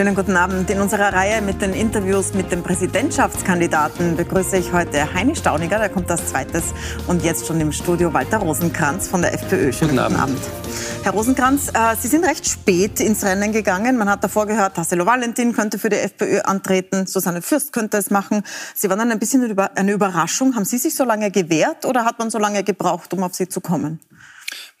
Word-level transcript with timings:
Schönen 0.00 0.14
guten 0.14 0.34
Abend. 0.34 0.70
In 0.70 0.80
unserer 0.80 1.12
Reihe 1.12 1.42
mit 1.42 1.60
den 1.60 1.74
Interviews 1.74 2.32
mit 2.32 2.50
den 2.50 2.62
Präsidentschaftskandidaten 2.62 4.16
begrüße 4.16 4.56
ich 4.56 4.72
heute 4.72 5.12
Heini 5.12 5.36
Stauniger, 5.36 5.78
der 5.78 5.90
kommt 5.90 6.10
als 6.10 6.24
zweites. 6.24 6.72
Und 7.06 7.22
jetzt 7.22 7.46
schon 7.46 7.60
im 7.60 7.70
Studio 7.70 8.10
Walter 8.14 8.38
Rosenkranz 8.38 9.08
von 9.08 9.20
der 9.20 9.34
FPÖ. 9.34 9.70
Schönen 9.74 9.96
guten, 9.96 10.04
guten 10.04 10.16
Abend. 10.16 10.38
Herr 11.02 11.12
Rosenkranz, 11.12 11.68
äh, 11.74 11.96
Sie 12.00 12.08
sind 12.08 12.24
recht 12.24 12.48
spät 12.48 12.98
ins 12.98 13.22
Rennen 13.24 13.52
gegangen. 13.52 13.98
Man 13.98 14.08
hat 14.08 14.24
davor 14.24 14.46
gehört, 14.46 14.76
Tassilo 14.76 15.04
Valentin 15.04 15.52
könnte 15.52 15.78
für 15.78 15.90
die 15.90 15.98
FPÖ 15.98 16.40
antreten, 16.44 17.06
Susanne 17.06 17.42
Fürst 17.42 17.74
könnte 17.74 17.98
es 17.98 18.08
machen. 18.08 18.42
Sie 18.74 18.88
waren 18.88 19.00
dann 19.00 19.10
ein 19.10 19.18
bisschen 19.18 19.54
eine 19.74 19.92
Überraschung. 19.92 20.56
Haben 20.56 20.64
Sie 20.64 20.78
sich 20.78 20.94
so 20.94 21.04
lange 21.04 21.30
gewehrt 21.30 21.84
oder 21.84 22.06
hat 22.06 22.18
man 22.18 22.30
so 22.30 22.38
lange 22.38 22.64
gebraucht, 22.64 23.12
um 23.12 23.22
auf 23.22 23.34
Sie 23.34 23.50
zu 23.50 23.60
kommen? 23.60 24.00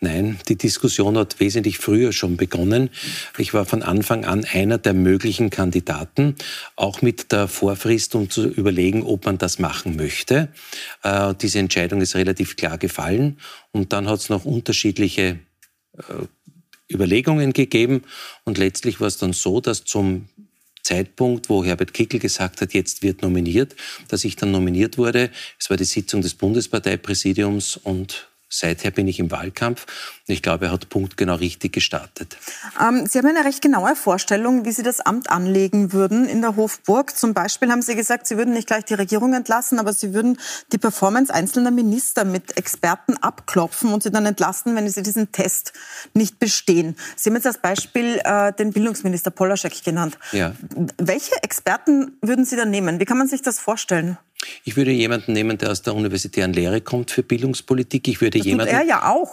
Nein, 0.00 0.38
die 0.48 0.56
Diskussion 0.56 1.18
hat 1.18 1.40
wesentlich 1.40 1.78
früher 1.78 2.12
schon 2.12 2.36
begonnen. 2.36 2.90
Ich 3.36 3.52
war 3.52 3.66
von 3.66 3.82
Anfang 3.82 4.24
an 4.24 4.44
einer 4.44 4.78
der 4.78 4.94
möglichen 4.94 5.50
Kandidaten, 5.50 6.36
auch 6.76 7.02
mit 7.02 7.32
der 7.32 7.48
Vorfrist, 7.48 8.14
um 8.14 8.30
zu 8.30 8.48
überlegen, 8.48 9.02
ob 9.02 9.26
man 9.26 9.38
das 9.38 9.58
machen 9.58 9.96
möchte. 9.96 10.48
Äh, 11.02 11.34
diese 11.40 11.58
Entscheidung 11.58 12.00
ist 12.00 12.14
relativ 12.14 12.56
klar 12.56 12.78
gefallen. 12.78 13.38
Und 13.72 13.92
dann 13.92 14.08
hat 14.08 14.20
es 14.20 14.30
noch 14.30 14.44
unterschiedliche 14.44 15.38
äh, 15.98 16.02
Überlegungen 16.90 17.52
gegeben. 17.52 18.02
Und 18.44 18.58
letztlich 18.58 19.00
war 19.00 19.08
es 19.08 19.18
dann 19.18 19.32
so, 19.32 19.60
dass 19.60 19.84
zum 19.84 20.28
Zeitpunkt, 20.82 21.48
wo 21.48 21.64
Herbert 21.64 21.94
Kickel 21.94 22.18
gesagt 22.18 22.60
hat, 22.60 22.72
jetzt 22.72 23.02
wird 23.02 23.22
nominiert, 23.22 23.76
dass 24.08 24.24
ich 24.24 24.36
dann 24.36 24.50
nominiert 24.50 24.98
wurde. 24.98 25.30
Es 25.58 25.70
war 25.70 25.76
die 25.76 25.84
Sitzung 25.84 26.22
des 26.22 26.34
Bundesparteipräsidiums 26.34 27.76
und 27.76 28.29
seither 28.50 28.90
bin 28.90 29.08
ich 29.08 29.18
im 29.18 29.30
Wahlkampf 29.30 29.86
und 30.28 30.34
ich 30.34 30.42
glaube, 30.42 30.66
er 30.66 30.72
hat 30.72 30.88
punktgenau 30.88 31.36
richtig 31.36 31.72
gestartet. 31.72 32.36
Ähm, 32.80 33.06
Sie 33.06 33.18
haben 33.18 33.26
eine 33.26 33.44
recht 33.44 33.62
genaue 33.62 33.96
Vorstellung, 33.96 34.64
wie 34.64 34.72
Sie 34.72 34.82
das 34.82 35.00
Amt 35.00 35.30
anlegen 35.30 35.92
würden 35.92 36.28
in 36.28 36.42
der 36.42 36.56
Hofburg. 36.56 37.16
Zum 37.16 37.32
Beispiel 37.32 37.70
haben 37.70 37.82
Sie 37.82 37.94
gesagt, 37.94 38.26
Sie 38.26 38.36
würden 38.36 38.52
nicht 38.52 38.66
gleich 38.66 38.84
die 38.84 38.94
Regierung 38.94 39.32
entlassen, 39.32 39.78
aber 39.78 39.92
Sie 39.92 40.12
würden 40.12 40.38
die 40.72 40.78
Performance 40.78 41.32
einzelner 41.32 41.70
Minister 41.70 42.24
mit 42.24 42.56
Experten 42.56 43.16
abklopfen 43.16 43.92
und 43.92 44.02
sie 44.02 44.10
dann 44.10 44.26
entlassen, 44.26 44.74
wenn 44.76 44.88
sie 44.88 45.02
diesen 45.02 45.32
Test 45.32 45.72
nicht 46.14 46.38
bestehen. 46.38 46.96
Sie 47.16 47.30
haben 47.30 47.36
jetzt 47.36 47.46
als 47.46 47.58
Beispiel 47.58 48.20
äh, 48.24 48.52
den 48.52 48.72
Bildungsminister 48.72 49.30
Polaschek 49.30 49.84
genannt. 49.84 50.18
Ja. 50.32 50.52
Welche 50.98 51.42
Experten 51.42 52.18
würden 52.20 52.44
Sie 52.44 52.56
dann 52.56 52.70
nehmen? 52.70 53.00
Wie 53.00 53.04
kann 53.04 53.18
man 53.18 53.28
sich 53.28 53.42
das 53.42 53.58
vorstellen? 53.58 54.18
Ich 54.64 54.76
würde 54.76 54.90
jemanden 54.90 55.32
nehmen, 55.32 55.58
der 55.58 55.70
aus 55.70 55.82
der 55.82 55.94
universitären 55.94 56.52
Lehre 56.52 56.80
kommt 56.80 57.10
für 57.10 57.22
Bildungspolitik. 57.22 58.08
Ich 58.08 58.20
würde 58.20 58.38
das 58.38 58.46
jemanden. 58.46 58.72
Tut 58.72 58.80
er 58.80 58.86
ja 58.86 59.08
auch. 59.10 59.30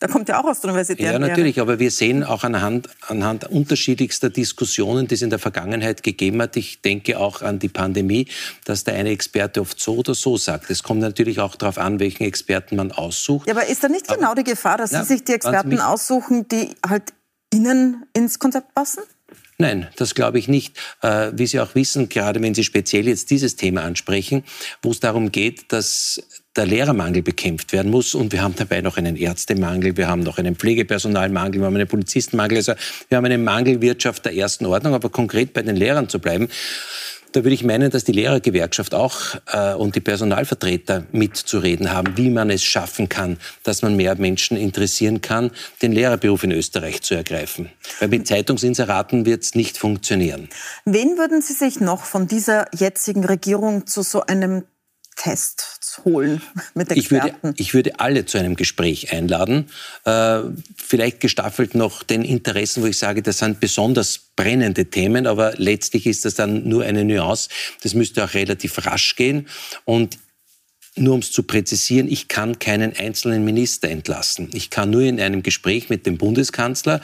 Der 0.00 0.08
kommt 0.08 0.28
ja 0.28 0.40
auch 0.40 0.44
aus 0.44 0.60
der 0.60 0.70
universitären 0.70 1.10
Lehre. 1.10 1.22
Ja, 1.22 1.28
natürlich. 1.28 1.56
Lehre. 1.56 1.68
Aber 1.68 1.78
wir 1.78 1.90
sehen 1.90 2.24
auch 2.24 2.42
anhand, 2.42 2.88
anhand 3.06 3.48
unterschiedlichster 3.48 4.30
Diskussionen, 4.30 5.06
die 5.06 5.14
es 5.14 5.22
in 5.22 5.30
der 5.30 5.38
Vergangenheit 5.38 6.02
gegeben 6.02 6.42
hat. 6.42 6.56
Ich 6.56 6.82
denke 6.82 7.18
auch 7.18 7.42
an 7.42 7.60
die 7.60 7.68
Pandemie, 7.68 8.26
dass 8.64 8.82
der 8.82 8.94
eine 8.94 9.10
Experte 9.10 9.60
oft 9.60 9.80
so 9.80 9.96
oder 9.96 10.14
so 10.14 10.36
sagt. 10.36 10.70
Es 10.70 10.82
kommt 10.82 11.00
natürlich 11.00 11.38
auch 11.38 11.54
darauf 11.54 11.78
an, 11.78 12.00
welchen 12.00 12.24
Experten 12.24 12.76
man 12.76 12.90
aussucht. 12.90 13.46
Ja, 13.46 13.54
aber 13.54 13.66
ist 13.66 13.84
da 13.84 13.88
nicht 13.88 14.08
aber, 14.08 14.18
genau 14.18 14.34
die 14.34 14.44
Gefahr, 14.44 14.78
dass 14.78 14.90
ja, 14.90 15.04
Sie 15.04 15.14
sich 15.14 15.24
die 15.24 15.32
Experten 15.32 15.78
aussuchen, 15.78 16.48
die 16.48 16.74
halt 16.86 17.12
Ihnen 17.52 18.04
ins 18.12 18.38
Konzept 18.38 18.74
passen? 18.74 19.02
Nein, 19.62 19.86
das 19.94 20.16
glaube 20.16 20.40
ich 20.40 20.48
nicht. 20.48 20.76
Äh, 21.02 21.30
wie 21.34 21.46
Sie 21.46 21.60
auch 21.60 21.76
wissen, 21.76 22.08
gerade 22.08 22.42
wenn 22.42 22.52
Sie 22.52 22.64
speziell 22.64 23.06
jetzt 23.06 23.30
dieses 23.30 23.54
Thema 23.54 23.84
ansprechen, 23.84 24.42
wo 24.82 24.90
es 24.90 24.98
darum 24.98 25.30
geht, 25.30 25.70
dass 25.70 26.20
der 26.56 26.66
Lehrermangel 26.66 27.22
bekämpft 27.22 27.72
werden 27.72 27.92
muss. 27.92 28.16
Und 28.16 28.32
wir 28.32 28.42
haben 28.42 28.56
dabei 28.56 28.80
noch 28.80 28.96
einen 28.96 29.14
Ärztemangel, 29.14 29.96
wir 29.96 30.08
haben 30.08 30.24
noch 30.24 30.38
einen 30.38 30.56
Pflegepersonalmangel, 30.56 31.60
wir 31.60 31.66
haben 31.66 31.76
einen 31.76 31.86
Polizistenmangel. 31.86 32.56
Also 32.56 32.72
wir 33.08 33.16
haben 33.16 33.24
eine 33.24 33.38
Mangelwirtschaft 33.38 34.24
der 34.24 34.34
ersten 34.34 34.66
Ordnung. 34.66 34.94
Aber 34.94 35.10
konkret 35.10 35.52
bei 35.52 35.62
den 35.62 35.76
Lehrern 35.76 36.08
zu 36.08 36.18
bleiben, 36.18 36.48
da 37.32 37.44
würde 37.44 37.54
ich 37.54 37.64
meinen, 37.64 37.90
dass 37.90 38.04
die 38.04 38.12
Lehrergewerkschaft 38.12 38.94
auch 38.94 39.36
äh, 39.52 39.74
und 39.74 39.94
die 39.94 40.00
Personalvertreter 40.00 41.06
mitzureden 41.12 41.92
haben, 41.92 42.16
wie 42.16 42.30
man 42.30 42.50
es 42.50 42.62
schaffen 42.62 43.08
kann, 43.08 43.38
dass 43.62 43.82
man 43.82 43.96
mehr 43.96 44.14
Menschen 44.16 44.56
interessieren 44.56 45.20
kann, 45.20 45.50
den 45.80 45.92
Lehrerberuf 45.92 46.44
in 46.44 46.52
Österreich 46.52 47.02
zu 47.02 47.14
ergreifen. 47.14 47.70
Weil 47.98 48.08
mit 48.08 48.26
Zeitungsinseraten 48.26 49.26
wird 49.26 49.42
es 49.42 49.54
nicht 49.54 49.78
funktionieren. 49.78 50.48
Wen 50.84 51.18
würden 51.18 51.42
Sie 51.42 51.54
sich 51.54 51.80
noch 51.80 52.04
von 52.04 52.26
dieser 52.26 52.66
jetzigen 52.74 53.24
Regierung 53.24 53.86
zu 53.86 54.02
so 54.02 54.24
einem 54.26 54.64
Test 55.16 55.78
holen 56.04 56.42
mit 56.74 56.90
Experten? 56.90 57.36
Ich 57.36 57.42
würde, 57.42 57.54
ich 57.58 57.74
würde 57.74 58.00
alle 58.00 58.26
zu 58.26 58.38
einem 58.38 58.56
Gespräch 58.56 59.12
einladen. 59.12 59.68
Äh, 60.04 60.40
vielleicht 60.76 61.20
gestaffelt 61.20 61.74
noch 61.74 62.02
den 62.02 62.22
Interessen, 62.24 62.82
wo 62.82 62.86
ich 62.86 62.98
sage, 62.98 63.22
das 63.22 63.38
sind 63.38 63.60
besonders 63.60 64.18
brennende 64.36 64.86
Themen, 64.86 65.26
aber 65.26 65.54
letztlich 65.56 66.06
ist 66.06 66.24
das 66.24 66.34
dann 66.34 66.68
nur 66.68 66.84
eine 66.84 67.04
Nuance. 67.04 67.48
Das 67.82 67.94
müsste 67.94 68.24
auch 68.24 68.34
relativ 68.34 68.84
rasch 68.86 69.16
gehen. 69.16 69.48
Und 69.84 70.18
nur 70.94 71.14
um 71.14 71.20
es 71.20 71.32
zu 71.32 71.42
präzisieren, 71.42 72.10
ich 72.10 72.28
kann 72.28 72.58
keinen 72.58 72.94
einzelnen 72.94 73.44
Minister 73.44 73.88
entlassen. 73.88 74.50
Ich 74.52 74.68
kann 74.68 74.90
nur 74.90 75.02
in 75.02 75.20
einem 75.20 75.42
Gespräch 75.42 75.88
mit 75.88 76.04
dem 76.04 76.18
Bundeskanzler 76.18 77.00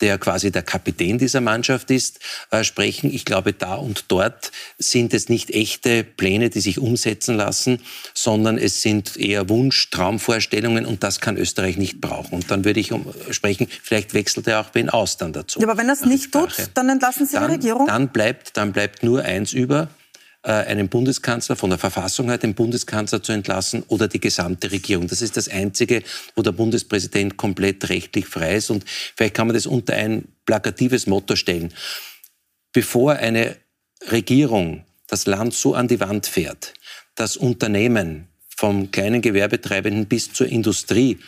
der 0.00 0.18
quasi 0.18 0.50
der 0.50 0.62
Kapitän 0.62 1.18
dieser 1.18 1.40
Mannschaft 1.40 1.90
ist, 1.90 2.20
äh, 2.50 2.64
sprechen. 2.64 3.12
Ich 3.12 3.24
glaube, 3.24 3.52
da 3.52 3.74
und 3.74 4.06
dort 4.08 4.52
sind 4.78 5.14
es 5.14 5.28
nicht 5.28 5.50
echte 5.50 6.04
Pläne, 6.04 6.50
die 6.50 6.60
sich 6.60 6.78
umsetzen 6.78 7.36
lassen, 7.36 7.80
sondern 8.14 8.58
es 8.58 8.82
sind 8.82 9.16
eher 9.16 9.48
Wunsch, 9.48 9.90
Traumvorstellungen 9.90 10.86
und 10.86 11.02
das 11.02 11.20
kann 11.20 11.36
Österreich 11.36 11.76
nicht 11.76 12.00
brauchen. 12.00 12.34
Und 12.34 12.50
dann 12.50 12.64
würde 12.64 12.80
ich 12.80 12.92
um, 12.92 13.12
sprechen, 13.30 13.68
vielleicht 13.82 14.14
wechselt 14.14 14.46
er 14.46 14.60
auch 14.60 14.70
wen 14.72 14.88
aus 14.90 15.16
dann 15.16 15.32
dazu. 15.32 15.60
Ja, 15.60 15.68
aber 15.68 15.78
wenn 15.78 15.88
er 15.88 15.94
es 15.94 16.04
nicht 16.04 16.32
tut, 16.32 16.54
dann 16.74 16.88
entlassen 16.88 17.26
Sie 17.26 17.34
dann, 17.34 17.46
die 17.46 17.52
Regierung? 17.52 17.86
Dann 17.86 18.08
bleibt, 18.08 18.56
dann 18.56 18.72
bleibt 18.72 19.02
nur 19.02 19.22
eins 19.22 19.52
über, 19.52 19.88
einen 20.42 20.88
Bundeskanzler 20.88 21.54
von 21.56 21.70
der 21.70 21.78
Verfassung 21.78 22.28
her, 22.28 22.38
den 22.38 22.54
Bundeskanzler 22.54 23.22
zu 23.22 23.32
entlassen 23.32 23.82
oder 23.88 24.08
die 24.08 24.20
gesamte 24.20 24.70
Regierung. 24.70 25.06
Das 25.06 25.20
ist 25.20 25.36
das 25.36 25.48
Einzige, 25.48 26.02
wo 26.34 26.42
der 26.42 26.52
Bundespräsident 26.52 27.36
komplett 27.36 27.88
rechtlich 27.90 28.26
frei 28.26 28.56
ist. 28.56 28.70
Und 28.70 28.84
vielleicht 28.88 29.34
kann 29.34 29.48
man 29.48 29.54
das 29.54 29.66
unter 29.66 29.94
ein 29.94 30.24
plakatives 30.46 31.06
Motto 31.06 31.36
stellen. 31.36 31.74
Bevor 32.72 33.14
eine 33.14 33.56
Regierung 34.10 34.84
das 35.06 35.26
Land 35.26 35.54
so 35.54 35.74
an 35.74 35.88
die 35.88 36.00
Wand 36.00 36.26
fährt, 36.26 36.72
dass 37.16 37.36
Unternehmen 37.36 38.28
vom 38.56 38.90
kleinen 38.90 39.20
Gewerbetreibenden 39.20 40.06
bis 40.06 40.32
zur 40.32 40.46
Industrie 40.46 41.18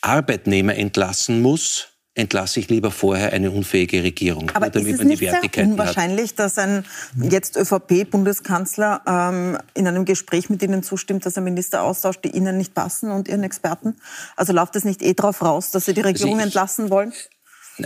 Arbeitnehmer 0.00 0.76
entlassen 0.76 1.42
muss, 1.42 1.87
entlasse 2.18 2.58
ich 2.58 2.68
lieber 2.68 2.90
vorher 2.90 3.32
eine 3.32 3.50
unfähige 3.50 4.02
Regierung. 4.02 4.50
Aber 4.54 4.70
damit 4.70 4.94
ist 4.94 5.00
es 5.00 5.06
nicht 5.06 5.20
sehr 5.20 5.40
unwahrscheinlich, 5.64 6.30
hat. 6.32 6.38
dass 6.40 6.58
ein 6.58 6.84
jetzt 7.16 7.56
ÖVP-Bundeskanzler 7.56 9.02
ähm, 9.06 9.58
in 9.74 9.86
einem 9.86 10.04
Gespräch 10.04 10.50
mit 10.50 10.62
Ihnen 10.62 10.82
zustimmt, 10.82 11.24
dass 11.24 11.36
er 11.36 11.42
Minister 11.42 11.82
austauscht, 11.82 12.24
die 12.24 12.30
Ihnen 12.30 12.58
nicht 12.58 12.74
passen 12.74 13.12
und 13.12 13.28
Ihren 13.28 13.44
Experten? 13.44 13.96
Also 14.36 14.52
läuft 14.52 14.74
es 14.74 14.84
nicht 14.84 15.00
eh 15.02 15.14
darauf 15.14 15.42
raus, 15.42 15.70
dass 15.70 15.84
Sie 15.84 15.94
die 15.94 16.00
Regierung 16.00 16.34
also 16.34 16.40
ich, 16.40 16.46
entlassen 16.46 16.90
wollen? 16.90 17.12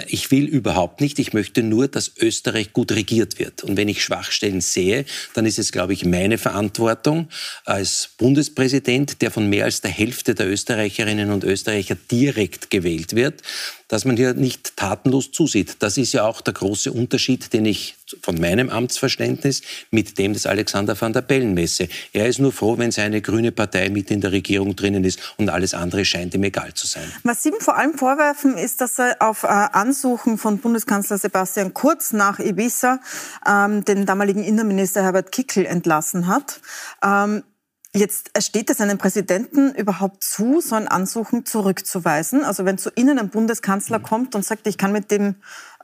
Ich 0.06 0.30
will 0.30 0.46
überhaupt 0.46 1.00
nicht. 1.00 1.18
Ich 1.18 1.32
möchte 1.34 1.62
nur, 1.62 1.88
dass 1.88 2.12
Österreich 2.18 2.72
gut 2.72 2.92
regiert 2.92 3.38
wird. 3.38 3.62
Und 3.62 3.76
wenn 3.76 3.88
ich 3.88 4.02
Schwachstellen 4.02 4.60
sehe, 4.60 5.04
dann 5.34 5.44
ist 5.44 5.58
es, 5.58 5.72
glaube 5.72 5.92
ich, 5.92 6.04
meine 6.04 6.38
Verantwortung 6.38 7.28
als 7.64 8.10
Bundespräsident, 8.16 9.20
der 9.20 9.30
von 9.30 9.48
mehr 9.48 9.66
als 9.66 9.82
der 9.82 9.90
Hälfte 9.90 10.34
der 10.34 10.48
Österreicherinnen 10.48 11.30
und 11.30 11.44
Österreicher 11.44 11.96
direkt 12.10 12.70
gewählt 12.70 13.14
wird, 13.14 13.42
dass 13.92 14.06
man 14.06 14.16
hier 14.16 14.32
nicht 14.32 14.78
tatenlos 14.78 15.32
zusieht. 15.32 15.76
Das 15.80 15.98
ist 15.98 16.14
ja 16.14 16.24
auch 16.24 16.40
der 16.40 16.54
große 16.54 16.90
Unterschied, 16.90 17.52
den 17.52 17.66
ich 17.66 17.94
von 18.22 18.40
meinem 18.40 18.70
Amtsverständnis 18.70 19.60
mit 19.90 20.16
dem 20.16 20.32
des 20.32 20.46
Alexander 20.46 20.98
van 20.98 21.12
der 21.12 21.20
Bellen 21.20 21.52
messe. 21.52 21.88
Er 22.14 22.26
ist 22.26 22.38
nur 22.38 22.52
froh, 22.52 22.78
wenn 22.78 22.90
seine 22.90 23.20
grüne 23.20 23.52
Partei 23.52 23.90
mit 23.90 24.10
in 24.10 24.22
der 24.22 24.32
Regierung 24.32 24.76
drinnen 24.76 25.04
ist 25.04 25.34
und 25.36 25.50
alles 25.50 25.74
andere 25.74 26.06
scheint 26.06 26.32
ihm 26.32 26.42
egal 26.42 26.72
zu 26.72 26.86
sein. 26.86 27.04
Was 27.22 27.42
Sie 27.42 27.50
ihm 27.50 27.60
vor 27.60 27.76
allem 27.76 27.92
vorwerfen, 27.92 28.56
ist, 28.56 28.80
dass 28.80 28.98
er 28.98 29.16
auf 29.20 29.42
äh, 29.42 29.48
Ansuchen 29.48 30.38
von 30.38 30.56
Bundeskanzler 30.56 31.18
Sebastian 31.18 31.74
Kurz 31.74 32.14
nach 32.14 32.38
Ibiza 32.38 32.98
ähm, 33.46 33.84
den 33.84 34.06
damaligen 34.06 34.42
Innenminister 34.42 35.02
Herbert 35.02 35.32
Kickl 35.32 35.66
entlassen 35.66 36.28
hat. 36.28 36.62
Ähm, 37.04 37.42
Jetzt 37.94 38.30
steht 38.42 38.70
es 38.70 38.80
einem 38.80 38.96
Präsidenten 38.96 39.74
überhaupt 39.74 40.24
zu, 40.24 40.62
so 40.62 40.74
ein 40.76 40.88
Ansuchen 40.88 41.44
zurückzuweisen? 41.44 42.42
Also 42.42 42.64
wenn 42.64 42.78
zu 42.78 42.90
Ihnen 42.94 43.18
ein 43.18 43.28
Bundeskanzler 43.28 43.98
mhm. 43.98 44.02
kommt 44.02 44.34
und 44.34 44.46
sagt, 44.46 44.66
ich 44.66 44.78
kann 44.78 44.92
mit 44.92 45.10
dem 45.10 45.34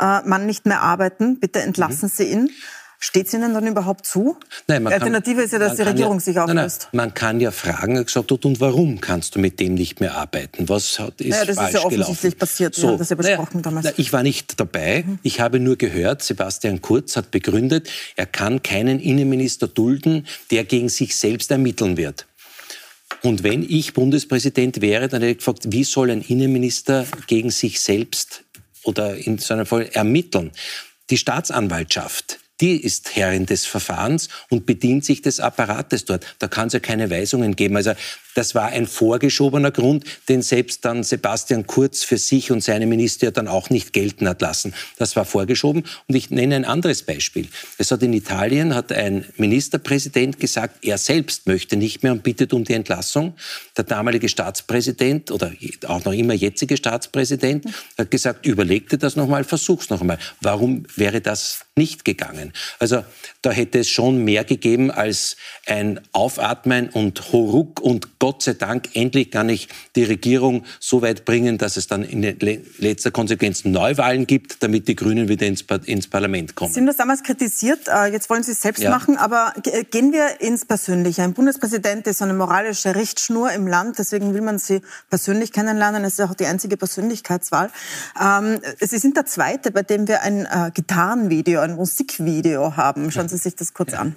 äh, 0.00 0.22
Mann 0.22 0.46
nicht 0.46 0.64
mehr 0.64 0.81
arbeiten, 0.81 1.38
bitte 1.38 1.60
entlassen 1.60 2.06
mhm. 2.06 2.12
Sie 2.14 2.25
ihn. 2.25 2.50
Steht 3.00 3.28
es 3.28 3.34
Ihnen 3.34 3.54
dann 3.54 3.64
überhaupt 3.64 4.06
zu? 4.06 4.36
Nein, 4.66 4.84
die 4.84 4.92
Alternative 4.92 5.36
kann, 5.36 5.44
ist 5.44 5.52
ja, 5.52 5.60
dass 5.60 5.76
die 5.76 5.82
Regierung 5.82 6.14
ja, 6.14 6.20
sich 6.20 6.38
auflöst. 6.40 6.56
Nein, 6.56 6.88
nein, 6.90 7.06
man 7.06 7.14
kann 7.14 7.40
ja 7.40 7.52
fragen, 7.52 8.04
gesagt 8.04 8.32
und 8.32 8.58
warum 8.60 9.00
kannst 9.00 9.36
du 9.36 9.38
mit 9.38 9.60
dem 9.60 9.74
nicht 9.74 10.00
mehr 10.00 10.16
arbeiten? 10.16 10.68
Was 10.68 10.98
hat, 10.98 11.20
ist 11.20 11.30
naja, 11.30 11.44
das 11.44 11.56
falsch 11.56 11.68
ist 11.68 11.74
ja 11.74 11.86
offensichtlich 11.86 12.20
gelaufen? 12.20 12.38
passiert. 12.38 12.74
So, 12.74 12.96
das 12.96 13.08
ja 13.10 13.14
besprochen 13.14 13.60
naja, 13.60 13.62
damals. 13.62 13.98
Ich 13.98 14.12
war 14.12 14.24
nicht 14.24 14.58
dabei. 14.58 15.04
Mhm. 15.06 15.20
Ich 15.22 15.38
habe 15.38 15.60
nur 15.60 15.76
gehört, 15.76 16.24
Sebastian 16.24 16.82
Kurz 16.82 17.16
hat 17.16 17.30
begründet, 17.30 17.88
er 18.16 18.26
kann 18.26 18.64
keinen 18.64 18.98
Innenminister 18.98 19.68
dulden, 19.68 20.26
der 20.50 20.64
gegen 20.64 20.88
sich 20.88 21.14
selbst 21.14 21.52
ermitteln 21.52 21.96
wird. 21.96 22.26
Und 23.22 23.44
wenn 23.44 23.62
ich 23.62 23.94
Bundespräsident 23.94 24.80
wäre, 24.80 25.06
dann 25.06 25.22
hätte 25.22 25.32
ich 25.32 25.38
gefragt, 25.38 25.66
wie 25.68 25.84
soll 25.84 26.10
ein 26.10 26.22
Innenminister 26.22 27.06
gegen 27.28 27.50
sich 27.50 27.80
selbst 27.80 28.42
oder 28.82 29.16
in 29.16 29.38
so 29.38 29.54
einem 29.54 29.66
Fall 29.66 29.88
ermitteln? 29.92 30.50
Die 31.10 31.16
Staatsanwaltschaft 31.16 32.40
die 32.60 32.76
ist 32.76 33.14
Herrin 33.16 33.46
des 33.46 33.66
Verfahrens 33.66 34.28
und 34.50 34.66
bedient 34.66 35.05
sich 35.05 35.22
des 35.22 35.40
Apparates 35.40 36.05
dort. 36.05 36.26
Da 36.38 36.49
kann 36.49 36.69
es 36.69 36.72
ja 36.72 36.81
keine 36.81 37.10
Weisungen 37.10 37.56
geben. 37.56 37.76
Also 37.76 37.93
das 38.34 38.55
war 38.55 38.66
ein 38.66 38.87
vorgeschobener 38.87 39.72
Grund, 39.72 40.05
den 40.28 40.43
selbst 40.43 40.84
dann 40.84 41.02
Sebastian 41.02 41.66
Kurz 41.66 42.05
für 42.05 42.19
sich 42.19 42.52
und 42.52 42.62
seine 42.62 42.87
Minister 42.87 43.32
dann 43.32 43.49
auch 43.49 43.69
nicht 43.69 43.93
gelten 43.93 44.28
hat 44.28 44.40
lassen. 44.40 44.75
Das 44.96 45.16
war 45.16 45.25
vorgeschoben. 45.25 45.84
Und 46.06 46.14
ich 46.14 46.31
nenne 46.31 46.55
ein 46.55 46.64
anderes 46.64 47.02
Beispiel. 47.02 47.49
Es 47.78 47.90
hat 47.90 48.02
in 48.02 48.12
Italien 48.12 48.75
hat 48.76 48.93
ein 48.93 49.25
Ministerpräsident 49.38 50.38
gesagt, 50.38 50.84
er 50.84 50.99
selbst 50.99 51.46
möchte 51.46 51.76
nicht 51.76 52.02
mehr 52.02 52.12
und 52.12 52.22
bittet 52.22 52.52
um 52.52 52.62
die 52.62 52.75
Entlassung. 52.75 53.34
Der 53.76 53.84
damalige 53.84 54.28
Staatspräsident 54.28 55.31
oder 55.32 55.52
auch 55.87 56.05
noch 56.05 56.12
immer 56.12 56.34
jetzige 56.34 56.76
Staatspräsident 56.76 57.66
hat 57.96 58.10
gesagt, 58.10 58.46
überlegte 58.46 58.99
das 58.99 59.16
nochmal, 59.16 59.43
versuch's 59.43 59.90
noch 59.90 60.00
einmal. 60.00 60.19
Warum 60.40 60.84
wäre 60.94 61.20
das 61.20 61.66
nicht 61.78 62.04
gegangen? 62.04 62.52
Also 62.78 63.04
da 63.40 63.50
hätte 63.50 63.78
es 63.78 63.88
schon 63.88 64.25
mehr 64.25 64.44
gegeben 64.44 64.90
als 64.90 65.36
ein 65.66 66.00
Aufatmen 66.12 66.90
und 66.90 67.32
Horuk 67.32 67.80
und 67.80 68.19
Gott 68.19 68.42
sei 68.42 68.54
Dank 68.54 68.90
endlich 68.94 69.30
kann 69.30 69.48
ich 69.48 69.69
die 69.96 70.04
Regierung 70.04 70.64
so 70.80 71.02
weit 71.02 71.25
bringen, 71.25 71.56
dass 71.56 71.76
es 71.76 71.86
dann 71.86 72.02
in 72.02 72.22
letzter 72.78 73.10
Konsequenz 73.10 73.64
Neuwahlen 73.64 74.26
gibt, 74.26 74.62
damit 74.62 74.88
die 74.88 74.96
Grünen 74.96 75.28
wieder 75.28 75.46
ins, 75.46 75.64
ins 75.86 76.08
Parlament 76.08 76.54
kommen. 76.54 76.72
Sie 76.72 76.80
haben 76.80 76.86
das 76.86 76.96
damals 76.96 77.22
kritisiert, 77.22 77.88
äh, 77.88 78.06
jetzt 78.06 78.28
wollen 78.28 78.42
Sie 78.42 78.52
es 78.52 78.60
selbst 78.60 78.82
ja. 78.82 78.90
machen, 78.90 79.16
aber 79.16 79.54
gehen 79.90 80.12
wir 80.12 80.40
ins 80.40 80.64
Persönliche. 80.64 81.22
Ein 81.22 81.34
Bundespräsident 81.34 82.06
ist 82.06 82.22
eine 82.22 82.34
moralische 82.34 82.94
Richtschnur 82.94 83.52
im 83.52 83.66
Land, 83.66 83.98
deswegen 83.98 84.34
will 84.34 84.42
man 84.42 84.58
Sie 84.58 84.81
persönlich 85.10 85.52
kennenlernen. 85.52 86.04
Es 86.04 86.19
ist 86.19 86.24
auch 86.24 86.34
die 86.34 86.46
einzige 86.46 86.76
Persönlichkeitswahl. 86.76 87.70
Ähm, 88.20 88.60
Sie 88.81 88.98
sind 88.98 89.16
der 89.16 89.26
Zweite, 89.26 89.70
bei 89.70 89.82
dem 89.82 90.08
wir 90.08 90.22
ein 90.22 90.46
äh, 90.46 90.70
Gitarrenvideo, 90.72 91.60
ein 91.69 91.76
Musikvideo 91.76 92.76
haben. 92.76 93.11
Schauen 93.11 93.29
Sie 93.29 93.37
sich 93.37 93.56
das 93.56 93.75
kurz 93.75 93.94
an. 93.94 94.17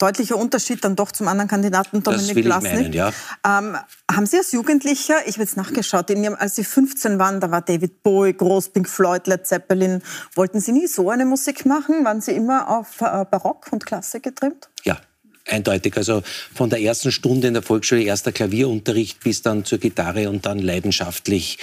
Deutlicher 0.00 0.36
Unterschied 0.36 0.82
dann 0.84 0.96
doch 0.96 1.12
zum 1.12 1.28
anderen 1.28 1.48
Kandidaten 1.48 2.02
Dominik 2.02 2.42
Blasnik. 2.42 2.94
Ja. 2.94 3.12
Ähm, 3.46 3.76
haben 4.10 4.26
Sie 4.26 4.38
als 4.38 4.52
Jugendlicher, 4.52 5.26
ich 5.26 5.34
habe 5.34 5.42
jetzt 5.42 5.56
nachgeschaut, 5.56 6.10
in 6.10 6.24
Ihrem, 6.24 6.34
als 6.34 6.56
Sie 6.56 6.64
15 6.64 7.18
waren, 7.18 7.40
da 7.40 7.50
war 7.50 7.62
David 7.62 8.02
Bowie, 8.02 8.32
groß, 8.32 8.70
Pink 8.70 8.88
Floyd, 8.88 9.26
Led 9.26 9.46
Zeppelin. 9.46 10.02
Wollten 10.34 10.60
Sie 10.60 10.72
nie 10.72 10.86
so 10.86 11.10
eine 11.10 11.26
Musik 11.26 11.66
machen? 11.66 12.04
Waren 12.04 12.20
Sie 12.20 12.32
immer 12.32 12.68
auf 12.68 13.00
äh, 13.00 13.24
Barock 13.30 13.66
und 13.70 13.84
Klassik 13.84 14.22
getrimmt? 14.22 14.68
Ja, 14.84 14.98
eindeutig. 15.46 15.96
Also 15.96 16.22
von 16.54 16.70
der 16.70 16.80
ersten 16.80 17.12
Stunde 17.12 17.48
in 17.48 17.54
der 17.54 17.62
Volksschule, 17.62 18.02
erster 18.02 18.32
Klavierunterricht 18.32 19.20
bis 19.22 19.42
dann 19.42 19.64
zur 19.64 19.78
Gitarre 19.78 20.30
und 20.30 20.46
dann 20.46 20.58
leidenschaftlich 20.58 21.58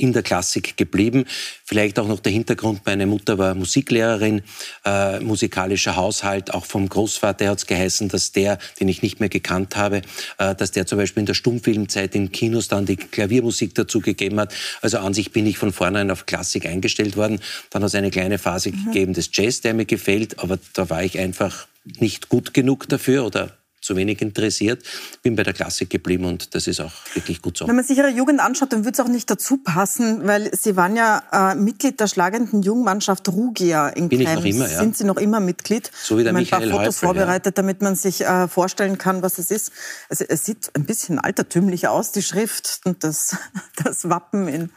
in 0.00 0.12
der 0.12 0.22
Klassik 0.22 0.76
geblieben. 0.76 1.24
Vielleicht 1.64 1.98
auch 1.98 2.08
noch 2.08 2.20
der 2.20 2.32
Hintergrund, 2.32 2.80
meine 2.86 3.06
Mutter 3.06 3.38
war 3.38 3.54
Musiklehrerin, 3.54 4.42
äh, 4.84 5.20
musikalischer 5.20 5.96
Haushalt, 5.96 6.54
auch 6.54 6.64
vom 6.64 6.88
Großvater 6.88 7.48
hat 7.48 7.58
es 7.58 7.66
geheißen, 7.66 8.08
dass 8.08 8.32
der, 8.32 8.58
den 8.80 8.88
ich 8.88 9.02
nicht 9.02 9.20
mehr 9.20 9.28
gekannt 9.28 9.76
habe, 9.76 10.02
äh, 10.38 10.54
dass 10.54 10.70
der 10.70 10.86
zum 10.86 10.98
Beispiel 10.98 11.20
in 11.20 11.26
der 11.26 11.34
Stummfilmzeit 11.34 12.14
in 12.14 12.32
Kinos 12.32 12.68
dann 12.68 12.86
die 12.86 12.96
Klaviermusik 12.96 13.74
dazu 13.74 14.00
gegeben 14.00 14.40
hat. 14.40 14.54
Also 14.80 14.98
an 14.98 15.14
sich 15.14 15.32
bin 15.32 15.46
ich 15.46 15.58
von 15.58 15.72
vornherein 15.72 16.10
auf 16.10 16.26
Klassik 16.26 16.66
eingestellt 16.66 17.16
worden. 17.16 17.40
Dann 17.70 17.82
hat 17.82 17.88
es 17.88 17.94
eine 17.94 18.10
kleine 18.10 18.38
Phase 18.38 18.70
mhm. 18.70 18.86
gegeben 18.86 19.12
des 19.12 19.30
Jazz, 19.32 19.60
der 19.60 19.74
mir 19.74 19.84
gefällt, 19.84 20.38
aber 20.38 20.58
da 20.72 20.88
war 20.88 21.04
ich 21.04 21.18
einfach 21.18 21.66
nicht 21.84 22.28
gut 22.28 22.54
genug 22.54 22.88
dafür 22.88 23.26
oder 23.26 23.59
zu 23.80 23.96
wenig 23.96 24.20
interessiert. 24.20 24.82
Bin 25.22 25.36
bei 25.36 25.42
der 25.42 25.52
Klassik 25.52 25.90
geblieben 25.90 26.24
und 26.24 26.54
das 26.54 26.66
ist 26.66 26.80
auch 26.80 26.92
wirklich 27.14 27.40
gut 27.40 27.56
so. 27.56 27.66
Wenn 27.66 27.76
man 27.76 27.84
sich 27.84 27.98
Ihre 27.98 28.10
Jugend 28.10 28.40
anschaut, 28.40 28.72
dann 28.72 28.84
würde 28.84 28.92
es 28.92 29.00
auch 29.00 29.10
nicht 29.10 29.30
dazu 29.30 29.56
passen, 29.56 30.26
weil 30.26 30.54
Sie 30.54 30.76
waren 30.76 30.96
ja 30.96 31.22
äh, 31.32 31.54
Mitglied 31.54 31.98
der 31.98 32.06
schlagenden 32.06 32.62
Jugendmannschaft 32.62 33.28
Rugia 33.28 33.88
in 33.88 34.08
Bin 34.08 34.24
Krems. 34.24 34.44
ich 34.44 34.54
noch 34.54 34.62
immer, 34.62 34.70
ja. 34.70 34.78
Sind 34.80 34.96
Sie 34.96 35.04
noch 35.04 35.16
immer 35.16 35.40
Mitglied? 35.40 35.90
So 36.02 36.18
wie 36.18 36.24
der 36.24 36.34
ich 36.36 36.52
habe 36.52 36.64
ein 36.64 36.70
paar 36.70 36.80
Fotos 36.80 36.98
vorbereitet, 36.98 37.56
ja. 37.56 37.62
damit 37.62 37.80
man 37.80 37.96
sich 37.96 38.22
äh, 38.22 38.48
vorstellen 38.48 38.98
kann, 38.98 39.22
was 39.22 39.38
es 39.38 39.50
ist. 39.50 39.72
Also 40.08 40.24
es 40.28 40.44
sieht 40.44 40.70
ein 40.74 40.84
bisschen 40.84 41.18
altertümlich 41.18 41.88
aus, 41.88 42.12
die 42.12 42.22
Schrift 42.22 42.80
und 42.84 43.02
das, 43.02 43.36
das 43.82 44.08
Wappen 44.08 44.46
in 44.48 44.70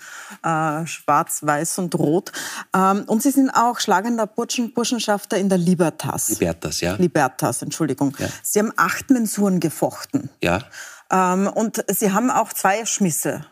äh, 0.44 0.88
schwarz, 0.88 1.40
weiß 1.42 1.80
und 1.80 1.96
rot. 1.96 2.32
Ähm, 2.74 3.04
und 3.08 3.22
Sie 3.22 3.32
sind 3.32 3.50
auch 3.50 3.80
schlagender 3.80 4.28
Burschen, 4.28 4.74
Burschenschafter 4.74 5.38
in 5.38 5.50
der 5.50 5.58
Libertas. 5.58 6.30
Libertas, 6.30 6.80
ja. 6.82 6.96
Libertas, 6.96 7.62
Entschuldigung. 7.62 8.16
Ja. 8.20 8.28
Sie 8.42 8.60
haben 8.60 8.72
acht 8.78 8.93
acht 8.94 9.10
Mensuren 9.10 9.60
gefochten. 9.60 10.30
Ja. 10.42 10.60
Ähm, 11.12 11.48
und 11.48 11.84
Sie 11.88 12.12
haben 12.12 12.30
auch 12.30 12.54
zwei 12.54 12.86
Schmisse. 12.86 13.46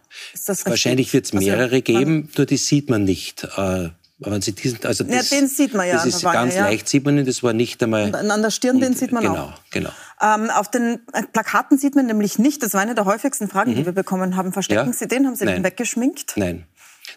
Wahrscheinlich 0.65 1.13
wird 1.13 1.25
es 1.25 1.33
also, 1.33 1.45
mehrere 1.45 1.71
also, 1.71 1.83
geben, 1.83 2.29
nur 2.38 2.45
die 2.45 2.57
sieht 2.57 2.89
man 2.89 3.03
nicht. 3.03 3.43
Äh, 3.57 3.89
aber 4.23 4.39
Sie 4.39 4.51
diesen, 4.51 4.83
also 4.85 5.03
das, 5.03 5.31
ja, 5.31 5.39
den 5.39 5.47
sieht 5.47 5.73
man 5.73 5.88
ja. 5.88 5.95
Das 5.95 6.05
ist 6.05 6.21
ganz 6.21 6.53
ja. 6.53 6.65
leicht, 6.65 6.88
sieht 6.88 7.05
man 7.05 7.17
ihn, 7.17 7.25
das 7.25 7.41
war 7.41 7.53
nicht 7.53 7.81
einmal. 7.81 8.05
Und 8.05 8.15
an 8.15 8.41
der 8.41 8.51
Stirn, 8.51 8.75
und, 8.75 8.81
den 8.81 8.93
sieht 8.93 9.11
man 9.11 9.23
genau, 9.23 9.35
auch. 9.35 9.53
Genau, 9.71 9.89
genau. 10.19 10.35
Ähm, 10.43 10.51
auf 10.51 10.69
den 10.69 10.99
äh, 11.13 11.23
Plakaten 11.23 11.79
sieht 11.79 11.95
man 11.95 12.05
nämlich 12.05 12.37
nicht, 12.37 12.61
das 12.61 12.73
war 12.73 12.81
eine 12.81 12.94
der 12.94 13.05
häufigsten 13.05 13.47
Fragen, 13.47 13.71
mhm. 13.71 13.75
die 13.77 13.85
wir 13.85 13.94
bekommen 13.94 14.35
haben. 14.35 14.53
Verstecken 14.53 14.91
ja? 14.91 14.94
Sie 14.94 15.07
den? 15.07 15.25
Haben 15.25 15.35
Sie 15.35 15.45
Nein. 15.45 15.55
den 15.55 15.63
weggeschminkt? 15.63 16.33
Nein. 16.35 16.65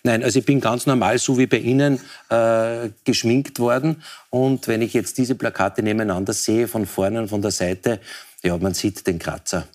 Nein, 0.07 0.23
also 0.23 0.39
ich 0.39 0.45
bin 0.45 0.61
ganz 0.61 0.85
normal, 0.85 1.19
so 1.19 1.39
wie 1.39 1.47
bei 1.47 1.57
Ihnen, 1.57 1.99
äh, 2.29 2.91
geschminkt 3.05 3.59
worden. 3.59 4.03
Und 4.29 4.69
wenn 4.69 4.83
ich 4.83 4.93
jetzt 4.93 5.17
diese 5.17 5.35
Plakate 5.35 5.83
nebeneinander 5.83 6.35
sehe, 6.35 6.69
von 6.69 6.85
vorne 6.85 7.23
und 7.23 7.29
von 7.29 7.41
der 7.41 7.51
Seite, 7.51 8.01
ja, 8.43 8.57
man 8.59 8.75
sieht 8.75 9.07
den 9.07 9.19
Kratzer. 9.19 9.67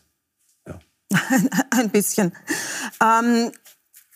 Ja. 0.67 0.79
ein 1.71 1.89
bisschen. 1.89 2.31
Ähm, 3.01 3.51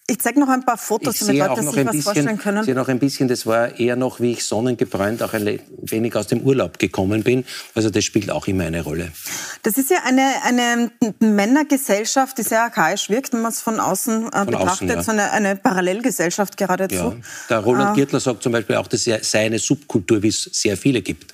ich 0.06 0.20
zeige 0.20 0.38
noch 0.38 0.50
ein 0.50 0.66
paar 0.66 0.78
Fotos, 0.78 1.20
damit 1.20 1.38
Leute 1.38 1.62
sich 1.64 1.68
was 1.68 1.76
bisschen, 1.76 2.02
vorstellen 2.02 2.38
können. 2.38 2.58
Ich 2.60 2.66
sehe 2.66 2.76
noch 2.76 2.90
ein 2.90 3.00
bisschen, 3.00 3.30
das 3.30 3.46
war 3.46 3.80
eher 3.80 3.96
noch, 3.96 4.20
wie 4.20 4.34
ich 4.34 4.44
sonnengebräunt 4.44 5.24
auch 5.24 5.34
ein 5.34 5.62
wenig 5.82 6.14
aus 6.18 6.28
dem 6.28 6.42
Urlaub 6.42 6.78
gekommen 6.78 7.24
bin. 7.24 7.46
Also 7.74 7.90
das 7.90 8.04
spielt 8.04 8.30
auch 8.30 8.46
immer 8.48 8.66
eine 8.66 8.82
Rolle. 8.82 9.14
Das 9.62 9.78
ist 9.78 9.90
ja 9.90 10.00
eine, 10.04 10.30
eine 10.44 10.92
Männergesellschaft, 11.20 12.38
die 12.38 12.44
sehr 12.44 12.64
archaisch 12.64 13.10
wirkt, 13.10 13.32
wenn 13.32 13.42
man 13.42 13.54
es 13.54 13.62
von 13.62 13.80
außen 13.80 14.28
äh, 14.28 14.38
von 14.40 14.46
betrachtet. 14.48 14.70
Außen, 14.70 14.88
ja. 14.90 15.04
So 15.04 15.12
eine, 15.14 15.32
eine 15.32 15.56
Parallelgesellschaft 15.56 16.58
geradezu. 16.58 16.96
Ja. 16.96 17.16
Der 17.50 17.60
Roland 17.60 17.92
äh, 17.92 17.96
Giertler 17.96 18.20
sagt 18.20 18.44
zum 18.44 18.52
Beispiel 18.52 18.76
auch, 18.76 18.88
das 18.88 19.06
sei 19.06 19.46
eine 19.46 19.60
Subkultur, 19.60 20.22
wie 20.22 20.28
es 20.28 20.50
sehr 20.52 20.76
viele 20.76 21.02
gibt. 21.02 21.34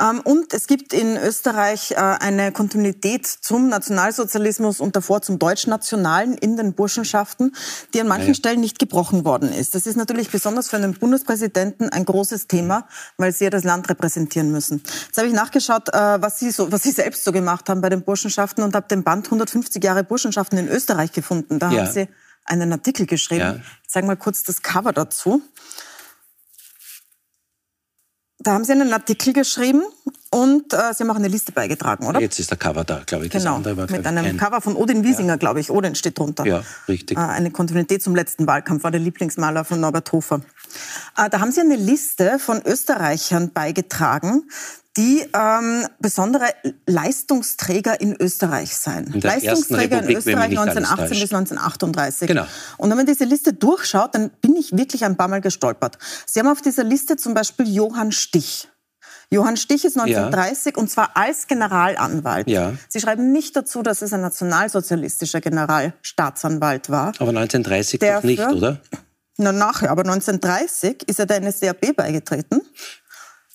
Ähm, 0.00 0.20
und 0.20 0.52
es 0.54 0.66
gibt 0.66 0.92
in 0.92 1.16
Österreich 1.16 1.92
äh, 1.92 1.96
eine 1.96 2.52
Kontinuität 2.52 3.26
zum 3.26 3.68
Nationalsozialismus 3.68 4.80
und 4.80 4.96
davor 4.96 5.22
zum 5.22 5.38
Deutschnationalen 5.38 6.34
in 6.34 6.56
den 6.56 6.74
Burschenschaften, 6.74 7.54
die 7.94 8.00
an 8.00 8.08
manchen 8.08 8.28
ja. 8.28 8.34
Stellen 8.34 8.60
nicht 8.60 8.78
gebrochen 8.78 9.24
worden 9.24 9.52
ist. 9.52 9.74
Das 9.74 9.86
ist 9.86 9.96
natürlich 9.96 10.30
besonders 10.30 10.68
für 10.68 10.76
einen 10.76 10.94
Bundespräsidenten 10.94 11.88
ein 11.90 12.04
großes 12.04 12.46
Thema, 12.46 12.88
weil 13.16 13.32
Sie 13.32 13.44
ja 13.44 13.50
das 13.50 13.64
Land 13.64 13.88
repräsentieren 13.88 14.50
müssen. 14.50 14.82
Jetzt 15.06 15.18
habe 15.18 15.28
ich 15.28 15.34
nachgeschaut, 15.34 15.88
äh, 15.88 16.22
was 16.22 16.38
Sie, 16.38 16.50
so, 16.50 16.72
was 16.72 16.82
Sie 16.82 16.92
selbst 16.92 17.24
so 17.24 17.32
gemacht 17.32 17.68
haben 17.68 17.80
bei 17.80 17.88
den 17.88 18.02
Burschenschaften 18.02 18.64
und 18.64 18.74
habe 18.74 18.88
den 18.88 19.02
Band 19.02 19.26
150 19.26 19.82
Jahre 19.82 20.04
Burschenschaften 20.04 20.58
in 20.58 20.68
Österreich 20.68 21.12
gefunden. 21.12 21.58
Da 21.58 21.70
ja. 21.70 21.84
haben 21.84 21.92
Sie 21.92 22.08
einen 22.44 22.72
Artikel 22.72 23.06
geschrieben. 23.06 23.40
Ja. 23.40 23.56
Ich 23.82 23.88
zeige 23.88 24.06
mal 24.06 24.16
kurz 24.16 24.42
das 24.42 24.62
Cover 24.62 24.92
dazu. 24.92 25.42
Da 28.42 28.52
haben 28.52 28.64
Sie 28.64 28.72
einen 28.72 28.92
Artikel 28.92 29.34
geschrieben 29.34 29.82
und 30.30 30.72
äh, 30.72 30.94
Sie 30.94 31.02
haben 31.02 31.10
auch 31.10 31.16
eine 31.16 31.28
Liste 31.28 31.52
beigetragen, 31.52 32.06
oder? 32.06 32.20
Jetzt 32.20 32.38
ist 32.38 32.50
der 32.50 32.56
Cover 32.56 32.84
da, 32.84 33.02
glaube 33.04 33.26
ich. 33.26 33.32
Genau, 33.32 33.62
war, 33.62 33.90
mit 33.90 34.06
einem 34.06 34.24
ein... 34.24 34.36
Cover 34.38 34.62
von 34.62 34.76
Odin 34.76 35.04
Wiesinger, 35.04 35.34
ja. 35.34 35.36
glaube 35.36 35.60
ich. 35.60 35.70
Odin 35.70 35.94
steht 35.94 36.18
drunter. 36.18 36.46
Ja, 36.46 36.62
richtig. 36.88 37.18
Äh, 37.18 37.20
eine 37.20 37.50
Kontinuität 37.50 38.02
zum 38.02 38.14
letzten 38.14 38.46
Wahlkampf, 38.46 38.82
war 38.82 38.90
der 38.90 39.00
Lieblingsmaler 39.00 39.64
von 39.64 39.80
Norbert 39.80 40.10
Hofer. 40.12 40.40
Äh, 41.18 41.28
da 41.28 41.40
haben 41.40 41.52
Sie 41.52 41.60
eine 41.60 41.76
Liste 41.76 42.38
von 42.38 42.62
Österreichern 42.64 43.52
beigetragen, 43.52 44.44
die 45.00 45.26
ähm, 45.32 45.86
besondere 45.98 46.46
Leistungsträger 46.86 48.00
in 48.00 48.14
Österreich 48.20 48.76
sein. 48.76 49.10
In 49.14 49.20
Leistungsträger 49.20 50.02
in 50.02 50.16
Österreich 50.16 50.58
1918 50.58 51.08
bis 51.08 51.32
1938. 51.32 52.28
Genau. 52.28 52.44
Und 52.76 52.90
wenn 52.90 52.98
man 52.98 53.06
diese 53.06 53.24
Liste 53.24 53.54
durchschaut, 53.54 54.14
dann 54.14 54.30
bin 54.42 54.56
ich 54.56 54.76
wirklich 54.76 55.04
ein 55.04 55.16
paar 55.16 55.28
Mal 55.28 55.40
gestolpert. 55.40 55.96
Sie 56.26 56.38
haben 56.38 56.48
auf 56.48 56.60
dieser 56.60 56.84
Liste 56.84 57.16
zum 57.16 57.32
Beispiel 57.32 57.66
Johann 57.68 58.12
Stich. 58.12 58.68
Johann 59.30 59.56
Stich 59.56 59.84
ist 59.84 59.96
1930 59.96 60.74
ja. 60.74 60.82
und 60.82 60.90
zwar 60.90 61.16
als 61.16 61.46
Generalanwalt. 61.46 62.48
Ja. 62.50 62.74
Sie 62.88 63.00
schreiben 63.00 63.32
nicht 63.32 63.56
dazu, 63.56 63.82
dass 63.82 64.02
es 64.02 64.12
ein 64.12 64.20
nationalsozialistischer 64.20 65.40
Generalstaatsanwalt 65.40 66.90
war. 66.90 67.12
Aber 67.20 67.30
1930 67.30 68.00
doch 68.00 68.22
nicht, 68.22 68.42
oder? 68.42 68.80
Na, 69.38 69.52
nachher. 69.52 69.90
Aber 69.90 70.02
1930 70.02 71.08
ist 71.08 71.18
er 71.18 71.26
der 71.26 71.40
NSDAP 71.40 71.96
beigetreten. 71.96 72.60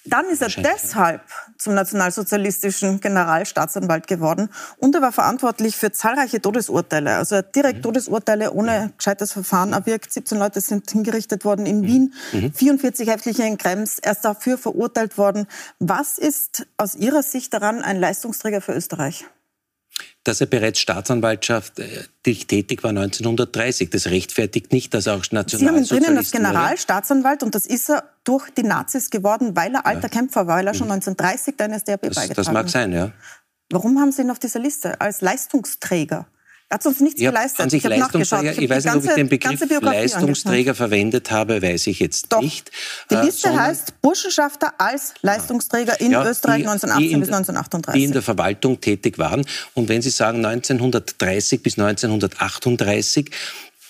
Dann 0.05 0.25
ist 0.25 0.41
er 0.41 0.49
deshalb 0.49 1.21
zum 1.57 1.73
nationalsozialistischen 1.73 2.99
Generalstaatsanwalt 2.99 4.07
geworden 4.07 4.49
und 4.77 4.93
er 4.93 5.01
war 5.01 5.11
verantwortlich 5.11 5.75
für 5.75 5.91
zahlreiche 5.91 6.41
Todesurteile. 6.41 7.15
Also 7.15 7.41
direkt 7.41 7.79
mhm. 7.79 7.83
Todesurteile 7.83 8.51
ohne 8.51 8.93
gescheites 8.97 9.31
Verfahren 9.31 9.73
erwirkt. 9.73 10.13
17 10.13 10.37
Leute 10.37 10.61
sind 10.61 10.89
hingerichtet 10.91 11.43
worden 11.45 11.65
in 11.65 11.81
mhm. 11.81 11.87
Wien, 11.87 12.13
mhm. 12.33 12.53
44 12.53 13.09
Häftlinge 13.09 13.47
in 13.47 13.57
Krems. 13.57 13.99
Er 13.99 14.11
ist 14.11 14.21
dafür 14.21 14.57
verurteilt 14.57 15.17
worden. 15.17 15.47
Was 15.79 16.17
ist 16.17 16.67
aus 16.77 16.95
Ihrer 16.95 17.23
Sicht 17.23 17.53
daran 17.53 17.81
ein 17.81 17.99
Leistungsträger 17.99 18.61
für 18.61 18.73
Österreich? 18.73 19.25
Dass 20.25 20.41
er 20.41 20.47
bereits 20.47 20.79
Staatsanwaltschaft 20.79 21.79
äh, 21.79 22.03
tätig 22.23 22.83
war 22.83 22.89
1930. 22.89 23.89
Das 23.91 24.07
rechtfertigt 24.07 24.73
nicht, 24.73 24.93
dass 24.93 25.05
er 25.07 25.13
auch 25.13 25.23
Nationalsozialist 25.31 25.89
Sie 25.89 25.95
haben 25.95 26.01
ihn 26.01 26.03
drinnen 26.03 26.17
als 26.17 26.31
Generalstaatsanwalt 26.31 27.43
und 27.43 27.55
das 27.55 27.65
ist 27.65 27.89
er 27.89 28.03
durch 28.23 28.49
die 28.49 28.63
Nazis 28.63 29.09
geworden, 29.09 29.55
weil 29.55 29.73
er 29.75 29.85
alter 29.85 30.03
ja. 30.03 30.09
Kämpfer 30.09 30.47
war, 30.47 30.57
weil 30.57 30.67
er 30.67 30.73
schon 30.73 30.91
1930 30.91 31.53
mhm. 31.53 31.57
der 31.57 31.67
NSDAP 31.69 32.01
das, 32.01 32.15
beigetragen 32.15 32.45
Das 32.45 32.51
mag 32.51 32.69
sein, 32.69 32.91
ja. 32.91 33.11
Warum 33.71 33.99
haben 33.99 34.11
Sie 34.11 34.21
ihn 34.21 34.31
auf 34.31 34.39
dieser 34.39 34.59
Liste 34.59 34.99
als 34.99 35.21
Leistungsträger? 35.21 36.27
Er 36.67 36.75
hat 36.75 36.85
uns 36.87 36.99
nichts 36.99 37.21
ja, 37.21 37.29
geleistet. 37.29 37.59
An 37.61 37.69
sich 37.69 37.83
ich 37.85 37.89
Leistungsträger, 37.89 38.51
ich, 38.53 38.57
ich 38.57 38.69
weiß 38.69 38.85
nicht, 38.85 38.95
ob 38.95 39.03
ich 39.05 39.13
den 39.13 39.29
Begriff 39.29 39.81
Leistungsträger 39.81 40.73
verwendet 40.73 41.29
habe, 41.29 41.61
weiß 41.61 41.85
ich 41.87 41.99
jetzt 41.99 42.33
Doch. 42.33 42.41
nicht. 42.41 42.71
Die 43.11 43.15
äh, 43.15 43.23
Liste 43.23 43.49
äh, 43.49 43.55
heißt 43.55 44.01
Burschenschafter 44.01 44.73
als 44.79 45.13
Leistungsträger 45.21 45.99
in 46.01 46.11
ja, 46.11 46.27
Österreich 46.27 46.63
die, 46.63 46.67
1918 46.67 47.09
die 47.09 47.15
bis 47.17 47.29
1938. 47.29 48.01
Die 48.01 48.05
in 48.05 48.13
der 48.13 48.23
Verwaltung 48.23 48.81
tätig 48.81 49.19
waren. 49.19 49.45
Und 49.75 49.89
wenn 49.89 50.01
Sie 50.01 50.09
sagen 50.09 50.43
1930 50.43 51.61
bis 51.61 51.77
1938, 51.77 53.29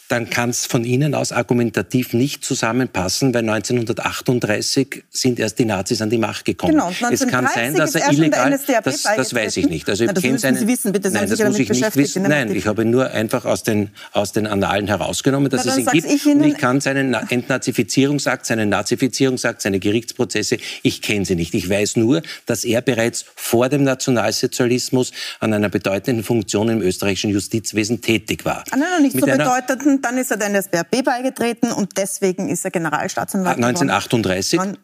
dann 0.08 0.30
kann 0.30 0.52
es 0.52 0.66
von 0.66 0.84
Ihnen 0.84 1.16
aus 1.16 1.32
argumentativ 1.32 2.14
nicht 2.14 2.46
zusammenpassen, 2.46 3.34
weil 3.34 3.50
1938 3.50 5.04
sind 5.10 5.40
erst 5.40 5.58
die 5.58 5.66
Nazis 5.66 6.02
an 6.02 6.10
die 6.10 6.18
Macht 6.18 6.46
gekommen. 6.46 6.74
Genau, 6.74 6.92
es 7.12 7.26
kann 7.28 7.48
sein, 7.54 7.74
dass 7.74 7.96
er 7.96 8.12
illegal, 8.12 8.52
das, 8.84 9.04
das 9.04 9.34
weiß 9.34 9.58
ich 9.58 9.68
nicht. 9.68 9.90
Also 9.90 10.06
ich 10.06 10.14
kenne 10.14 10.38
seinen, 10.38 10.58
Sie 10.58 10.68
wissen, 10.68 10.92
bitte, 10.92 11.10
nein, 11.10 11.30
das 11.30 11.40
muss 11.44 11.58
ich 11.58 11.70
nicht 11.70 11.96
wissen. 11.96 12.24
Nein, 12.24 12.56
ich 12.56 12.68
habe 12.68 12.86
nur 12.86 13.10
einfach 13.12 13.46
aus 13.46 13.64
den, 13.64 13.90
aus 14.12 14.32
den 14.32 14.46
Annalen 14.46 14.88
herausgenommen, 14.88 15.50
dass 15.50 15.66
Na, 15.66 15.72
es 15.72 15.78
ihn 15.80 15.86
gibt. 15.88 16.08
Ich 16.08 16.26
und 16.26 16.44
ich 16.44 16.58
kann 16.58 16.82
seinen 16.82 17.14
Entnazifizierungsakt, 17.14 18.46
seinen 18.46 18.70
Nazifizierungsakt, 18.70 19.62
seine 19.62 19.80
Gerichtsprozesse, 19.80 20.58
ich 20.84 21.02
kenne 21.02 21.26
sie 21.26 21.36
nicht. 21.36 21.54
Ich 21.56 21.68
weiß 21.68 21.96
nur, 21.96 22.22
dass 22.46 22.64
er 22.64 22.82
bereits 22.82 23.26
vor 23.36 23.70
dem 23.70 23.84
Nationalsozialismus 23.84 25.12
an 25.40 25.54
einer 25.54 25.70
bedeutenden 25.70 26.24
Funktion 26.24 26.70
im 26.70 26.82
österreichischen 26.82 27.32
Justizwesen 27.32 28.02
tätig 28.02 28.46
war. 28.46 28.64
Ah, 28.70 28.78
nein, 28.78 28.90
noch 28.92 29.00
nicht 29.00 29.16
Mit 29.16 29.26
so 29.26 29.32
bedeutenden 29.32 29.95
dann 30.02 30.18
ist 30.18 30.32
er 30.32 30.38
der 30.38 30.50
NSBRB 30.50 31.04
beigetreten 31.04 31.72
und 31.72 31.98
deswegen 31.98 32.50
ist 32.50 32.66
er 32.66 32.72
Generalstaatsanwalt. 32.72 33.58
1938? 33.58 34.60
Geworden. 34.60 34.78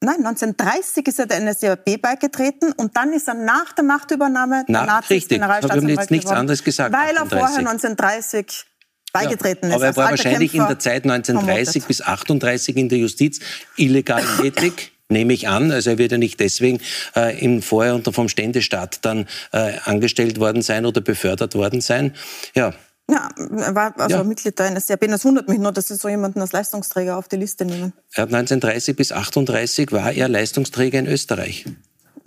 Nein, 0.00 0.24
1930 0.24 1.08
ist 1.08 1.18
er 1.18 1.26
der 1.26 1.40
NSDAP 1.40 2.00
beigetreten 2.00 2.72
und 2.72 2.96
dann 2.96 3.12
ist 3.12 3.26
er 3.26 3.34
nach 3.34 3.72
der 3.72 3.82
Machtübernahme 3.82 4.64
der 4.68 4.72
Na, 4.72 4.86
Nazis 4.86 5.10
richtig. 5.10 5.38
Generalstaatsanwalt 5.38 5.90
ich 5.90 5.98
jetzt 5.98 6.10
nichts 6.12 6.26
geworden, 6.26 6.40
anderes 6.40 6.62
gesagt. 6.62 6.94
Weil 6.94 7.16
er 7.16 7.26
vorher 7.26 7.58
1930 7.58 8.64
beigetreten 9.12 9.70
ja, 9.70 9.70
ist. 9.70 9.74
Aber 9.74 9.86
er 9.86 9.96
war 9.96 10.10
wahrscheinlich 10.10 10.52
Kämpfer 10.52 10.68
in 10.68 10.68
der 10.68 10.78
Zeit 10.78 11.04
1930 11.04 11.82
vermutet. 11.82 11.88
bis 11.88 12.02
38 12.02 12.76
in 12.76 12.88
der 12.88 12.98
Justiz 12.98 13.40
illegal 13.76 14.22
tätig. 14.40 14.92
nehme 15.08 15.32
ich 15.32 15.48
an. 15.48 15.72
Also 15.72 15.90
er 15.90 15.98
wird 15.98 16.12
ja 16.12 16.18
nicht 16.18 16.38
deswegen 16.38 16.80
äh, 17.16 17.42
im 17.42 17.62
vorher 17.62 17.94
unter 17.94 18.12
vom 18.12 18.28
Ständestaat 18.28 19.04
dann 19.04 19.26
äh, 19.52 19.72
angestellt 19.84 20.38
worden 20.38 20.62
sein 20.62 20.86
oder 20.86 21.00
befördert 21.00 21.54
worden 21.54 21.80
sein. 21.80 22.14
Ja, 22.54 22.74
ja, 23.10 23.28
er 23.56 23.74
war 23.74 23.98
also 23.98 24.16
ja. 24.16 24.24
Mitglied 24.24 24.58
der 24.58 24.70
NSDAP. 24.70 25.08
Das 25.08 25.24
wundert 25.24 25.48
mich 25.48 25.58
nur, 25.58 25.72
dass 25.72 25.88
Sie 25.88 25.96
so 25.96 26.08
jemanden 26.08 26.40
als 26.40 26.52
Leistungsträger 26.52 27.16
auf 27.16 27.28
die 27.28 27.36
Liste 27.36 27.64
nehmen. 27.64 27.92
Er 28.12 28.22
hat 28.22 28.34
1930 28.34 28.96
bis 28.96 29.12
38 29.12 29.92
war 29.92 30.12
er 30.12 30.28
Leistungsträger 30.28 30.98
in 30.98 31.06
Österreich. 31.06 31.64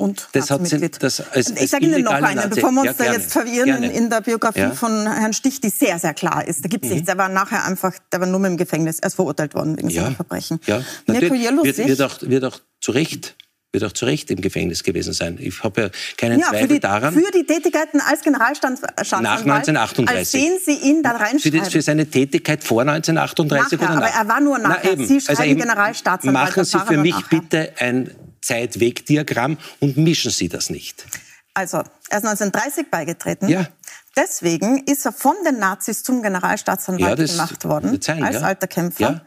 Und 0.01 0.29
das 0.31 0.49
hat 0.49 0.65
sie, 0.65 0.79
das 0.89 1.21
als, 1.31 1.51
Ich 1.51 1.69
sage 1.69 1.85
Ihnen 1.85 2.03
noch 2.03 2.11
einen, 2.11 2.49
bevor 2.49 2.71
wir 2.71 2.81
uns 2.81 2.97
ja, 2.97 3.05
da 3.05 3.13
jetzt 3.13 3.31
verwirren 3.31 3.81
gerne. 3.81 3.91
in 3.91 4.09
der 4.09 4.21
Biografie 4.21 4.59
ja. 4.59 4.71
von 4.71 5.05
Herrn 5.05 5.33
Stich, 5.33 5.61
die 5.61 5.69
sehr, 5.69 5.99
sehr 5.99 6.15
klar 6.15 6.47
ist. 6.47 6.65
Da 6.65 6.69
gibt 6.69 6.85
es 6.85 6.89
mhm. 6.89 6.95
nichts. 6.95 7.09
Er 7.09 7.19
war 7.19 7.29
nachher 7.29 7.63
einfach, 7.65 7.93
der 8.11 8.19
war 8.19 8.27
nur 8.27 8.39
mit 8.39 8.49
dem 8.49 8.57
Gefängnis. 8.57 8.97
Er 8.99 9.07
ist 9.07 9.15
verurteilt 9.15 9.53
worden 9.53 9.77
wegen 9.77 9.89
ja. 9.89 10.03
seiner 10.03 10.15
Verbrechen. 10.15 10.59
Ja, 10.65 10.81
natürlich. 11.05 11.43
Wird, 11.43 11.77
wird, 11.77 12.01
auch, 12.01 12.19
wird 12.21 12.43
auch 12.45 12.59
zu 12.79 12.91
Recht 12.91 13.35
wird 13.73 13.83
auch 13.85 13.93
zu 13.93 14.05
Recht 14.05 14.29
im 14.31 14.41
Gefängnis 14.41 14.83
gewesen 14.83 15.13
sein. 15.13 15.37
Ich 15.39 15.63
habe 15.63 15.81
ja 15.81 15.89
keinen 16.17 16.39
ja, 16.39 16.47
Zweifel 16.47 16.67
für 16.67 16.73
die, 16.73 16.79
daran. 16.79 17.13
Für 17.13 17.31
die 17.31 17.45
Tätigkeiten 17.45 18.01
als 18.01 18.21
Generalstaatsanwalt. 18.21 19.23
Nach 19.23 19.39
1938. 19.39 20.17
Als 20.17 20.31
sehen 20.31 20.59
Sie 20.63 20.89
ihn 20.89 21.03
da 21.03 21.11
reinschreiben. 21.11 21.63
Für, 21.63 21.71
für 21.71 21.81
seine 21.81 22.05
Tätigkeit 22.05 22.63
vor 22.63 22.81
1938 22.81 23.79
nachher, 23.79 23.93
oder 23.93 23.99
nach? 24.01 24.15
Aber 24.15 24.19
er 24.19 24.27
war 24.27 24.41
nur 24.41 24.59
nachher. 24.59 24.95
Na, 24.97 25.05
Sie 25.05 25.21
schreiben 25.21 25.41
also 25.41 25.55
Generalstaatsanwalt. 25.55 26.49
Machen 26.49 26.65
Sie 26.65 26.79
für 26.79 26.97
mich 26.97 27.15
bitte 27.29 27.73
ein 27.77 28.11
Zeitwegdiagramm 28.41 29.57
und 29.79 29.97
mischen 29.97 30.31
Sie 30.31 30.49
das 30.49 30.69
nicht. 30.69 31.05
Also, 31.53 31.77
er 31.77 32.17
ist 32.17 32.25
1930 32.25 32.89
beigetreten. 32.89 33.47
Ja. 33.47 33.67
Deswegen 34.17 34.83
ist 34.85 35.05
er 35.05 35.13
von 35.13 35.35
den 35.45 35.59
Nazis 35.59 36.03
zum 36.03 36.21
Generalstaatsanwalt 36.21 37.19
ja, 37.19 37.25
gemacht 37.25 37.63
worden, 37.63 38.01
sein, 38.01 38.23
als 38.23 38.35
ja. 38.35 38.41
alter 38.41 38.67
Kämpfer. 38.67 39.01
Ja. 39.01 39.21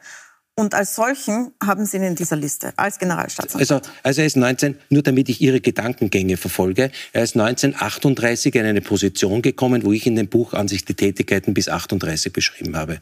Und 0.57 0.73
als 0.73 0.95
solchen 0.95 1.53
haben 1.61 1.85
Sie 1.85 1.97
ihn 1.97 2.05
in 2.05 2.15
dieser 2.15 2.37
Liste, 2.37 2.73
als 2.77 3.01
Generalstaatsanwalt. 3.01 3.73
Also, 3.73 3.91
also 4.05 4.21
er 4.21 4.27
ist 4.27 4.37
19, 4.37 4.79
nur 4.89 5.03
damit 5.03 5.29
ich 5.29 5.41
Ihre 5.41 5.61
Gedankengänge 5.61 6.37
verfolge, 6.37 6.93
er 7.13 7.25
ist 7.25 7.35
1938 7.35 8.55
in 8.55 8.65
eine 8.65 8.81
Position 8.81 9.43
gekommen, 9.43 9.83
wo 9.85 9.91
ich 9.91 10.07
in 10.07 10.15
dem 10.15 10.29
Buch 10.29 10.53
an 10.53 10.69
sich 10.69 10.85
die 10.85 10.95
Tätigkeiten 10.95 11.55
bis 11.55 11.69
38 11.69 12.33
beschrieben 12.33 12.77
habe. 12.77 13.01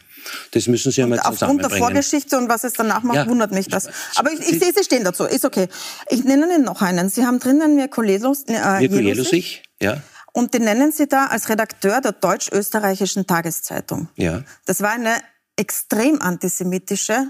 Das 0.52 0.66
müssen 0.66 0.92
Sie 0.92 1.02
einmal 1.02 1.18
und 1.18 1.26
zusammenbringen. 1.26 1.64
Aufgrund 1.66 1.80
der 1.82 1.88
Vorgeschichte 1.88 2.38
und 2.38 2.48
was 2.48 2.64
es 2.64 2.72
danach 2.72 3.02
macht, 3.02 3.16
ja. 3.16 3.26
wundert 3.26 3.52
mich 3.52 3.68
das. 3.68 3.86
Aber 4.16 4.32
ich, 4.32 4.40
ich 4.40 4.58
sehe, 4.58 4.72
Sie 4.74 4.82
stehen 4.82 5.04
dazu, 5.04 5.24
ist 5.24 5.44
okay. 5.44 5.68
Ich 6.08 6.24
nenne 6.24 6.46
Ihnen 6.46 6.64
noch 6.64 6.80
einen. 6.80 7.10
Sie 7.10 7.26
haben 7.26 7.38
drinnen 7.38 7.76
Mirko 7.76 8.02
Jelus, 8.02 8.44
äh, 8.44 8.80
Mirko 8.80 8.96
Jelusich, 8.96 9.62
ja. 9.78 10.00
Und 10.32 10.54
den 10.54 10.64
nennen 10.64 10.90
Sie 10.90 11.06
da 11.06 11.26
als 11.26 11.50
Redakteur 11.50 12.00
der 12.00 12.12
deutsch-österreichischen 12.12 13.26
Tageszeitung. 13.26 14.08
Ja. 14.16 14.42
Das 14.64 14.80
war 14.80 14.92
eine 14.92 15.16
extrem 15.56 16.22
antisemitische 16.22 17.26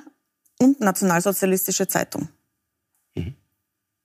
und 0.62 0.80
nationalsozialistische 0.80 1.86
Zeitung. 1.88 2.28
Mhm. 3.14 3.34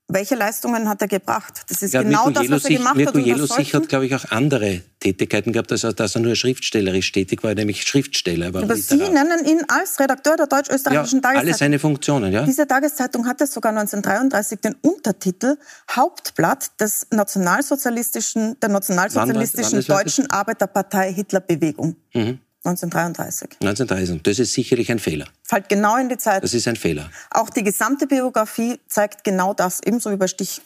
Welche 0.10 0.36
Leistungen 0.36 0.88
hat 0.88 1.02
er 1.02 1.10
gebracht? 1.10 1.64
Das 1.68 1.82
ist 1.82 1.94
ja, 1.94 2.02
genau 2.02 2.28
Mirko 2.28 2.40
das, 2.40 2.50
was 2.50 2.66
er 2.66 2.78
gemacht 2.78 2.96
Mirko 2.96 3.18
hat. 3.18 3.26
Jelosich 3.26 3.74
hat, 3.74 3.90
glaube 3.90 4.06
ich, 4.06 4.16
auch 4.16 4.24
andere 4.32 4.82
Tätigkeiten 5.02 5.52
gehabt, 5.52 5.70
als 5.74 5.82
dass 5.82 6.16
er 6.16 6.22
nur 6.22 6.36
schriftstellerisch 6.36 7.12
tätig 7.12 7.44
war, 7.44 7.54
nämlich 7.54 7.84
Schriftsteller. 7.84 8.48
Aber, 8.48 8.76
Sie 8.78 8.96
nennen 8.96 9.46
ihn 9.46 9.64
als 9.68 10.00
Redakteur 10.00 10.38
der 10.38 10.48
deutsch-österreichischen 10.48 11.18
ja, 11.18 11.22
Tageszeitung. 11.24 11.50
alle 11.50 11.58
seine 11.58 11.80
Funktionen, 11.80 12.32
ja. 12.32 12.44
Diese 12.44 12.66
Tageszeitung 12.66 13.28
hatte 13.28 13.48
sogar 13.48 13.72
1933 13.72 14.62
den 14.62 14.76
Untertitel 14.82 15.58
Hauptblatt 15.92 16.80
des 16.80 17.08
nationalsozialistischen, 17.12 18.58
der 18.62 18.70
nationalsozialistischen 18.70 19.80
wann, 19.80 19.88
wann 19.88 19.98
deutschen 19.98 20.32
Arbeiterpartei 20.32 21.14
Hitlerbewegung. 21.14 21.98
Mhm. 22.14 22.40
1933. 22.64 23.58
1933. 23.62 24.24
Das 24.24 24.40
ist 24.40 24.54
sicherlich 24.54 24.92
ein 24.92 25.00
Fehler. 25.00 25.28
Fällt 25.44 25.70
genau 25.70 25.96
in 25.98 26.10
die 26.10 26.18
Zeit. 26.18 26.44
Das 26.44 26.54
ist 26.54 26.68
ein 26.68 26.76
Fehler. 26.76 27.10
Auch 27.32 27.50
die 27.50 27.64
gesamte 27.64 28.08
Biografie 28.08 28.80
zeigt 28.88 29.24
genau 29.24 29.54
das, 29.54 29.82
ebenso 29.86 30.16
bei 30.18 30.28
Stich. 30.28 30.62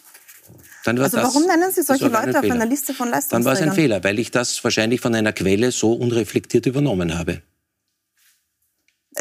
also 0.86 1.04
das, 1.04 1.14
warum 1.14 1.46
nennen 1.46 1.72
Sie 1.72 1.84
solche 1.84 2.08
Leute 2.08 2.40
auf 2.40 2.50
einer 2.50 2.66
Liste 2.66 2.94
von 2.94 3.10
Leistungsträgern? 3.10 3.44
Dann 3.44 3.46
war 3.46 3.54
es 3.54 3.62
ein 3.62 3.74
Fehler, 3.74 4.04
weil 4.04 4.20
ich 4.20 4.32
das 4.32 4.64
wahrscheinlich 4.64 5.02
von 5.02 5.14
einer 5.14 5.34
Quelle 5.34 5.72
so 5.72 5.94
unreflektiert 5.94 6.66
übernommen 6.66 7.18
habe. 7.18 7.42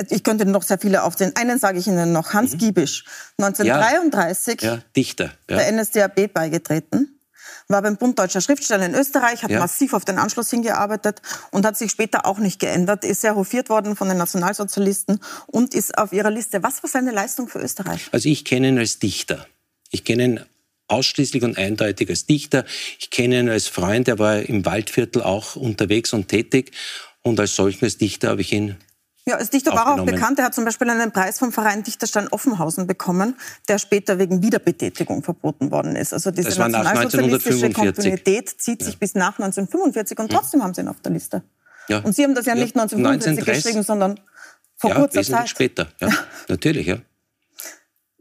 Ich 0.09 0.23
könnte 0.23 0.47
noch 0.47 0.63
sehr 0.63 0.79
viele 0.79 1.03
aufzählen. 1.03 1.35
Einen 1.35 1.59
sage 1.59 1.81
ich 1.81 1.87
Ihnen 1.87 2.13
noch. 2.13 2.33
Hans 2.33 2.55
mhm. 2.55 2.59
Giebisch, 2.59 3.05
1933 3.39 4.63
ja, 4.63 4.75
ja, 4.75 4.83
Dichter, 4.97 5.33
ja. 5.51 5.57
der 5.57 5.73
NSDAP 5.73 6.33
beigetreten 6.33 7.20
war 7.71 7.83
beim 7.83 7.97
Bund 7.97 8.19
Deutscher 8.19 8.41
Schriftsteller 8.41 8.87
in 8.87 8.95
Österreich, 8.95 9.43
hat 9.43 9.51
ja. 9.51 9.59
massiv 9.59 9.93
auf 9.95 10.05
den 10.05 10.19
Anschluss 10.19 10.51
hingearbeitet 10.51 11.23
und 11.51 11.65
hat 11.65 11.77
sich 11.77 11.91
später 11.91 12.27
auch 12.27 12.39
nicht 12.39 12.61
geändert, 12.61 13.05
ist 13.05 13.21
sehr 13.21 13.37
hofiert 13.37 13.69
worden 13.69 13.97
von 13.97 14.09
den 14.09 14.19
Nationalsozialisten 14.19 15.21
und 15.47 15.75
ist 15.75 15.97
auf 15.97 16.13
ihrer 16.13 16.31
Liste. 16.31 16.63
Was 16.63 16.83
war 16.83 16.91
seine 16.91 17.13
Leistung 17.13 17.49
für 17.49 17.61
Österreich? 17.61 18.09
Also 18.13 18.29
ich 18.29 18.45
kenne 18.45 18.69
ihn 18.69 18.79
als 18.79 18.99
Dichter. 18.99 19.47
Ich 19.91 20.05
kenne 20.05 20.25
ihn 20.25 20.41
ausschließlich 20.89 21.43
und 21.43 21.57
eindeutig 21.57 22.11
als 22.11 22.27
Dichter. 22.27 22.65
Ich 22.99 23.11
kenne 23.11 23.39
ihn 23.41 23.49
als 23.49 23.69
Freund, 23.69 24.09
er 24.09 24.19
war 24.19 24.41
im 24.43 24.65
Waldviertel 24.65 25.23
auch 25.23 25.57
unterwegs 25.57 26.13
und 26.13 26.29
tätig. 26.29 26.73
Und 27.23 27.39
als 27.39 27.55
solchen 27.55 27.85
als 27.85 27.99
Dichter 27.99 28.29
habe 28.29 28.41
ich 28.41 28.53
ihn 28.53 28.77
ja, 29.27 29.37
als 29.37 29.51
Dichter 29.51 29.73
war 29.73 29.95
auch 29.95 30.05
bekannt. 30.05 30.39
Er 30.39 30.47
hat 30.47 30.55
zum 30.55 30.65
Beispiel 30.65 30.89
einen 30.89 31.13
Preis 31.13 31.39
vom 31.39 31.53
Verein 31.53 31.83
Dichterstein 31.83 32.29
Offenhausen 32.29 32.87
bekommen, 32.87 33.37
der 33.69 33.79
später 33.79 34.19
wegen 34.19 34.43
Wiederbetätigung 34.43 35.23
verboten 35.23 35.71
worden 35.71 35.95
ist. 35.95 36.13
Also 36.13 36.31
diese 36.31 36.59
nationalsozialistische 36.59 37.71
Kontinuität 37.71 38.49
zieht 38.49 38.83
sich 38.83 38.95
ja. 38.95 38.99
bis 38.99 39.15
nach 39.15 39.39
1945 39.39 40.19
und 40.19 40.33
trotzdem 40.33 40.61
ja. 40.61 40.65
haben 40.65 40.75
sie 40.75 40.81
ihn 40.81 40.89
auf 40.89 41.01
der 41.01 41.13
Liste. 41.13 41.43
Ja. 41.89 41.99
Und 41.99 42.15
Sie 42.15 42.25
haben 42.25 42.35
das 42.35 42.47
ja 42.47 42.55
nicht 42.55 42.77
1945 42.77 43.45
geschrieben, 43.45 43.83
sondern 43.83 44.21
vor 44.77 44.95
kurzer 44.95 45.23
Zeit. 45.23 45.49
später, 45.49 45.89
ja. 46.01 46.09
Natürlich, 46.49 46.87
ja. 46.87 46.99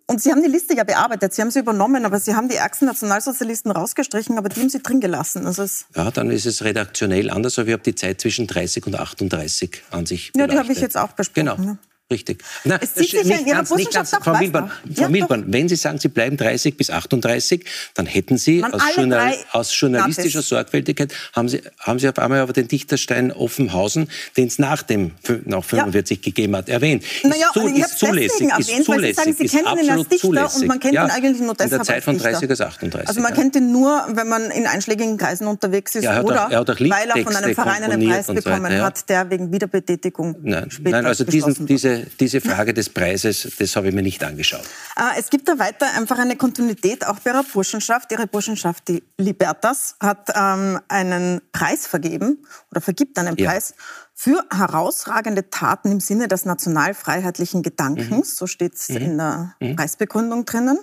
Und 0.09 0.19
Sie 0.23 0.31
haben 0.31 0.41
die 0.41 0.49
Liste 0.49 0.75
ja 0.75 0.83
bearbeitet, 0.83 1.35
Sie 1.35 1.41
haben 1.43 1.51
sie 1.51 1.59
übernommen, 1.59 2.03
aber 2.03 2.19
Sie 2.19 2.33
haben 2.33 2.49
die 2.49 2.55
ärgsten 2.55 2.87
Nationalsozialisten 2.87 3.69
rausgestrichen, 3.69 4.39
aber 4.39 4.49
die 4.49 4.59
haben 4.59 4.69
Sie 4.69 4.79
drin 4.79 4.99
gelassen. 4.99 5.45
Also 5.45 5.67
ja, 5.95 6.09
dann 6.09 6.31
ist 6.31 6.47
es 6.47 6.63
redaktionell 6.63 7.29
anders, 7.29 7.59
aber 7.59 7.67
ich 7.67 7.73
habe 7.73 7.83
die 7.83 7.93
Zeit 7.93 8.19
zwischen 8.19 8.47
30 8.47 8.87
und 8.87 8.95
38 8.95 9.83
an 9.91 10.07
sich 10.07 10.31
Ja, 10.35 10.47
die 10.47 10.57
habe 10.57 10.71
ich 10.71 10.79
jetzt 10.79 10.97
auch 10.97 11.11
besprochen. 11.11 11.57
Genau. 11.57 11.77
Richtig. 12.11 12.43
Na, 12.63 12.79
es 12.81 12.95
zieht 12.95 13.11
sich 13.11 13.23
nicht 13.23 13.45
Ihrer 13.45 13.57
ganz, 13.57 13.69
nicht 13.75 13.93
ganz, 13.93 14.09
Frau 14.09 14.35
Milborn, 14.35 14.71
Frau 14.95 15.03
ja, 15.03 15.09
Milborn 15.09 15.43
wenn 15.47 15.69
Sie 15.69 15.75
sagen, 15.75 15.99
Sie 15.99 16.07
bleiben 16.07 16.37
30 16.37 16.75
bis 16.75 16.89
38, 16.89 17.63
dann 17.93 18.07
hätten 18.07 18.39
Sie 18.39 18.63
aus, 18.63 18.81
Journal, 18.95 19.35
aus, 19.51 19.79
journalistischer 19.79 20.41
Sorgfältigkeit, 20.41 21.13
haben 21.33 21.49
Sie, 21.49 21.61
haben 21.79 21.99
Sie 21.99 22.09
auf 22.09 22.17
einmal 22.17 22.39
aber 22.39 22.53
den 22.53 22.67
Dichterstein 22.67 23.31
Offenhausen, 23.31 24.09
den 24.37 24.47
es 24.47 24.57
nach 24.57 24.81
dem 24.81 25.11
nach 25.45 25.63
45 25.63 26.17
ja. 26.17 26.23
gegeben 26.23 26.55
hat, 26.55 26.67
erwähnt. 26.67 27.03
Naja, 27.21 27.51
zu, 27.53 27.67
ich 27.67 27.77
ist 27.77 27.99
zulässig, 27.99 28.49
erwähnt, 28.49 28.69
ist 28.69 28.85
zulässig, 28.85 29.15
Sie 29.15 29.21
sagen, 29.21 29.35
Sie 29.37 29.57
kennen 29.57 29.85
ihn 29.85 29.89
als 29.91 30.07
Dichter 30.07 30.27
zulässig. 30.27 30.61
und 30.61 30.67
man 30.67 30.79
kennt 30.79 30.93
ja, 30.95 31.05
ihn 31.05 31.11
eigentlich 31.11 31.41
nur 31.41 31.53
deshalb 31.53 31.71
In 31.71 31.77
der 31.77 31.85
Zeit 31.85 32.03
von 32.03 32.17
30 32.17 32.49
bis 32.49 32.61
38. 32.61 33.07
Also 33.07 33.21
man 33.21 33.35
kennt 33.35 33.55
ihn 33.55 33.71
nur, 33.71 34.03
wenn 34.13 34.27
man 34.27 34.49
in 34.49 34.65
einschlägigen 34.65 35.17
Kreisen 35.17 35.45
unterwegs 35.45 35.93
ist 35.93 36.05
ja, 36.05 36.23
oder 36.23 36.47
auch, 36.47 36.51
auch 36.51 36.79
weil 36.79 37.09
er 37.09 37.23
von 37.23 37.35
einem 37.35 37.53
Verein 37.53 37.83
einen 37.83 38.09
Preis 38.09 38.25
bekommen 38.25 38.81
hat, 38.81 39.07
der 39.09 39.29
wegen 39.29 39.51
Wiederbetätigung 39.51 40.37
Nein, 40.41 40.71
später 40.71 40.89
Nein 40.89 41.05
also 41.05 41.23
diesen, 41.23 41.67
diese, 41.67 41.98
diese 42.19 42.41
Frage 42.41 42.73
des 42.73 42.89
Preises, 42.89 43.47
das 43.57 43.75
habe 43.75 43.89
ich 43.89 43.93
mir 43.93 44.01
nicht 44.01 44.23
angeschaut. 44.23 44.63
Äh, 44.95 45.19
es 45.19 45.29
gibt 45.29 45.47
da 45.47 45.59
weiter 45.59 45.87
einfach 45.95 46.19
eine 46.19 46.35
Kontinuität 46.35 47.05
auch 47.05 47.19
bei 47.19 47.31
ihrer 47.31 47.43
Burschenschaft. 47.43 48.11
Ihre 48.11 48.27
Burschenschaft, 48.27 48.87
die 48.87 49.03
Libertas, 49.17 49.95
hat 49.99 50.29
ähm, 50.35 50.79
einen 50.87 51.41
Preis 51.51 51.87
vergeben 51.87 52.45
oder 52.71 52.81
vergibt 52.81 53.17
einen 53.17 53.35
ja. 53.37 53.49
Preis 53.49 53.73
für 54.13 54.43
herausragende 54.51 55.49
Taten 55.49 55.93
im 55.93 56.01
Sinne 56.01 56.27
des 56.27 56.43
nationalfreiheitlichen 56.43 57.63
Gedankens. 57.63 58.09
Mhm. 58.09 58.23
So 58.23 58.47
steht 58.47 58.75
es 58.75 58.89
mhm. 58.89 58.97
in 58.97 59.17
der 59.17 59.55
mhm. 59.61 59.75
Preisbegründung 59.77 60.43
drinnen. 60.43 60.77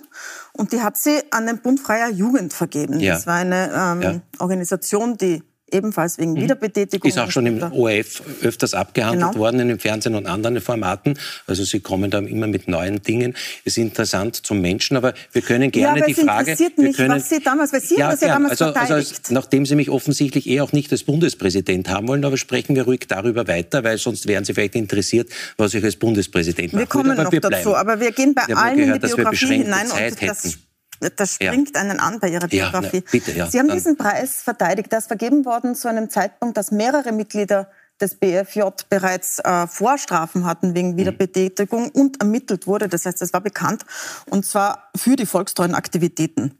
Und 0.53 0.71
die 0.71 0.81
hat 0.81 0.97
sie 0.97 1.21
an 1.31 1.45
den 1.45 1.59
Bund 1.59 1.79
Freier 1.79 2.09
Jugend 2.09 2.53
vergeben. 2.53 2.99
Ja. 2.99 3.13
Das 3.13 3.27
war 3.27 3.35
eine 3.35 3.71
ähm, 3.71 4.01
ja. 4.01 4.21
Organisation, 4.39 5.17
die 5.17 5.43
ebenfalls 5.71 6.17
wegen 6.17 6.31
mhm. 6.33 6.41
Wiederbetätigung. 6.41 7.09
Ist 7.09 7.19
auch 7.19 7.31
schon 7.31 7.45
im 7.45 7.61
ORF 7.61 8.21
öfters 8.41 8.73
abgehandelt 8.73 9.31
genau. 9.31 9.39
worden, 9.39 9.59
in 9.59 9.67
dem 9.67 9.79
Fernsehen 9.79 10.15
und 10.15 10.25
anderen 10.25 10.61
Formaten. 10.61 11.17
Also 11.45 11.63
Sie 11.63 11.79
kommen 11.79 12.09
da 12.09 12.19
immer 12.19 12.47
mit 12.47 12.67
neuen 12.67 13.01
Dingen. 13.01 13.35
Ist 13.63 13.77
interessant 13.77 14.35
zum 14.35 14.61
Menschen, 14.61 14.97
aber 14.97 15.13
wir 15.31 15.41
können 15.41 15.71
gerne 15.71 15.99
ja, 15.99 16.05
die 16.05 16.13
Frage... 16.13 16.51
interessiert 16.51 16.77
mich, 16.77 16.95
können, 16.95 17.15
was 17.15 17.29
Sie 17.29 17.39
damals, 17.39 17.73
weil 17.73 17.81
Sie 17.81 17.97
ja, 17.97 18.05
haben 18.05 18.11
das 18.11 18.21
ja, 18.21 18.27
damals 18.27 18.61
also, 18.61 18.73
verteidigt. 18.73 19.19
Also, 19.23 19.33
nachdem 19.33 19.65
Sie 19.65 19.75
mich 19.75 19.89
offensichtlich 19.89 20.47
eh 20.47 20.61
auch 20.61 20.71
nicht 20.71 20.91
als 20.91 21.03
Bundespräsident 21.03 21.89
haben 21.89 22.07
wollen, 22.07 22.23
aber 22.23 22.37
sprechen 22.37 22.75
wir 22.75 22.83
ruhig 22.83 23.01
darüber 23.07 23.47
weiter, 23.47 23.83
weil 23.83 23.97
sonst 23.97 24.27
wären 24.27 24.45
Sie 24.45 24.53
vielleicht 24.53 24.75
interessiert, 24.75 25.29
was 25.57 25.73
ich 25.73 25.83
als 25.83 25.95
Bundespräsident 25.95 26.73
mache. 26.73 26.83
Wir 26.83 26.87
kommen 26.87 27.11
aber 27.11 27.23
noch 27.23 27.31
wir 27.31 27.41
dazu, 27.41 27.75
aber 27.75 27.99
wir 27.99 28.11
gehen 28.11 28.33
bei 28.33 28.43
allen 28.55 28.77
gehört, 28.77 29.03
in 29.03 29.09
die 29.09 29.15
Biografie 29.15 29.47
hinein 29.63 29.87
Zeit 29.87 30.13
und 30.13 30.29
das 30.29 30.43
hätten 30.43 30.66
das 31.15 31.35
springt 31.35 31.75
ja. 31.75 31.81
einen 31.81 31.99
an 31.99 32.19
bei 32.19 32.29
Ihrer 32.29 32.47
Biografie. 32.47 32.97
Ja, 32.97 33.01
ne, 33.01 33.11
bitte, 33.11 33.31
ja. 33.31 33.47
Sie 33.47 33.59
haben 33.59 33.69
diesen 33.69 33.97
Preis 33.97 34.41
verteidigt. 34.41 34.91
Der 34.91 34.99
ist 34.99 35.07
vergeben 35.07 35.45
worden 35.45 35.75
zu 35.75 35.87
einem 35.87 36.09
Zeitpunkt, 36.09 36.57
dass 36.57 36.71
mehrere 36.71 37.11
Mitglieder 37.11 37.69
des 37.99 38.15
BFJ 38.15 38.61
bereits 38.89 39.39
äh, 39.39 39.67
Vorstrafen 39.67 40.45
hatten 40.45 40.75
wegen 40.75 40.91
mhm. 40.91 40.97
Wiederbetätigung 40.97 41.85
mhm. 41.85 42.01
und 42.01 42.21
ermittelt 42.21 42.67
wurde. 42.67 42.87
Das 42.87 43.05
heißt, 43.05 43.21
es 43.21 43.33
war 43.33 43.41
bekannt. 43.41 43.85
Und 44.29 44.45
zwar 44.45 44.89
für 44.95 45.15
die 45.15 45.25
volkstreuen 45.25 45.73
Aktivitäten. 45.73 46.57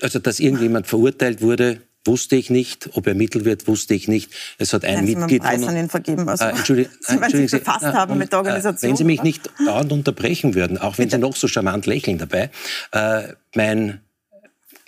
Also, 0.00 0.18
dass 0.18 0.38
irgendjemand 0.38 0.86
verurteilt 0.86 1.42
wurde, 1.42 1.82
wusste 2.08 2.34
ich 2.34 2.50
nicht. 2.50 2.90
Ob 2.94 3.06
ermittelt 3.06 3.44
wird, 3.44 3.68
wusste 3.68 3.94
ich 3.94 4.08
nicht. 4.08 4.32
Es 4.58 4.72
hat 4.72 4.84
ein 4.84 5.04
Nein, 5.04 5.04
Mitglied... 5.04 5.42
Sie 5.44 5.48
an 5.66 5.76
ihn 5.76 5.88
vergeben. 5.88 6.28
Also, 6.28 6.44
äh, 6.44 6.50
Entschuldigung, 6.50 6.92
Sie, 7.00 7.20
wenn 7.20 7.30
Sie 7.30 7.46
sich 7.46 7.60
befasst 7.60 7.82
Sie, 7.82 7.86
haben 7.86 8.18
mit 8.18 8.32
der 8.32 8.40
Organisation. 8.40 8.90
Wenn 8.90 8.96
Sie 8.96 9.04
mich 9.04 9.22
nicht 9.22 9.48
dauernd 9.64 9.92
unterbrechen 9.92 10.54
würden, 10.56 10.78
auch 10.78 10.98
wenn 10.98 11.06
Bitte. 11.06 11.16
Sie 11.16 11.20
noch 11.20 11.36
so 11.36 11.46
charmant 11.46 11.86
lächeln 11.86 12.18
dabei, 12.18 12.50
äh, 12.90 13.34
mein 13.54 14.00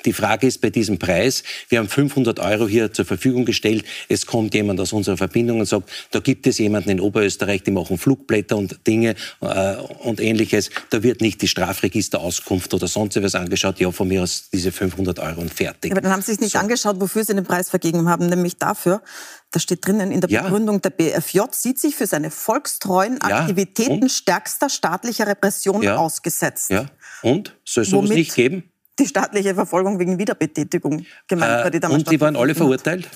die 0.04 0.12
Frage 0.12 0.47
ist 0.47 0.61
bei 0.61 0.71
diesem 0.71 0.99
Preis, 0.99 1.42
wir 1.69 1.78
haben 1.78 1.88
500 1.88 2.38
Euro 2.40 2.69
hier 2.69 2.92
zur 2.92 3.04
Verfügung 3.04 3.45
gestellt. 3.45 3.85
Es 4.09 4.26
kommt 4.26 4.54
jemand 4.54 4.80
aus 4.80 4.92
unserer 4.92 5.16
Verbindung 5.16 5.61
und 5.61 5.66
sagt, 5.66 5.90
da 6.11 6.21
gibt 6.21 6.47
es 6.47 6.59
jemanden 6.59 6.90
in 6.90 7.00
Oberösterreich, 7.00 7.62
die 7.62 7.71
machen 7.71 7.99
Flugblätter 7.99 8.57
und 8.57 8.87
Dinge 8.87 9.14
äh, 9.40 9.76
und 10.02 10.21
ähnliches. 10.21 10.71
Da 10.90 11.02
wird 11.02 11.21
nicht 11.21 11.42
die 11.42 11.49
Strafregisterauskunft 11.49 12.73
oder 12.75 12.87
sonst 12.87 13.16
etwas 13.16 13.35
angeschaut. 13.35 13.78
Ja, 13.80 13.90
von 13.90 14.09
mir 14.09 14.23
aus 14.23 14.49
diese 14.52 14.73
500 14.73 15.19
Euro 15.19 15.40
und 15.40 15.52
fertig. 15.52 15.92
aber 15.92 16.00
dann 16.00 16.12
haben 16.12 16.23
Sie 16.23 16.33
sich 16.33 16.40
nicht 16.40 16.52
so. 16.52 16.59
angeschaut, 16.59 17.00
wofür 17.00 17.25
Sie 17.25 17.35
den 17.35 17.45
Preis 17.45 17.71
vergeben 17.71 18.09
haben, 18.09 18.26
nämlich 18.26 18.57
dafür, 18.57 19.02
das 19.50 19.62
steht 19.62 19.87
drinnen 19.87 20.12
in 20.12 20.20
der 20.20 20.31
ja. 20.31 20.42
Begründung, 20.42 20.81
der 20.81 20.90
BFJ 20.90 21.40
sieht 21.53 21.79
sich 21.79 21.96
für 21.96 22.07
seine 22.07 22.31
volkstreuen 22.31 23.18
ja. 23.27 23.40
Aktivitäten 23.40 24.03
und? 24.03 24.12
stärkster 24.12 24.70
staatlicher 24.70 25.27
Repression 25.27 25.83
ja. 25.83 25.96
ausgesetzt. 25.96 26.70
Ja. 26.70 26.87
Und? 27.22 27.57
Soll 27.64 27.85
es 27.85 27.90
sowas 27.90 28.11
nicht 28.11 28.35
geben? 28.35 28.70
Die 29.00 29.06
staatliche 29.06 29.54
Verfolgung 29.54 29.98
wegen 29.98 30.18
Wiederbetätigung 30.18 31.06
gemeint 31.26 31.50
äh, 31.50 31.64
war. 31.64 31.70
Die 31.70 31.80
damals 31.80 32.02
und 32.02 32.10
die 32.10 32.20
waren 32.20 32.36
alle 32.36 32.54
verurteilt? 32.54 33.08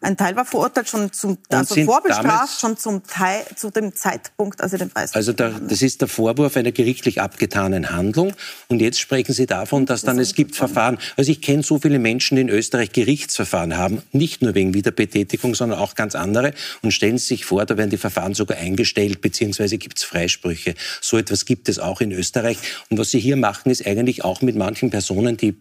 Ein 0.00 0.16
Teil 0.16 0.36
war 0.36 0.44
verurteilt 0.44 0.88
schon 0.88 1.12
zum, 1.12 1.38
also 1.48 1.82
vorbestraft 1.82 2.60
schon 2.60 2.76
zum 2.76 3.02
Teil, 3.04 3.42
zu 3.56 3.70
dem 3.70 3.94
Zeitpunkt, 3.94 4.60
als 4.60 4.72
sie 4.72 4.78
den 4.78 4.90
Preis 4.90 5.14
Also 5.14 5.32
der, 5.32 5.50
das 5.50 5.82
ist 5.82 6.02
der 6.02 6.08
Vorwurf 6.08 6.56
einer 6.56 6.72
gerichtlich 6.72 7.20
abgetanen 7.20 7.90
Handlung. 7.90 8.32
Und 8.68 8.80
jetzt 8.80 9.00
sprechen 9.00 9.32
Sie 9.32 9.46
davon, 9.46 9.86
dass 9.86 10.02
dann 10.02 10.18
es 10.18 10.34
gibt 10.34 10.56
Verfahren. 10.56 10.98
Also 11.16 11.32
ich 11.32 11.40
kenne 11.40 11.62
so 11.62 11.78
viele 11.78 11.98
Menschen, 11.98 12.36
die 12.36 12.42
in 12.42 12.48
Österreich 12.50 12.92
Gerichtsverfahren 12.92 13.76
haben, 13.76 14.02
nicht 14.12 14.42
nur 14.42 14.54
wegen 14.54 14.74
Wiederbetätigung, 14.74 15.54
sondern 15.54 15.78
auch 15.78 15.94
ganz 15.94 16.14
andere. 16.14 16.52
Und 16.82 16.92
stellen 16.92 17.18
Sie 17.18 17.26
sich 17.26 17.46
vor, 17.46 17.64
da 17.64 17.76
werden 17.76 17.90
die 17.90 17.96
Verfahren 17.96 18.34
sogar 18.34 18.58
eingestellt, 18.58 19.22
beziehungsweise 19.22 19.78
gibt 19.78 19.98
es 19.98 20.04
Freisprüche. 20.04 20.74
So 21.00 21.16
etwas 21.16 21.46
gibt 21.46 21.68
es 21.70 21.78
auch 21.78 22.00
in 22.00 22.12
Österreich. 22.12 22.58
Und 22.90 22.98
was 22.98 23.10
Sie 23.10 23.20
hier 23.20 23.36
machen, 23.36 23.70
ist 23.70 23.86
eigentlich 23.86 24.22
auch 24.22 24.42
mit 24.42 24.54
manchen 24.54 24.90
Personen 24.90 25.23
Personen, 25.24 25.36
die 25.36 25.56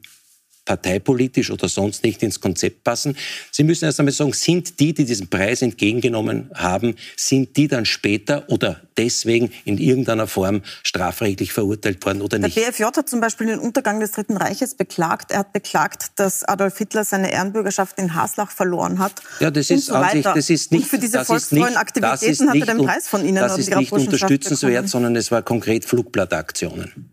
parteipolitisch 0.65 1.52
oder 1.52 1.67
sonst 1.67 2.06
nicht 2.06 2.23
ins 2.23 2.39
Konzept 2.39 2.86
passen. 2.86 3.17
Sie 3.52 3.65
müssen 3.65 3.84
erst 3.84 3.99
einmal 3.99 4.13
sagen, 4.13 4.32
sind 4.32 4.80
die, 4.80 4.93
die 4.93 5.04
diesen 5.04 5.28
Preis 5.28 5.62
entgegengenommen 5.62 6.49
haben, 6.54 6.95
sind 7.17 7.58
die 7.58 7.67
dann 7.67 7.86
später 7.86 8.45
oder 8.47 8.80
deswegen 8.95 9.52
in 9.65 9.78
irgendeiner 9.78 10.26
Form 10.26 10.62
strafrechtlich 10.84 11.52
verurteilt 11.52 12.06
worden 12.06 12.21
oder 12.21 12.39
nicht? 12.39 12.56
Der 12.56 12.71
BFJ 12.71 12.84
hat 12.84 13.10
zum 13.10 13.19
Beispiel 13.19 13.47
den 13.47 13.60
Untergang 13.60 13.99
des 13.99 14.13
Dritten 14.13 14.38
Reiches 14.38 14.76
beklagt. 14.76 15.32
Er 15.32 15.39
hat 15.39 15.52
beklagt, 15.52 16.12
dass 16.15 16.45
Adolf 16.45 16.78
Hitler 16.78 17.04
seine 17.04 17.30
Ehrenbürgerschaft 17.34 17.99
in 17.99 18.15
Haslach 18.15 18.49
verloren 18.49 18.99
hat. 18.99 19.15
Ja, 19.41 19.52
das 19.52 19.69
ist, 19.69 19.88
so 19.88 20.02
sich, 20.13 20.23
das 20.23 20.49
ist 20.49 20.71
nicht. 20.71 20.84
Und 20.84 20.89
für 20.89 20.97
diese 20.97 21.26
volkstreuen 21.26 21.76
Aktivitäten 21.76 22.49
hat 22.49 22.56
er 22.56 22.65
den 22.67 22.86
Preis 22.86 23.10
von 23.10 23.26
Ihnen 23.26 23.36
Das 23.36 23.58
ist 23.58 23.76
nicht 23.76 23.91
unterstützenswert, 23.91 24.88
sondern 24.88 25.17
es 25.17 25.30
war 25.30 25.41
konkret 25.41 25.84
Flugblattaktionen. 25.84 27.12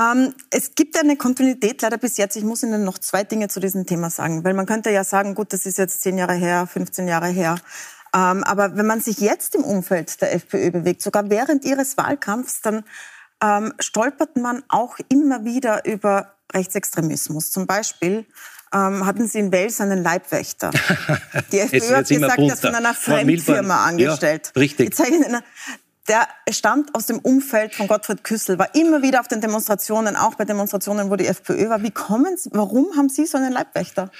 Ähm, 0.00 0.34
es 0.50 0.74
gibt 0.74 0.98
eine 0.98 1.16
Kontinuität 1.16 1.82
leider 1.82 1.98
bis 1.98 2.16
jetzt. 2.16 2.36
Ich 2.36 2.44
muss 2.44 2.62
Ihnen 2.62 2.84
noch 2.84 2.98
zwei 2.98 3.24
Dinge 3.24 3.48
zu 3.48 3.60
diesem 3.60 3.86
Thema 3.86 4.08
sagen, 4.08 4.44
weil 4.44 4.54
man 4.54 4.66
könnte 4.66 4.90
ja 4.90 5.04
sagen, 5.04 5.34
gut, 5.34 5.52
das 5.52 5.66
ist 5.66 5.78
jetzt 5.78 6.02
zehn 6.02 6.16
Jahre 6.16 6.34
her, 6.34 6.66
15 6.66 7.06
Jahre 7.06 7.28
her. 7.28 7.56
Ähm, 8.14 8.42
aber 8.44 8.76
wenn 8.76 8.86
man 8.86 9.00
sich 9.00 9.18
jetzt 9.18 9.54
im 9.54 9.62
Umfeld 9.62 10.20
der 10.22 10.34
FPÖ 10.34 10.70
bewegt, 10.70 11.02
sogar 11.02 11.28
während 11.28 11.64
ihres 11.64 11.96
Wahlkampfs, 11.96 12.60
dann 12.62 12.84
ähm, 13.42 13.74
stolpert 13.78 14.36
man 14.36 14.62
auch 14.68 14.96
immer 15.08 15.44
wieder 15.44 15.84
über 15.84 16.34
Rechtsextremismus. 16.52 17.50
Zum 17.50 17.66
Beispiel 17.66 18.26
ähm, 18.72 19.06
hatten 19.06 19.28
Sie 19.28 19.38
in 19.38 19.52
Wales 19.52 19.80
einen 19.80 20.02
Leibwächter. 20.02 20.70
Die 21.52 21.60
FPÖ 21.60 21.96
hat 21.96 22.08
gesagt, 22.08 22.38
er 22.38 22.52
ist 22.52 22.60
von 22.60 22.74
einer 22.74 22.94
Fremdfirma 22.94 23.84
angestellt. 23.84 24.52
Ja, 24.54 24.60
richtig 24.60 24.94
der 26.08 26.26
stammt 26.50 26.94
aus 26.94 27.06
dem 27.06 27.18
Umfeld 27.18 27.74
von 27.74 27.86
Gottfried 27.86 28.24
Küssel, 28.24 28.58
war 28.58 28.74
immer 28.74 29.02
wieder 29.02 29.20
auf 29.20 29.28
den 29.28 29.40
Demonstrationen, 29.40 30.16
auch 30.16 30.34
bei 30.34 30.44
Demonstrationen, 30.44 31.10
wo 31.10 31.16
die 31.16 31.26
FPÖ 31.26 31.68
war. 31.68 31.82
Wie 31.82 31.90
kommen 31.90 32.36
Sie, 32.36 32.50
warum 32.52 32.96
haben 32.96 33.08
Sie 33.08 33.26
so 33.26 33.38
einen 33.38 33.52
Leibwächter? 33.52 34.10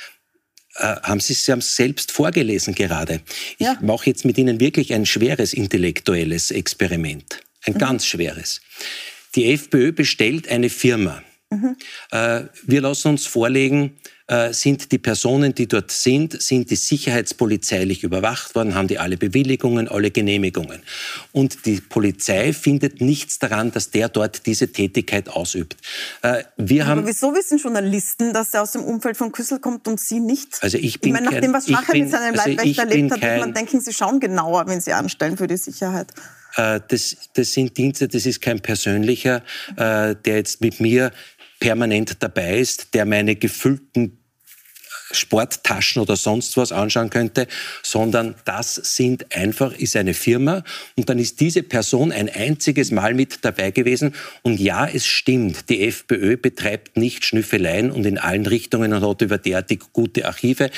Äh, 0.76 0.96
haben 1.02 1.20
Sie, 1.20 1.34
Sie 1.34 1.50
haben 1.50 1.58
es 1.58 1.74
selbst 1.74 2.12
vorgelesen 2.12 2.74
gerade. 2.74 3.20
Ich 3.58 3.66
ja. 3.66 3.76
mache 3.80 4.06
jetzt 4.06 4.24
mit 4.24 4.38
Ihnen 4.38 4.60
wirklich 4.60 4.92
ein 4.94 5.06
schweres 5.06 5.52
intellektuelles 5.52 6.50
Experiment. 6.50 7.40
Ein 7.66 7.74
mhm. 7.74 7.78
ganz 7.78 8.06
schweres. 8.06 8.60
Die 9.34 9.52
FPÖ 9.52 9.92
bestellt 9.92 10.48
eine 10.48 10.70
Firma. 10.70 11.22
Mhm. 11.50 11.76
Äh, 12.12 12.42
wir 12.62 12.80
lassen 12.80 13.08
uns 13.08 13.26
vorlegen, 13.26 13.98
sind 14.52 14.92
die 14.92 14.98
Personen, 14.98 15.54
die 15.54 15.66
dort 15.66 15.90
sind, 15.90 16.40
sind 16.40 16.70
die 16.70 16.76
sicherheitspolizeilich 16.76 18.04
überwacht 18.04 18.54
worden, 18.54 18.74
haben 18.74 18.86
die 18.86 18.98
alle 18.98 19.16
Bewilligungen, 19.16 19.88
alle 19.88 20.10
Genehmigungen. 20.10 20.82
Und 21.32 21.66
die 21.66 21.80
Polizei 21.80 22.52
findet 22.52 23.00
nichts 23.00 23.38
daran, 23.40 23.72
dass 23.72 23.90
der 23.90 24.08
dort 24.08 24.46
diese 24.46 24.68
Tätigkeit 24.68 25.28
ausübt. 25.28 25.76
Äh, 26.22 26.44
wir 26.56 26.86
haben, 26.86 27.00
Aber 27.00 27.08
wieso 27.08 27.34
wissen 27.34 27.58
Journalisten, 27.58 28.32
dass 28.32 28.54
er 28.54 28.62
aus 28.62 28.72
dem 28.72 28.84
Umfeld 28.84 29.16
von 29.16 29.32
Küssel 29.32 29.58
kommt 29.58 29.88
und 29.88 29.98
Sie 29.98 30.20
nicht? 30.20 30.62
Also 30.62 30.78
ich 30.78 31.00
bin 31.00 31.14
ich 31.14 31.20
meine, 31.20 31.34
nach 31.34 31.40
dem, 31.40 31.52
was 31.52 31.64
Strache 31.64 31.98
mit 31.98 32.10
seinem 32.10 32.38
also 32.38 32.50
Leibwächter 32.50 32.82
erlebt 32.82 33.12
hat, 33.12 33.20
kein, 33.20 33.40
man 33.40 33.54
denken, 33.54 33.80
Sie 33.80 33.92
schauen 33.92 34.20
genauer, 34.20 34.66
wenn 34.68 34.80
Sie 34.80 34.92
anstellen 34.92 35.36
für 35.36 35.48
die 35.48 35.56
Sicherheit. 35.56 36.12
Äh, 36.56 36.80
das, 36.86 37.16
das 37.34 37.52
sind 37.52 37.76
Dienste, 37.76 38.06
das 38.06 38.26
ist 38.26 38.40
kein 38.40 38.60
persönlicher, 38.60 39.42
der 39.76 40.16
jetzt 40.24 40.60
mit 40.60 40.80
mir 40.80 41.10
permanent 41.58 42.22
dabei 42.22 42.58
ist, 42.58 42.94
der 42.94 43.04
meine 43.04 43.36
gefüllten 43.36 44.19
Sporttaschen 45.10 46.02
oder 46.02 46.16
sonst 46.16 46.56
was 46.56 46.72
anschauen 46.72 47.10
könnte, 47.10 47.46
sondern 47.82 48.34
das 48.44 48.74
sind 48.74 49.34
einfach, 49.34 49.72
ist 49.72 49.96
eine 49.96 50.14
Firma 50.14 50.62
und 50.96 51.08
dann 51.08 51.18
ist 51.18 51.40
diese 51.40 51.62
Person 51.62 52.12
ein 52.12 52.28
einziges 52.28 52.90
Mal 52.90 53.14
mit 53.14 53.44
dabei 53.44 53.70
gewesen 53.70 54.14
und 54.42 54.60
ja, 54.60 54.86
es 54.86 55.06
stimmt, 55.06 55.68
die 55.68 55.86
FPÖ 55.86 56.36
betreibt 56.36 56.96
nicht 56.96 57.24
Schnüffeleien 57.24 57.90
und 57.90 58.06
in 58.06 58.18
allen 58.18 58.46
Richtungen 58.46 58.92
und 58.92 59.06
hat 59.06 59.22
über 59.22 59.38
derartig 59.38 59.80
gute 59.92 60.26
Archive. 60.26 60.70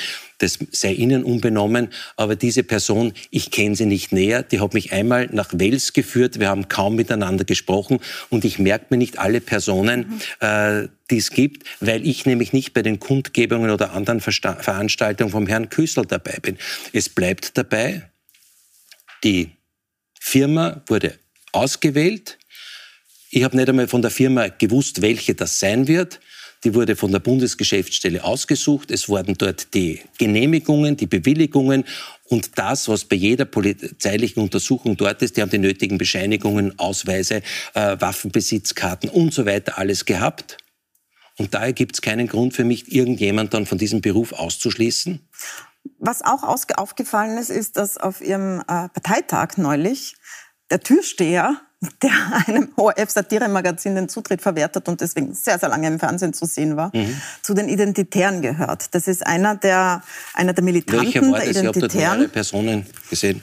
Das 0.43 0.59
sei 0.71 0.93
Ihnen 0.93 1.23
unbenommen, 1.23 1.87
aber 2.17 2.35
diese 2.35 2.63
Person, 2.63 3.13
ich 3.31 3.49
kenne 3.49 3.75
sie 3.75 3.85
nicht 3.85 4.11
näher, 4.11 4.43
die 4.43 4.59
hat 4.59 4.73
mich 4.73 4.91
einmal 4.91 5.29
nach 5.31 5.49
Wels 5.53 5.93
geführt, 5.93 6.39
wir 6.39 6.49
haben 6.49 6.67
kaum 6.67 6.95
miteinander 6.95 7.45
gesprochen 7.45 7.99
und 8.29 8.43
ich 8.43 8.59
merke 8.59 8.87
mir 8.89 8.97
nicht 8.97 9.19
alle 9.19 9.41
Personen, 9.41 10.21
mhm. 10.41 10.47
äh, 10.47 10.87
die 11.09 11.17
es 11.17 11.31
gibt, 11.31 11.65
weil 11.79 12.05
ich 12.05 12.25
nämlich 12.25 12.53
nicht 12.53 12.73
bei 12.73 12.81
den 12.81 12.99
Kundgebungen 12.99 13.71
oder 13.71 13.93
anderen 13.93 14.19
Versta 14.19 14.55
Veranstaltungen 14.55 15.31
vom 15.31 15.47
Herrn 15.47 15.69
Küssel 15.69 16.05
dabei 16.05 16.37
bin. 16.41 16.57
Es 16.91 17.09
bleibt 17.09 17.57
dabei, 17.57 18.09
die 19.23 19.51
Firma 20.19 20.83
wurde 20.87 21.17
ausgewählt. 21.53 22.37
Ich 23.29 23.43
habe 23.43 23.55
nicht 23.55 23.69
einmal 23.69 23.87
von 23.87 24.01
der 24.01 24.11
Firma 24.11 24.49
gewusst, 24.49 25.01
welche 25.01 25.35
das 25.35 25.59
sein 25.59 25.87
wird. 25.87 26.19
Die 26.63 26.73
wurde 26.73 26.95
von 26.95 27.11
der 27.11 27.19
Bundesgeschäftsstelle 27.19 28.23
ausgesucht. 28.23 28.89
Es 28.91 29.09
wurden 29.09 29.35
dort 29.37 29.73
die 29.73 30.01
Genehmigungen, 30.17 30.95
die 30.95 31.07
Bewilligungen 31.07 31.83
und 32.25 32.57
das, 32.57 32.87
was 32.87 33.05
bei 33.05 33.17
jeder 33.17 33.45
polizeilichen 33.45 34.41
Untersuchung 34.41 34.95
dort 34.95 35.21
ist. 35.21 35.35
Die 35.35 35.41
haben 35.41 35.51
die 35.51 35.57
nötigen 35.57 35.97
Bescheinigungen, 35.97 36.79
Ausweise, 36.79 37.41
äh, 37.73 37.97
Waffenbesitzkarten 37.99 39.09
und 39.09 39.33
so 39.33 39.45
weiter 39.45 39.77
alles 39.77 40.05
gehabt. 40.05 40.57
Und 41.37 41.53
daher 41.53 41.73
gibt 41.73 41.95
es 41.95 42.01
keinen 42.01 42.27
Grund 42.27 42.53
für 42.53 42.63
mich, 42.63 42.91
irgendjemand 42.93 43.53
dann 43.53 43.65
von 43.65 43.77
diesem 43.77 44.01
Beruf 44.01 44.33
auszuschließen. 44.33 45.27
Was 45.97 46.21
auch 46.21 46.43
aufgefallen 46.43 47.37
ist, 47.37 47.49
ist, 47.49 47.75
dass 47.75 47.97
auf 47.97 48.21
Ihrem 48.21 48.59
äh, 48.61 48.87
Parteitag 48.89 49.57
neulich 49.57 50.15
der 50.69 50.79
Türsteher 50.79 51.61
der 52.01 52.11
einem 52.47 52.69
ORF-Satire-Magazin 52.75 53.95
den 53.95 54.09
Zutritt 54.09 54.41
verwehrt 54.41 54.75
hat 54.75 54.87
und 54.87 55.01
deswegen 55.01 55.33
sehr, 55.33 55.59
sehr 55.59 55.69
lange 55.69 55.87
im 55.87 55.99
Fernsehen 55.99 56.33
zu 56.33 56.45
sehen 56.45 56.75
war, 56.75 56.91
mhm. 56.93 57.21
zu 57.41 57.53
den 57.53 57.69
Identitären 57.69 58.41
gehört. 58.41 58.93
Das 58.95 59.07
ist 59.07 59.25
einer 59.25 59.55
der, 59.55 60.03
einer 60.33 60.53
der 60.53 60.63
Militanten 60.63 61.05
Welcher 61.05 61.21
war 61.21 61.39
der 61.39 61.49
Identitären. 61.49 62.19
Ich 62.19 62.23
habe 62.23 62.27
Personen 62.29 62.85
gesehen. 63.09 63.41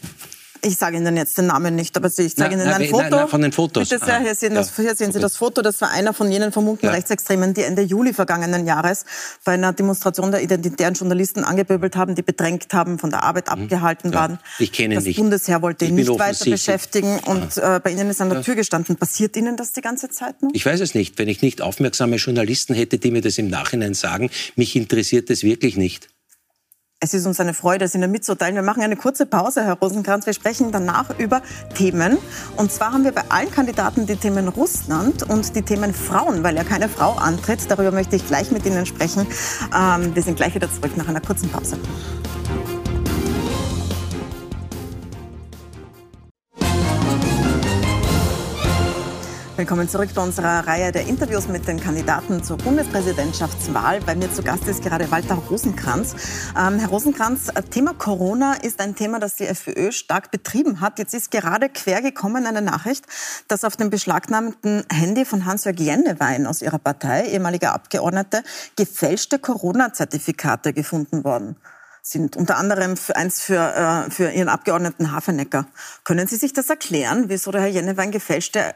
Ich 0.63 0.77
sage 0.77 0.97
Ihnen 0.97 1.17
jetzt 1.17 1.39
den 1.39 1.47
Namen 1.47 1.75
nicht, 1.75 1.97
aber 1.97 2.09
ich 2.09 2.37
zeige 2.37 2.55
Ihnen 2.55 2.67
ein 2.67 2.85
Foto. 2.89 3.03
Nein, 3.03 3.11
nein, 3.11 3.29
von 3.29 3.43
den 3.43 3.53
Fotos. 3.53 3.89
Bitte 3.89 4.05
sehr, 4.05 4.21
hier 4.21 4.35
sehen, 4.35 4.55
das, 4.55 4.75
hier 4.77 4.95
sehen 4.95 5.13
Sie 5.13 5.21
das 5.21 5.37
Foto. 5.37 5.63
Das 5.63 5.81
war 5.81 5.91
einer 5.91 6.13
von 6.13 6.31
jenen 6.31 6.53
vermummten 6.53 6.87
ja. 6.87 6.93
Rechtsextremen, 6.93 7.55
die 7.55 7.63
Ende 7.63 7.83
Juli 7.83 8.13
vergangenen 8.13 8.67
Jahres 8.67 9.05
bei 9.45 9.53
einer 9.53 9.73
Demonstration 9.73 10.31
der 10.31 10.43
identitären 10.43 10.95
Journalisten 10.95 11.45
angepöbelt 11.45 11.97
haben, 11.97 12.15
die 12.15 12.23
bedrängt 12.23 12.73
haben, 12.73 12.99
von 12.99 13.11
der 13.11 13.23
Arbeit 13.23 13.47
mhm. 13.47 13.63
abgehalten 13.63 14.13
ja. 14.13 14.19
waren. 14.19 14.39
Ich 14.59 14.73
kenne 14.73 14.95
ihn 14.95 14.99
das 14.99 15.05
nicht. 15.05 15.19
Das 15.19 15.23
Bundesheer 15.23 15.63
wollte 15.63 15.85
ihn 15.87 15.95
nicht 15.95 16.19
weiter 16.19 16.45
beschäftigen 16.45 17.19
und 17.21 17.57
äh, 17.57 17.81
bei 17.83 17.93
Ihnen 17.93 18.11
ist 18.11 18.21
an 18.21 18.31
der 18.31 18.43
Tür 18.43 18.55
gestanden. 18.55 18.97
Passiert 18.97 19.37
Ihnen 19.37 19.57
das 19.57 19.73
die 19.73 19.81
ganze 19.81 20.09
Zeit 20.11 20.43
noch? 20.43 20.51
Ich 20.53 20.67
weiß 20.67 20.81
es 20.81 20.95
nicht. 20.95 21.19
Wenn 21.19 21.29
ich 21.29 21.43
nicht 21.43 21.63
aufmerksame 21.63 22.17
Journalisten 22.17 22.75
hätte, 22.75 22.99
die 22.99 23.11
mir 23.11 23.23
das 23.23 23.39
im 23.39 23.49
Nachhinein 23.49 23.95
sagen, 23.95 24.31
mich 24.57 24.77
interessiert 24.77 25.31
es 25.31 25.43
wirklich 25.43 25.77
nicht. 25.77 26.09
Es 27.03 27.15
ist 27.15 27.25
uns 27.25 27.41
eine 27.41 27.55
Freude, 27.55 27.87
es 27.87 27.95
Ihnen 27.95 28.11
mitzuteilen. 28.11 28.57
Wir 28.57 28.63
machen 28.63 28.83
eine 28.83 28.95
kurze 28.95 29.25
Pause, 29.25 29.65
Herr 29.65 29.79
Rosenkranz. 29.79 30.27
Wir 30.27 30.35
sprechen 30.35 30.71
danach 30.71 31.19
über 31.19 31.41
Themen. 31.75 32.19
Und 32.59 32.71
zwar 32.71 32.93
haben 32.93 33.05
wir 33.05 33.13
bei 33.13 33.23
allen 33.31 33.51
Kandidaten 33.51 34.05
die 34.05 34.17
Themen 34.17 34.49
Russland 34.49 35.23
und 35.23 35.57
die 35.57 35.63
Themen 35.63 35.95
Frauen, 35.95 36.45
weil 36.45 36.57
ja 36.57 36.63
keine 36.63 36.91
Frau 36.91 37.13
antritt. 37.13 37.71
Darüber 37.71 37.91
möchte 37.91 38.17
ich 38.17 38.27
gleich 38.27 38.51
mit 38.51 38.67
Ihnen 38.67 38.85
sprechen. 38.85 39.27
Ähm, 39.75 40.15
wir 40.15 40.23
sind 40.23 40.37
gleich 40.37 40.55
wieder 40.55 40.71
zurück 40.71 40.95
nach 40.99 41.09
einer 41.09 41.23
kurzen 41.23 41.49
Pause. 41.49 41.79
Willkommen 49.61 49.91
zurück 49.91 50.09
bei 50.15 50.23
unserer 50.23 50.67
Reihe 50.67 50.91
der 50.91 51.07
Interviews 51.07 51.47
mit 51.47 51.69
den 51.69 51.79
Kandidaten 51.79 52.43
zur 52.43 52.57
Bundespräsidentschaftswahl. 52.57 54.01
Bei 54.01 54.15
mir 54.15 54.33
zu 54.33 54.43
Gast 54.43 54.67
ist 54.67 54.83
gerade 54.83 55.11
Walter 55.11 55.35
Rosenkranz. 55.35 56.15
Ähm, 56.59 56.79
Herr 56.79 56.89
Rosenkranz, 56.89 57.49
Thema 57.69 57.93
Corona 57.93 58.55
ist 58.55 58.81
ein 58.81 58.95
Thema, 58.95 59.19
das 59.19 59.35
die 59.35 59.45
FPÖ 59.45 59.93
stark 59.93 60.31
betrieben 60.31 60.81
hat. 60.81 60.99
Jetzt 60.99 61.13
ist 61.13 61.31
gerade 61.31 61.69
quer 61.69 62.01
gekommen 62.01 62.47
eine 62.47 62.63
Nachricht, 62.63 63.05
dass 63.49 63.65
auf 63.65 63.77
dem 63.77 63.91
beschlagnahmten 63.91 64.83
Handy 64.91 65.27
von 65.27 65.45
Hans-Jörg 65.45 65.79
Jennewein 65.79 66.47
aus 66.47 66.63
Ihrer 66.63 66.79
Partei, 66.79 67.27
ehemaliger 67.27 67.75
Abgeordnete, 67.75 68.43
gefälschte 68.77 69.39
Corona-Zertifikate 69.39 70.73
gefunden 70.73 71.23
worden 71.23 71.57
sind. 72.01 72.35
Unter 72.35 72.57
anderem 72.57 72.97
für 72.97 73.15
eins 73.15 73.43
für, 73.43 74.07
äh, 74.07 74.11
für 74.11 74.31
Ihren 74.31 74.49
Abgeordneten 74.49 75.13
Hafenecker. 75.13 75.67
Können 76.05 76.27
Sie 76.27 76.37
sich 76.37 76.55
das 76.55 76.71
erklären, 76.71 77.25
wieso 77.27 77.51
der 77.51 77.61
Herr 77.61 77.69
Jennewein 77.69 78.11
gefälschte 78.11 78.75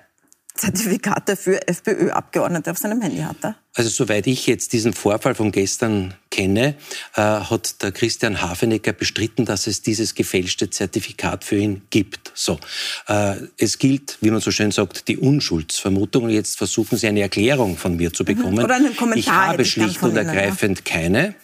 Zertifikate 0.55 1.37
für 1.37 1.67
FPÖ-Abgeordnete 1.67 2.71
auf 2.71 2.79
seinem 2.79 3.01
Handy 3.01 3.23
hatte? 3.23 3.57
Also 3.77 3.91
soweit 3.91 4.29
ich 4.29 4.47
jetzt 4.47 4.73
diesen 4.73 4.93
Vorfall 4.93 5.35
von 5.35 5.51
gestern 5.51 6.15
kenne, 6.31 6.77
äh, 7.17 7.21
hat 7.21 7.83
der 7.83 7.91
Christian 7.91 8.41
Hafenecker 8.41 8.93
bestritten, 8.93 9.47
dass 9.47 9.67
es 9.67 9.83
dieses 9.83 10.15
gefälschte 10.15 10.71
Zertifikat 10.71 11.43
für 11.43 11.57
ihn 11.57 11.83
gibt. 11.91 12.31
So, 12.35 12.61
äh, 13.09 13.35
es 13.59 13.79
gilt, 13.79 14.17
wie 14.21 14.31
man 14.31 14.41
so 14.41 14.53
schön 14.53 14.71
sagt, 14.71 15.09
die 15.09 15.17
Unschuldsvermutung. 15.17 16.25
Und 16.25 16.31
jetzt 16.31 16.57
versuchen 16.57 16.99
Sie 16.99 17.09
eine 17.09 17.23
Erklärung 17.23 17.77
von 17.77 17.97
mir 17.97 18.13
zu 18.13 18.23
mhm. 18.23 18.27
bekommen. 18.27 18.65
Oder 18.65 18.77
einen 18.77 18.95
Kommentar. 18.95 19.19
Ich 19.19 19.29
habe 19.29 19.65
schlicht 19.65 20.03
und 20.05 20.17
ergreifend 20.17 20.83
ja. 20.87 20.95
keine. 20.95 21.35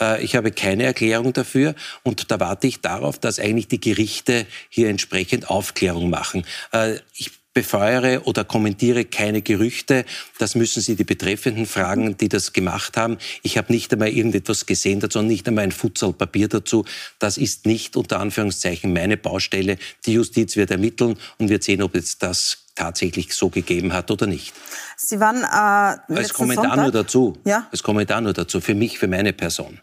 Äh, 0.00 0.24
ich 0.24 0.34
habe 0.34 0.50
keine 0.50 0.82
Erklärung 0.82 1.32
dafür. 1.32 1.76
Und 2.02 2.32
da 2.32 2.40
warte 2.40 2.66
ich 2.66 2.80
darauf, 2.80 3.20
dass 3.20 3.38
eigentlich 3.38 3.68
die 3.68 3.80
Gerichte 3.80 4.44
hier 4.68 4.88
entsprechend 4.88 5.50
Aufklärung 5.50 6.10
machen. 6.10 6.44
Äh, 6.72 6.96
ich 7.14 7.30
befeuere 7.56 8.26
oder 8.26 8.44
kommentiere 8.44 9.06
keine 9.06 9.40
Gerüchte. 9.40 10.04
Das 10.38 10.56
müssen 10.56 10.82
Sie 10.82 10.94
die 10.94 11.04
Betreffenden 11.04 11.64
fragen, 11.64 12.18
die 12.18 12.28
das 12.28 12.52
gemacht 12.52 12.98
haben. 12.98 13.16
Ich 13.42 13.56
habe 13.56 13.72
nicht 13.72 13.90
einmal 13.94 14.10
irgendetwas 14.10 14.66
gesehen 14.66 15.00
dazu 15.00 15.20
und 15.20 15.26
nicht 15.26 15.48
einmal 15.48 15.64
ein 15.64 15.72
Futsal 15.72 16.12
Papier 16.12 16.48
dazu. 16.48 16.84
Das 17.18 17.38
ist 17.38 17.64
nicht 17.64 17.96
unter 17.96 18.20
Anführungszeichen 18.20 18.92
meine 18.92 19.16
Baustelle. 19.16 19.78
Die 20.04 20.12
Justiz 20.12 20.56
wird 20.56 20.70
ermitteln 20.70 21.16
und 21.38 21.48
wird 21.48 21.62
sehen, 21.62 21.80
ob 21.80 21.94
es 21.94 22.18
das 22.18 22.66
tatsächlich 22.74 23.32
so 23.32 23.48
gegeben 23.48 23.94
hat 23.94 24.10
oder 24.10 24.26
nicht. 24.26 24.52
Sie 24.98 25.18
waren 25.18 25.42
äh, 25.42 26.14
als 26.14 26.34
Kommentar 26.34 26.64
Sonntag? 26.64 26.82
nur 26.82 26.92
dazu. 26.92 27.38
Ja? 27.46 27.68
Als 27.72 27.82
Kommentar 27.82 28.20
nur 28.20 28.34
dazu. 28.34 28.60
Für 28.60 28.74
mich, 28.74 28.98
für 28.98 29.08
meine 29.08 29.32
Person. 29.32 29.80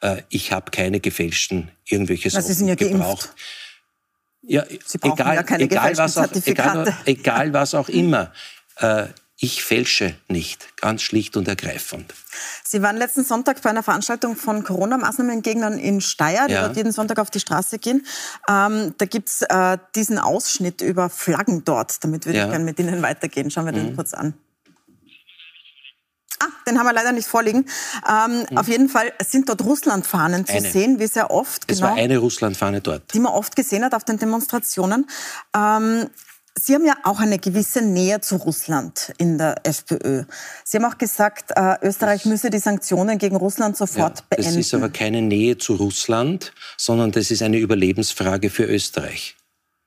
Äh, 0.00 0.22
ich 0.30 0.52
habe 0.52 0.70
keine 0.70 1.00
gefälschten 1.00 1.70
irgendwelche 1.84 2.30
Sachen 2.30 2.66
ja 2.66 2.76
gebraucht. 2.76 3.26
Geimpft. 3.26 3.59
Ja, 4.50 4.64
egal, 5.02 5.46
ja 5.48 5.58
egal, 5.58 5.96
was 5.96 6.18
auch, 6.18 6.32
egal, 6.44 6.96
egal 7.04 7.52
was 7.52 7.72
auch 7.74 7.88
immer. 7.88 8.32
Äh, 8.78 9.06
ich 9.36 9.62
fälsche 9.62 10.16
nicht, 10.26 10.76
ganz 10.76 11.02
schlicht 11.02 11.36
und 11.36 11.46
ergreifend. 11.46 12.12
Sie 12.64 12.82
waren 12.82 12.96
letzten 12.96 13.24
Sonntag 13.24 13.62
bei 13.62 13.70
einer 13.70 13.84
Veranstaltung 13.84 14.34
von 14.34 14.64
Corona-Maßnahmengegnern 14.64 15.78
in 15.78 16.00
Steyr, 16.00 16.48
die 16.48 16.54
ja. 16.54 16.62
dort 16.62 16.76
jeden 16.76 16.90
Sonntag 16.90 17.20
auf 17.20 17.30
die 17.30 17.38
Straße 17.38 17.78
gehen. 17.78 18.04
Ähm, 18.48 18.92
da 18.98 19.06
gibt 19.06 19.28
es 19.28 19.42
äh, 19.42 19.78
diesen 19.94 20.18
Ausschnitt 20.18 20.80
über 20.80 21.08
Flaggen 21.08 21.64
dort. 21.64 22.02
Damit 22.02 22.26
würde 22.26 22.38
ja. 22.38 22.46
ich 22.46 22.50
gerne 22.50 22.64
mit 22.64 22.78
Ihnen 22.80 23.02
weitergehen. 23.02 23.52
Schauen 23.52 23.66
wir 23.66 23.72
mhm. 23.72 23.86
den 23.86 23.96
kurz 23.96 24.14
an. 24.14 24.34
Ah, 26.42 26.48
den 26.66 26.78
haben 26.78 26.86
wir 26.86 26.92
leider 26.92 27.12
nicht 27.12 27.28
vorliegen. 27.28 27.66
Ähm, 28.08 28.46
hm. 28.48 28.58
Auf 28.58 28.68
jeden 28.68 28.88
Fall 28.88 29.12
sind 29.26 29.48
dort 29.48 29.62
Russlandfahnen 29.62 30.46
zu 30.46 30.54
eine. 30.54 30.70
sehen, 30.70 30.98
wie 30.98 31.06
sehr 31.06 31.30
oft. 31.30 31.64
Es 31.66 31.78
genau, 31.78 31.90
war 31.90 31.96
eine 31.96 32.18
Russlandfahne 32.18 32.80
dort. 32.80 33.12
Die 33.12 33.20
man 33.20 33.32
oft 33.32 33.54
gesehen 33.56 33.84
hat 33.84 33.94
auf 33.94 34.04
den 34.04 34.18
Demonstrationen. 34.18 35.06
Ähm, 35.54 36.08
Sie 36.58 36.74
haben 36.74 36.84
ja 36.84 36.94
auch 37.04 37.20
eine 37.20 37.38
gewisse 37.38 37.80
Nähe 37.80 38.20
zu 38.20 38.36
Russland 38.36 39.12
in 39.18 39.38
der 39.38 39.64
FPÖ. 39.64 40.24
Sie 40.64 40.78
haben 40.78 40.84
auch 40.84 40.98
gesagt, 40.98 41.52
äh, 41.54 41.76
Österreich 41.82 42.24
müsse 42.26 42.50
die 42.50 42.58
Sanktionen 42.58 43.18
gegen 43.18 43.36
Russland 43.36 43.76
sofort 43.76 44.18
ja, 44.18 44.24
beenden. 44.28 44.56
Das 44.56 44.66
ist 44.66 44.74
aber 44.74 44.90
keine 44.90 45.22
Nähe 45.22 45.58
zu 45.58 45.74
Russland, 45.76 46.52
sondern 46.76 47.12
das 47.12 47.30
ist 47.30 47.42
eine 47.42 47.58
Überlebensfrage 47.58 48.50
für 48.50 48.64
Österreich. 48.64 49.36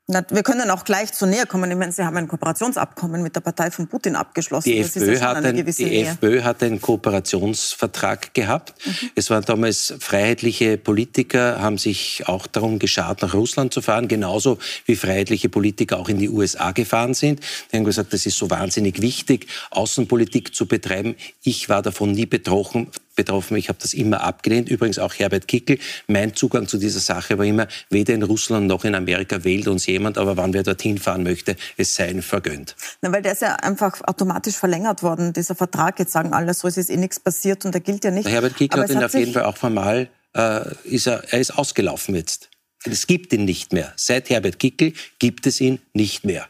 Wir 0.05 0.43
können 0.43 0.69
auch 0.69 0.83
gleich 0.83 1.13
zu 1.13 1.25
näher 1.25 1.45
kommen. 1.45 1.71
Ich 1.71 1.77
meine, 1.77 1.93
Sie 1.93 2.03
haben 2.03 2.17
ein 2.17 2.27
Kooperationsabkommen 2.27 3.23
mit 3.23 3.37
der 3.37 3.39
Partei 3.39 3.71
von 3.71 3.87
Putin 3.87 4.17
abgeschlossen. 4.17 4.67
Die, 4.67 4.79
FPÖ 4.79 5.17
hat, 5.21 5.45
ein, 5.45 5.65
die 5.65 6.01
FPÖ 6.01 6.41
hat 6.41 6.61
einen 6.61 6.81
Kooperationsvertrag 6.81 8.33
gehabt. 8.33 8.73
Mhm. 8.85 9.09
Es 9.15 9.29
waren 9.29 9.45
damals 9.45 9.93
freiheitliche 10.01 10.77
Politiker, 10.77 11.61
haben 11.61 11.77
sich 11.77 12.27
auch 12.27 12.47
darum 12.47 12.79
geschart, 12.79 13.21
nach 13.21 13.33
Russland 13.33 13.73
zu 13.73 13.81
fahren, 13.81 14.09
genauso 14.09 14.57
wie 14.85 14.97
freiheitliche 14.97 15.47
Politiker 15.47 15.97
auch 15.99 16.09
in 16.09 16.19
die 16.19 16.27
USA 16.27 16.71
gefahren 16.71 17.13
sind. 17.13 17.39
Die 17.71 17.77
haben 17.77 17.85
gesagt, 17.85 18.11
das 18.11 18.25
ist 18.25 18.37
so 18.37 18.49
wahnsinnig 18.49 19.01
wichtig, 19.01 19.47
Außenpolitik 19.71 20.53
zu 20.53 20.65
betreiben. 20.65 21.15
Ich 21.43 21.69
war 21.69 21.81
davon 21.81 22.11
nie 22.11 22.25
betroffen, 22.25 22.89
betroffen. 23.15 23.57
Ich 23.57 23.69
habe 23.69 23.79
das 23.81 23.93
immer 23.93 24.21
abgelehnt. 24.21 24.69
Übrigens 24.69 24.99
auch 24.99 25.13
Herbert 25.13 25.47
Kickel. 25.47 25.77
Mein 26.07 26.35
Zugang 26.35 26.67
zu 26.67 26.77
dieser 26.77 26.99
Sache 26.99 27.37
war 27.37 27.45
immer, 27.45 27.67
weder 27.89 28.13
in 28.13 28.23
Russland 28.23 28.67
noch 28.67 28.85
in 28.85 28.95
Amerika 28.95 29.43
wählt 29.43 29.67
uns 29.67 29.85
jemand, 29.85 30.17
aber 30.17 30.37
wann 30.37 30.53
wer 30.53 30.63
dorthin 30.63 30.97
fahren 30.97 31.23
möchte, 31.23 31.55
es 31.77 31.95
sei 31.95 32.09
ihnen 32.09 32.21
vergönnt. 32.21 32.75
Na, 33.01 33.11
weil 33.11 33.21
der 33.21 33.33
ist 33.33 33.41
ja 33.41 33.55
einfach 33.55 34.01
automatisch 34.05 34.55
verlängert 34.55 35.03
worden, 35.03 35.33
dieser 35.33 35.55
Vertrag. 35.55 35.99
Jetzt 35.99 36.11
sagen 36.11 36.33
alle, 36.33 36.53
so 36.53 36.67
ist 36.67 36.77
es 36.77 36.89
eh 36.89 36.97
nichts 36.97 37.19
passiert 37.19 37.65
und 37.65 37.73
der 37.73 37.81
gilt 37.81 38.03
ja 38.03 38.11
nicht. 38.11 38.25
Der 38.25 38.33
Herbert 38.33 38.55
Kickel 38.55 38.81
hat 38.81 38.89
ihn 38.89 39.03
auf 39.03 39.13
jeden 39.13 39.33
Fall 39.33 39.43
auch 39.43 39.57
formal, 39.57 40.09
äh, 40.35 40.61
ist 40.83 41.07
er, 41.07 41.23
er 41.31 41.39
ist 41.39 41.57
ausgelaufen 41.57 42.15
jetzt. 42.15 42.49
Es 42.85 43.07
gibt 43.07 43.31
ihn 43.31 43.45
nicht 43.45 43.71
mehr. 43.71 43.93
Seit 43.95 44.29
Herbert 44.29 44.59
Kickel 44.59 44.93
gibt 45.19 45.47
es 45.47 45.61
ihn 45.61 45.79
nicht 45.93 46.25
mehr. 46.25 46.47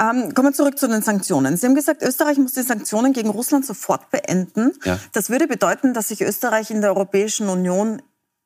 Ähm, 0.00 0.34
kommen 0.34 0.48
wir 0.48 0.52
zurück 0.52 0.78
zu 0.78 0.88
den 0.88 1.02
Sanktionen. 1.02 1.56
Sie 1.56 1.66
haben 1.66 1.74
gesagt, 1.74 2.02
Österreich 2.02 2.38
muss 2.38 2.52
die 2.52 2.62
Sanktionen 2.62 3.12
gegen 3.12 3.30
Russland 3.30 3.64
sofort 3.64 4.10
beenden. 4.10 4.72
Ja. 4.84 4.98
Das 5.12 5.30
würde 5.30 5.46
bedeuten, 5.46 5.94
dass 5.94 6.08
sich 6.08 6.20
Österreich 6.20 6.70
in 6.70 6.80
der 6.80 6.90
Europäischen 6.90 7.48
Union 7.48 8.02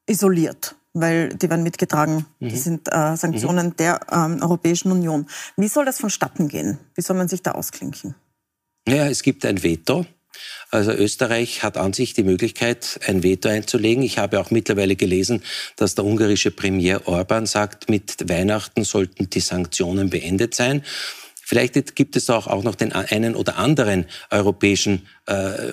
isoliert 0.07 0.75
weil 1.01 1.29
die 1.29 1.49
werden 1.51 1.63
mitgetragen. 1.63 2.27
Mhm. 2.41 2.51
Das 2.51 2.65
sind 2.65 2.89
äh, 2.91 3.17
Sanktionen 3.17 3.69
mhm. 3.69 3.77
der 3.77 4.01
ähm, 4.11 4.43
Europäischen 4.43 4.91
Union. 4.91 5.27
Wie 5.57 5.69
soll 5.69 5.85
das 5.85 6.01
vonstatten 6.01 6.49
gehen? 6.49 6.79
Wie 6.95 7.03
soll 7.03 7.17
man 7.17 7.29
sich 7.29 7.43
da 7.43 7.53
ausklinken? 7.53 8.15
Ja, 8.87 9.07
es 9.07 9.23
gibt 9.23 9.45
ein 9.45 9.63
Veto. 9.63 10.07
Also 10.71 10.93
Österreich 10.93 11.63
hat 11.63 11.77
an 11.77 11.93
sich 11.93 12.15
die 12.15 12.23
Möglichkeit, 12.23 13.01
ein 13.07 13.23
Veto 13.23 13.49
einzulegen. 13.49 14.03
Ich 14.03 14.19
habe 14.19 14.39
auch 14.39 14.51
mittlerweile 14.51 14.97
gelesen, 14.97 15.43
dass 15.77 15.95
der 15.95 16.05
ungarische 16.05 16.51
Premier 16.51 17.07
Orban 17.07 17.47
sagt, 17.47 17.89
mit 17.89 18.29
Weihnachten 18.29 18.85
sollten 18.85 19.31
die 19.31 19.41
Sanktionen 19.41 20.11
beendet 20.11 20.55
sein. 20.55 20.83
Vielleicht 21.49 21.97
gibt 21.97 22.15
es 22.15 22.29
auch, 22.29 22.47
auch 22.47 22.63
noch 22.63 22.75
den 22.75 22.93
einen 22.93 23.35
oder 23.35 23.57
anderen 23.57 24.05
europäischen 24.31 25.07
äh, 25.25 25.73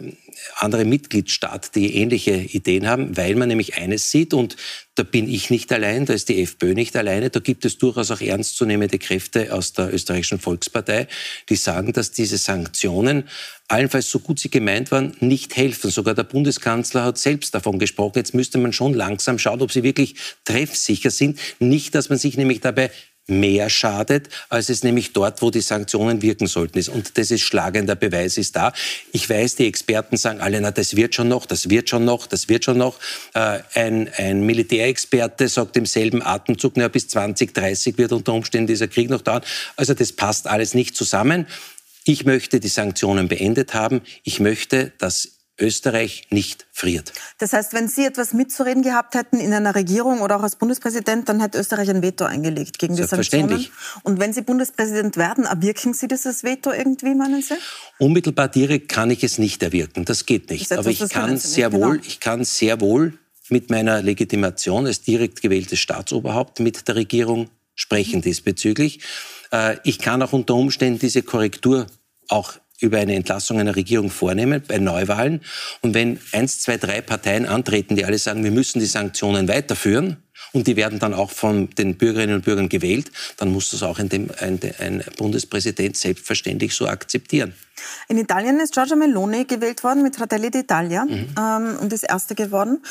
andere 0.55 0.85
Mitgliedstaat, 0.85 1.75
die 1.75 1.97
ähnliche 1.97 2.31
Ideen 2.31 2.87
haben, 2.87 3.17
weil 3.17 3.35
man 3.35 3.49
nämlich 3.49 3.75
eines 3.75 4.09
sieht 4.09 4.33
und 4.33 4.55
da 4.95 5.03
bin 5.03 5.29
ich 5.29 5.49
nicht 5.49 5.73
allein, 5.73 6.05
da 6.05 6.13
ist 6.13 6.29
die 6.29 6.41
FPÖ 6.41 6.75
nicht 6.75 6.95
alleine, 6.95 7.29
da 7.29 7.41
gibt 7.41 7.65
es 7.65 7.77
durchaus 7.77 8.09
auch 8.09 8.21
ernstzunehmende 8.21 8.99
Kräfte 8.99 9.53
aus 9.53 9.73
der 9.73 9.93
österreichischen 9.93 10.39
Volkspartei, 10.39 11.09
die 11.49 11.57
sagen, 11.57 11.91
dass 11.91 12.11
diese 12.11 12.37
Sanktionen, 12.37 13.27
allenfalls 13.67 14.09
so 14.09 14.19
gut 14.19 14.39
sie 14.39 14.49
gemeint 14.49 14.91
waren, 14.91 15.17
nicht 15.19 15.57
helfen. 15.57 15.91
Sogar 15.91 16.13
der 16.13 16.23
Bundeskanzler 16.23 17.03
hat 17.03 17.17
selbst 17.17 17.53
davon 17.53 17.79
gesprochen. 17.79 18.13
Jetzt 18.15 18.33
müsste 18.33 18.59
man 18.59 18.71
schon 18.71 18.93
langsam 18.93 19.39
schauen, 19.39 19.61
ob 19.61 19.73
sie 19.73 19.83
wirklich 19.83 20.15
treffsicher 20.45 21.11
sind. 21.11 21.37
Nicht, 21.59 21.95
dass 21.95 22.07
man 22.07 22.17
sich 22.17 22.37
nämlich 22.37 22.61
dabei 22.61 22.91
mehr 23.27 23.69
schadet, 23.69 24.29
als 24.49 24.69
es 24.69 24.83
nämlich 24.83 25.13
dort, 25.13 25.41
wo 25.41 25.49
die 25.49 25.61
Sanktionen 25.61 26.21
wirken 26.21 26.47
sollten 26.47 26.77
ist. 26.77 26.89
Und 26.89 27.17
das 27.17 27.31
ist 27.31 27.41
schlagender 27.41 27.95
Beweis 27.95 28.37
ist 28.37 28.55
da. 28.55 28.71
Ich 29.11 29.29
weiß, 29.29 29.55
die 29.55 29.67
Experten 29.67 30.17
sagen 30.17 30.41
alle, 30.41 30.61
na, 30.61 30.71
das 30.71 30.95
wird 30.95 31.15
schon 31.15 31.27
noch, 31.27 31.45
das 31.45 31.69
wird 31.69 31.89
schon 31.89 32.05
noch, 32.05 32.27
das 32.27 32.49
wird 32.49 32.65
schon 32.65 32.77
noch. 32.77 32.99
Äh, 33.33 33.59
ein, 33.73 34.09
ein 34.17 34.45
Militärexperte 34.45 35.47
sagt 35.47 35.75
im 35.77 35.85
selben 35.85 36.21
Atemzug, 36.21 36.73
na, 36.75 36.87
bis 36.87 37.07
2030 37.07 37.97
wird 37.97 38.11
unter 38.11 38.33
Umständen 38.33 38.67
dieser 38.67 38.87
Krieg 38.87 39.09
noch 39.09 39.21
dauern. 39.21 39.43
Also 39.75 39.93
das 39.93 40.11
passt 40.13 40.47
alles 40.47 40.73
nicht 40.73 40.95
zusammen. 40.95 41.47
Ich 42.03 42.25
möchte 42.25 42.59
die 42.59 42.67
Sanktionen 42.67 43.27
beendet 43.27 43.73
haben. 43.73 44.01
Ich 44.23 44.39
möchte, 44.39 44.91
dass 44.99 45.34
Österreich 45.59 46.27
nicht 46.31 46.67
friert. 46.71 47.13
Das 47.37 47.53
heißt, 47.53 47.73
wenn 47.73 47.87
Sie 47.87 48.05
etwas 48.05 48.33
mitzureden 48.33 48.83
gehabt 48.83 49.15
hätten 49.15 49.39
in 49.39 49.53
einer 49.53 49.73
Regierung 49.73 50.21
oder 50.21 50.37
auch 50.37 50.43
als 50.43 50.57
Bundespräsident, 50.57 51.29
dann 51.29 51.39
hätte 51.39 51.57
Österreich 51.57 51.89
ein 51.89 52.01
Veto 52.01 52.25
eingelegt 52.25 52.77
gegen 52.77 52.95
die 52.95 53.03
Sanktionen. 53.03 53.65
Und 54.03 54.19
wenn 54.19 54.33
Sie 54.33 54.41
Bundespräsident 54.41 55.15
werden, 55.15 55.45
erwirken 55.45 55.93
Sie 55.93 56.07
dieses 56.07 56.43
Veto 56.43 56.71
irgendwie, 56.71 57.15
meinen 57.15 57.41
Sie? 57.41 57.55
Unmittelbar 57.99 58.49
direkt 58.49 58.89
kann 58.89 59.09
ich 59.11 59.23
es 59.23 59.37
nicht 59.37 59.63
erwirken. 59.63 60.03
Das 60.03 60.25
geht 60.25 60.49
nicht. 60.49 60.69
Das 60.69 60.79
heißt, 60.79 60.87
Aber 60.87 61.05
ich 61.05 61.09
kann 61.09 61.37
sehr 61.37 61.69
genau. 61.69 61.87
wohl, 61.87 62.01
ich 62.05 62.19
kann 62.19 62.43
sehr 62.43 62.81
wohl 62.81 63.17
mit 63.49 63.69
meiner 63.69 64.01
Legitimation 64.01 64.87
als 64.87 65.01
direkt 65.01 65.41
gewähltes 65.41 65.79
Staatsoberhaupt 65.79 66.59
mit 66.59 66.87
der 66.87 66.95
Regierung 66.95 67.49
sprechen 67.75 68.21
diesbezüglich. 68.21 68.99
Äh, 69.51 69.77
ich 69.83 69.99
kann 69.99 70.21
auch 70.21 70.33
unter 70.33 70.55
Umständen 70.55 70.99
diese 70.99 71.21
Korrektur 71.21 71.87
auch 72.27 72.53
über 72.79 72.97
eine 72.97 73.15
Entlassung 73.15 73.59
einer 73.59 73.75
Regierung 73.75 74.09
vornehmen 74.09 74.61
bei 74.67 74.77
Neuwahlen. 74.77 75.41
Und 75.81 75.93
wenn 75.93 76.19
eins, 76.31 76.59
zwei, 76.59 76.77
drei 76.77 77.01
Parteien 77.01 77.45
antreten, 77.45 77.95
die 77.95 78.05
alle 78.05 78.17
sagen, 78.17 78.43
wir 78.43 78.51
müssen 78.51 78.79
die 78.79 78.85
Sanktionen 78.85 79.47
weiterführen, 79.47 80.17
und 80.51 80.67
die 80.67 80.75
werden 80.75 80.99
dann 80.99 81.13
auch 81.13 81.31
von 81.31 81.69
den 81.71 81.97
Bürgerinnen 81.97 82.35
und 82.35 82.45
Bürgern 82.45 82.69
gewählt, 82.69 83.11
dann 83.37 83.51
muss 83.51 83.71
das 83.71 83.83
auch 83.83 83.99
ein, 83.99 84.09
ein, 84.39 84.59
ein 84.79 85.03
Bundespräsident 85.17 85.97
selbstverständlich 85.97 86.73
so 86.73 86.87
akzeptieren. 86.87 87.53
In 88.07 88.17
Italien 88.17 88.59
ist 88.59 88.73
Giorgia 88.73 88.95
Meloni 88.95 89.45
gewählt 89.45 89.83
worden 89.83 90.03
mit 90.03 90.15
Fratelli 90.15 90.47
d'Italia 90.47 91.05
mhm. 91.05 91.35
ähm, 91.37 91.77
und 91.79 91.91
ist 91.93 92.03
Erste 92.03 92.35
geworden 92.35 92.81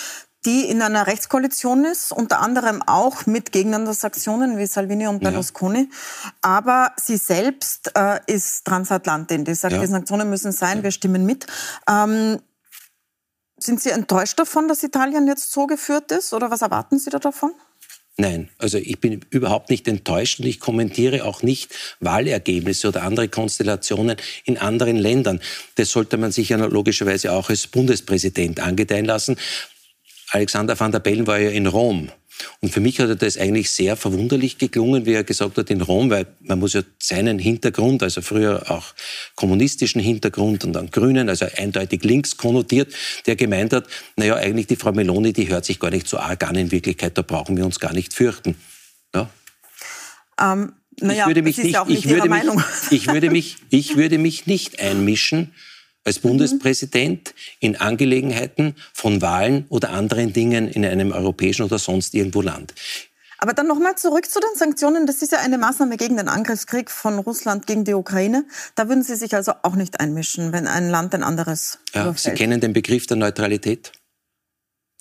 die 0.44 0.68
in 0.68 0.82
einer 0.82 1.06
Rechtskoalition 1.06 1.84
ist, 1.84 2.12
unter 2.12 2.40
anderem 2.40 2.82
auch 2.82 3.26
mit 3.26 3.52
Gegnern 3.52 3.84
der 3.84 3.94
Sanktionen 3.94 4.58
wie 4.58 4.66
Salvini 4.66 5.06
und 5.06 5.20
Berlusconi. 5.20 5.88
Ja. 5.90 6.32
Aber 6.42 6.92
sie 6.96 7.16
selbst 7.16 7.92
äh, 7.96 8.20
ist 8.26 8.64
Transatlantin. 8.64 9.44
Die 9.44 9.54
sagt, 9.54 9.74
ja. 9.74 9.80
die 9.80 9.86
Sanktionen 9.86 10.28
müssen 10.28 10.52
sein, 10.52 10.82
wir 10.82 10.90
stimmen 10.90 11.24
mit. 11.24 11.46
Ähm, 11.88 12.38
sind 13.56 13.80
Sie 13.80 13.90
enttäuscht 13.90 14.38
davon, 14.38 14.68
dass 14.68 14.82
Italien 14.82 15.26
jetzt 15.26 15.52
so 15.52 15.66
geführt 15.66 16.12
ist? 16.12 16.34
Oder 16.34 16.50
was 16.50 16.60
erwarten 16.60 16.98
Sie 16.98 17.08
da 17.08 17.18
davon? 17.18 17.52
Nein, 18.16 18.48
also 18.58 18.78
ich 18.78 19.00
bin 19.00 19.24
überhaupt 19.30 19.70
nicht 19.70 19.88
enttäuscht 19.88 20.38
und 20.38 20.46
ich 20.46 20.60
kommentiere 20.60 21.24
auch 21.24 21.42
nicht 21.42 21.74
Wahlergebnisse 21.98 22.88
oder 22.88 23.02
andere 23.02 23.28
Konstellationen 23.28 24.16
in 24.44 24.56
anderen 24.56 24.96
Ländern. 24.96 25.40
Das 25.74 25.90
sollte 25.90 26.16
man 26.16 26.30
sich 26.30 26.50
ja 26.50 26.58
logischerweise 26.58 27.32
auch 27.32 27.50
als 27.50 27.66
Bundespräsident 27.66 28.60
angedeihen 28.60 29.04
lassen. 29.04 29.36
Alexander 30.30 30.78
van 30.78 30.92
der 30.92 31.00
Bellen 31.00 31.26
war 31.26 31.38
ja 31.38 31.50
in 31.50 31.66
Rom. 31.66 32.10
Und 32.60 32.70
für 32.70 32.80
mich 32.80 32.98
hat 32.98 33.08
er 33.08 33.16
das 33.16 33.38
eigentlich 33.38 33.70
sehr 33.70 33.96
verwunderlich 33.96 34.58
geklungen, 34.58 35.06
wie 35.06 35.12
er 35.12 35.24
gesagt 35.24 35.56
hat, 35.56 35.70
in 35.70 35.80
Rom, 35.80 36.10
weil 36.10 36.26
man 36.40 36.58
muss 36.58 36.72
ja 36.72 36.82
seinen 36.98 37.38
Hintergrund, 37.38 38.02
also 38.02 38.22
früher 38.22 38.70
auch 38.70 38.94
kommunistischen 39.36 40.00
Hintergrund 40.00 40.64
und 40.64 40.72
dann 40.72 40.90
Grünen, 40.90 41.28
also 41.28 41.46
eindeutig 41.56 42.02
links 42.02 42.36
konnotiert, 42.36 42.92
der 43.26 43.36
gemeint 43.36 43.72
hat, 43.72 43.86
naja, 44.16 44.34
eigentlich 44.36 44.66
die 44.66 44.76
Frau 44.76 44.92
Meloni, 44.92 45.32
die 45.32 45.48
hört 45.48 45.64
sich 45.64 45.78
gar 45.78 45.90
nicht 45.90 46.08
so 46.08 46.18
arg 46.18 46.42
an 46.48 46.56
in 46.56 46.72
Wirklichkeit, 46.72 47.16
da 47.16 47.22
brauchen 47.22 47.56
wir 47.56 47.64
uns 47.64 47.78
gar 47.78 47.92
nicht 47.92 48.12
fürchten. 48.14 48.56
Ja? 49.14 49.30
Ähm, 50.40 50.72
naja, 51.00 51.22
ich 51.22 51.26
würde 51.26 51.42
mich 51.42 51.58
nicht, 51.58 51.86
nicht 51.86 52.04
ich, 52.04 52.08
würde 52.08 52.28
mich, 52.28 52.42
ich, 52.90 53.06
würde 53.08 53.30
mich, 53.30 53.56
ich 53.70 53.96
würde 53.96 54.18
mich 54.18 54.46
nicht 54.46 54.80
einmischen, 54.80 55.52
als 56.04 56.18
Bundespräsident 56.18 57.34
in 57.60 57.76
Angelegenheiten 57.76 58.76
von 58.92 59.22
Wahlen 59.22 59.66
oder 59.70 59.90
anderen 59.90 60.32
Dingen 60.32 60.68
in 60.68 60.84
einem 60.84 61.12
europäischen 61.12 61.62
oder 61.62 61.78
sonst 61.78 62.14
irgendwo 62.14 62.42
Land. 62.42 62.74
Aber 63.38 63.52
dann 63.52 63.66
nochmal 63.66 63.96
zurück 63.96 64.30
zu 64.30 64.40
den 64.40 64.56
Sanktionen. 64.56 65.06
Das 65.06 65.20
ist 65.20 65.32
ja 65.32 65.38
eine 65.38 65.58
Maßnahme 65.58 65.96
gegen 65.96 66.16
den 66.16 66.28
Angriffskrieg 66.28 66.90
von 66.90 67.18
Russland 67.18 67.66
gegen 67.66 67.84
die 67.84 67.92
Ukraine. 67.92 68.46
Da 68.74 68.88
würden 68.88 69.02
Sie 69.02 69.16
sich 69.16 69.34
also 69.34 69.52
auch 69.62 69.74
nicht 69.74 70.00
einmischen, 70.00 70.52
wenn 70.52 70.66
ein 70.66 70.88
Land 70.88 71.14
ein 71.14 71.22
anderes 71.22 71.78
ja, 71.94 72.02
überfällt. 72.02 72.36
Sie 72.36 72.42
kennen 72.42 72.60
den 72.60 72.72
Begriff 72.72 73.06
der 73.06 73.16
Neutralität? 73.16 73.92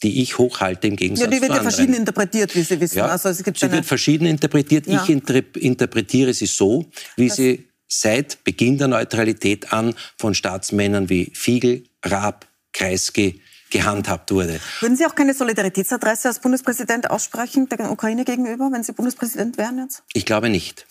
die 0.02 0.22
ich 0.22 0.38
hochhalte 0.38 0.88
im 0.88 0.98
Gegensatz 0.98 1.30
zu 1.30 1.32
Ja, 1.32 1.38
die 1.38 1.42
wird 1.42 1.56
ja 1.56 1.62
verschieden 1.62 1.94
interpretiert, 1.94 2.54
wie 2.56 2.63
Sie 2.63 2.78
wissen. 2.80 2.98
Ja, 2.98 3.06
also 3.06 3.30
es 3.30 3.42
gibt 3.42 3.58
sie 3.58 3.72
wird 3.72 3.86
verschieden 3.86 4.26
interpretiert. 4.26 4.86
Ja. 4.86 5.02
Ich 5.02 5.10
interpretiere 5.10 6.34
sie 6.34 6.46
so, 6.46 6.86
wie 7.16 7.30
das 7.30 7.38
sie 7.38 7.70
seit 8.00 8.44
Beginn 8.44 8.78
der 8.78 8.88
Neutralität 8.88 9.72
an 9.74 9.96
von 10.18 10.34
Staatsmännern 10.34 11.10
wie 11.10 11.32
Fiegel, 11.34 11.84
Raab, 12.04 12.48
Kreisky 12.74 13.42
gehandhabt 13.70 14.32
wurde. 14.32 14.60
Würden 14.82 14.96
Sie 14.96 15.06
auch 15.06 15.16
keine 15.16 15.34
Solidaritätsadresse 15.34 16.28
als 16.28 16.40
Bundespräsident 16.40 17.10
aussprechen 17.10 17.68
der 17.70 17.92
Ukraine 17.92 18.24
gegenüber, 18.24 18.70
wenn 18.72 18.84
Sie 18.84 18.94
Bundespräsident 18.94 19.58
wären 19.58 19.80
jetzt? 19.80 20.04
Ich 20.14 20.26
glaube 20.26 20.50
nicht. 20.50 20.86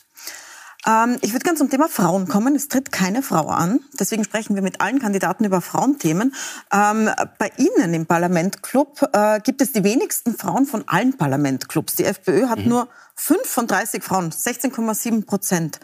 Ähm, 0.87 1.19
ich 1.21 1.33
würde 1.33 1.45
gerne 1.45 1.59
zum 1.59 1.71
Thema 1.71 1.89
Frauen 1.89 2.29
kommen. 2.29 2.55
Es 2.55 2.69
tritt 2.69 2.93
keine 2.93 3.23
Frau 3.23 3.47
an. 3.47 3.81
Deswegen 3.99 4.25
sprechen 4.25 4.55
wir 4.55 4.63
mit 4.63 4.81
allen 4.81 4.99
Kandidaten 4.99 5.45
über 5.45 5.61
Frauenthemen. 5.61 6.35
Ähm, 6.73 7.11
bei 7.39 7.51
Ihnen 7.57 7.95
im 7.95 8.07
Parlamentclub 8.07 9.09
äh, 9.13 9.41
gibt 9.41 9.61
es 9.61 9.73
die 9.73 9.85
wenigsten 9.85 10.37
Frauen 10.37 10.67
von 10.67 10.85
allen 10.87 11.17
Parlamentclubs. 11.17 11.95
Die 11.97 12.05
FPÖ 12.05 12.49
hat 12.49 12.61
mhm. 12.61 12.69
nur 12.69 12.89
5 13.15 13.47
von 13.47 13.67
30 13.67 14.03
Frauen, 14.03 14.31
16,7 14.31 15.27
Prozent. 15.27 15.81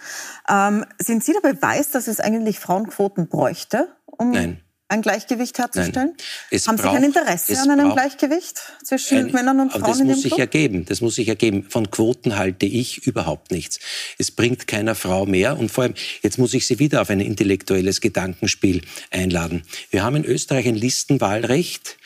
Ähm, 0.49 0.85
sind 0.99 1.23
Sie 1.25 1.33
der 1.33 1.53
Beweis, 1.53 1.91
dass 1.91 2.09
es 2.09 2.21
eigentlich 2.21 2.59
Frauenquoten 2.59 3.29
bräuchte? 3.29 3.89
Um 4.07 4.33
Nein 4.33 4.63
ein 4.89 5.03
Gleichgewicht 5.03 5.59
herzustellen? 5.59 6.15
Haben 6.51 6.77
braucht, 6.77 6.79
Sie 6.79 6.95
kein 6.95 7.05
Interesse 7.05 7.61
an 7.61 7.71
einem 7.71 7.93
Gleichgewicht 7.93 8.59
zwischen 8.83 9.19
ein, 9.19 9.33
Männern 9.33 9.61
und 9.61 9.73
Frauen 9.73 9.85
das 9.85 10.03
muss 10.03 10.23
sich 10.23 10.39
ergeben. 10.39 10.87
Das 10.87 11.01
muss 11.01 11.15
sich 11.15 11.29
ergeben. 11.29 11.67
Von 11.69 11.91
Quoten 11.91 12.37
halte 12.37 12.67
ich 12.67 13.07
überhaupt 13.07 13.51
nichts. 13.51 13.79
Es 14.17 14.31
bringt 14.31 14.67
keiner 14.67 14.95
Frau 14.95 15.27
mehr. 15.27 15.59
Und 15.59 15.71
vor 15.71 15.85
allem, 15.85 15.95
jetzt 16.23 16.39
muss 16.39 16.55
ich 16.55 16.67
Sie 16.67 16.79
wieder 16.79 17.03
auf 17.03 17.11
ein 17.11 17.21
intellektuelles 17.21 18.01
Gedankenspiel 18.01 18.83
einladen. 19.11 19.63
Wir 19.91 20.03
haben 20.03 20.17
in 20.17 20.25
Österreich 20.25 20.67
ein 20.67 20.77
Listenwahlrecht 20.77 21.99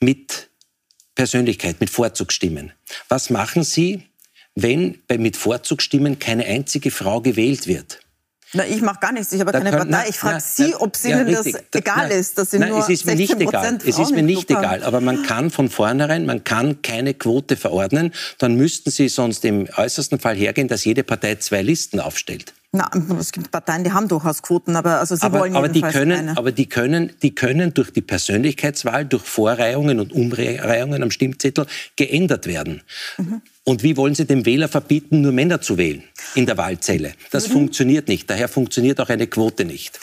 mit 0.00 0.48
Persönlichkeit, 1.16 1.80
mit 1.80 1.90
Vorzugsstimmen. 1.90 2.72
Was 3.08 3.30
machen 3.30 3.64
Sie, 3.64 4.04
wenn 4.54 5.02
bei, 5.08 5.18
mit 5.18 5.36
Vorzugsstimmen 5.36 6.20
keine 6.20 6.44
einzige 6.44 6.92
Frau 6.92 7.20
gewählt 7.20 7.66
wird? 7.66 8.00
Na, 8.54 8.64
ich 8.66 8.80
mache 8.80 8.98
gar 9.00 9.12
nichts. 9.12 9.32
Ich 9.32 9.40
habe 9.40 9.52
keine 9.52 9.70
können, 9.70 9.90
Partei. 9.90 10.08
Ich 10.08 10.18
frage 10.18 10.40
Sie, 10.40 10.74
ob 10.74 10.94
es 10.94 11.04
Ihnen 11.04 11.28
ja, 11.28 11.42
das 11.42 11.46
egal 11.74 12.10
ist, 12.10 12.38
dass 12.38 12.50
Sie 12.50 12.58
nein, 12.58 12.70
nur 12.70 12.78
es 12.80 12.88
ist 12.88 13.04
mir 13.04 13.14
nicht 13.14 13.38
egal. 13.38 13.78
Es 13.84 13.98
ist 13.98 14.12
mir 14.12 14.22
nicht 14.22 14.50
egal. 14.50 14.82
Aber 14.84 15.00
man 15.00 15.22
kann 15.22 15.50
von 15.50 15.68
vornherein, 15.68 16.24
man 16.24 16.44
kann 16.44 16.80
keine 16.82 17.14
Quote 17.14 17.56
verordnen. 17.56 18.12
Dann 18.38 18.54
müssten 18.54 18.90
Sie 18.90 19.08
sonst 19.08 19.44
im 19.44 19.68
äußersten 19.76 20.18
Fall 20.18 20.36
hergehen, 20.36 20.68
dass 20.68 20.84
jede 20.84 21.04
Partei 21.04 21.34
zwei 21.36 21.62
Listen 21.62 22.00
aufstellt. 22.00 22.54
Na, 22.70 22.90
es 23.18 23.32
gibt 23.32 23.50
Parteien, 23.50 23.82
die 23.82 23.92
haben 23.92 24.08
durchaus 24.08 24.42
Quoten, 24.42 24.76
aber 24.76 24.98
also 24.98 25.16
sie 25.16 25.22
aber, 25.22 25.40
wollen 25.40 25.56
aber 25.56 25.70
die 25.70 25.80
können, 25.80 26.36
aber 26.36 26.52
die 26.52 26.68
können, 26.68 27.12
die 27.22 27.34
können 27.34 27.72
durch 27.72 27.90
die 27.92 28.02
Persönlichkeitswahl, 28.02 29.06
durch 29.06 29.24
Vorreihungen 29.24 30.00
und 30.00 30.12
Umreihungen 30.12 31.02
am 31.02 31.10
Stimmzettel 31.10 31.64
geändert 31.96 32.46
werden. 32.46 32.82
Mhm. 33.16 33.40
Und 33.68 33.82
wie 33.82 33.98
wollen 33.98 34.14
Sie 34.14 34.24
dem 34.24 34.46
Wähler 34.46 34.66
verbieten, 34.66 35.20
nur 35.20 35.30
Männer 35.30 35.60
zu 35.60 35.76
wählen 35.76 36.02
in 36.34 36.46
der 36.46 36.56
Wahlzelle? 36.56 37.12
Das 37.30 37.48
mhm. 37.48 37.52
funktioniert 37.52 38.08
nicht. 38.08 38.30
Daher 38.30 38.48
funktioniert 38.48 38.98
auch 38.98 39.10
eine 39.10 39.26
Quote 39.26 39.66
nicht. 39.66 40.00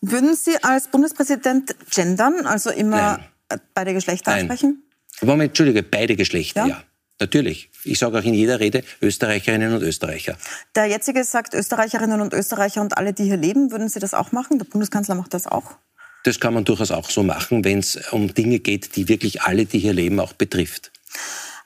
Würden 0.00 0.34
Sie 0.34 0.56
als 0.64 0.88
Bundespräsident 0.88 1.76
gendern, 1.92 2.44
also 2.44 2.70
immer 2.70 3.18
Nein. 3.48 3.60
beide 3.72 3.94
Geschlechter 3.94 4.32
Nein. 4.32 4.40
ansprechen? 4.40 4.82
Moment, 5.22 5.50
Entschuldige, 5.50 5.84
beide 5.84 6.16
Geschlechter, 6.16 6.62
ja. 6.62 6.68
ja. 6.68 6.84
Natürlich. 7.20 7.70
Ich 7.84 8.00
sage 8.00 8.18
auch 8.18 8.24
in 8.24 8.34
jeder 8.34 8.58
Rede 8.58 8.82
Österreicherinnen 9.00 9.72
und 9.72 9.82
Österreicher. 9.84 10.36
Der 10.74 10.86
jetzige 10.86 11.22
sagt 11.22 11.54
Österreicherinnen 11.54 12.20
und 12.20 12.34
Österreicher 12.34 12.80
und 12.80 12.98
alle, 12.98 13.12
die 13.12 13.22
hier 13.22 13.36
leben. 13.36 13.70
Würden 13.70 13.88
Sie 13.88 14.00
das 14.00 14.12
auch 14.12 14.32
machen? 14.32 14.58
Der 14.58 14.64
Bundeskanzler 14.64 15.14
macht 15.14 15.34
das 15.34 15.46
auch? 15.46 15.76
Das 16.24 16.40
kann 16.40 16.52
man 16.52 16.64
durchaus 16.64 16.90
auch 16.90 17.08
so 17.08 17.22
machen, 17.22 17.64
wenn 17.64 17.78
es 17.78 17.96
um 18.10 18.34
Dinge 18.34 18.58
geht, 18.58 18.96
die 18.96 19.08
wirklich 19.08 19.42
alle, 19.42 19.66
die 19.66 19.78
hier 19.78 19.92
leben, 19.92 20.18
auch 20.18 20.32
betrifft. 20.32 20.90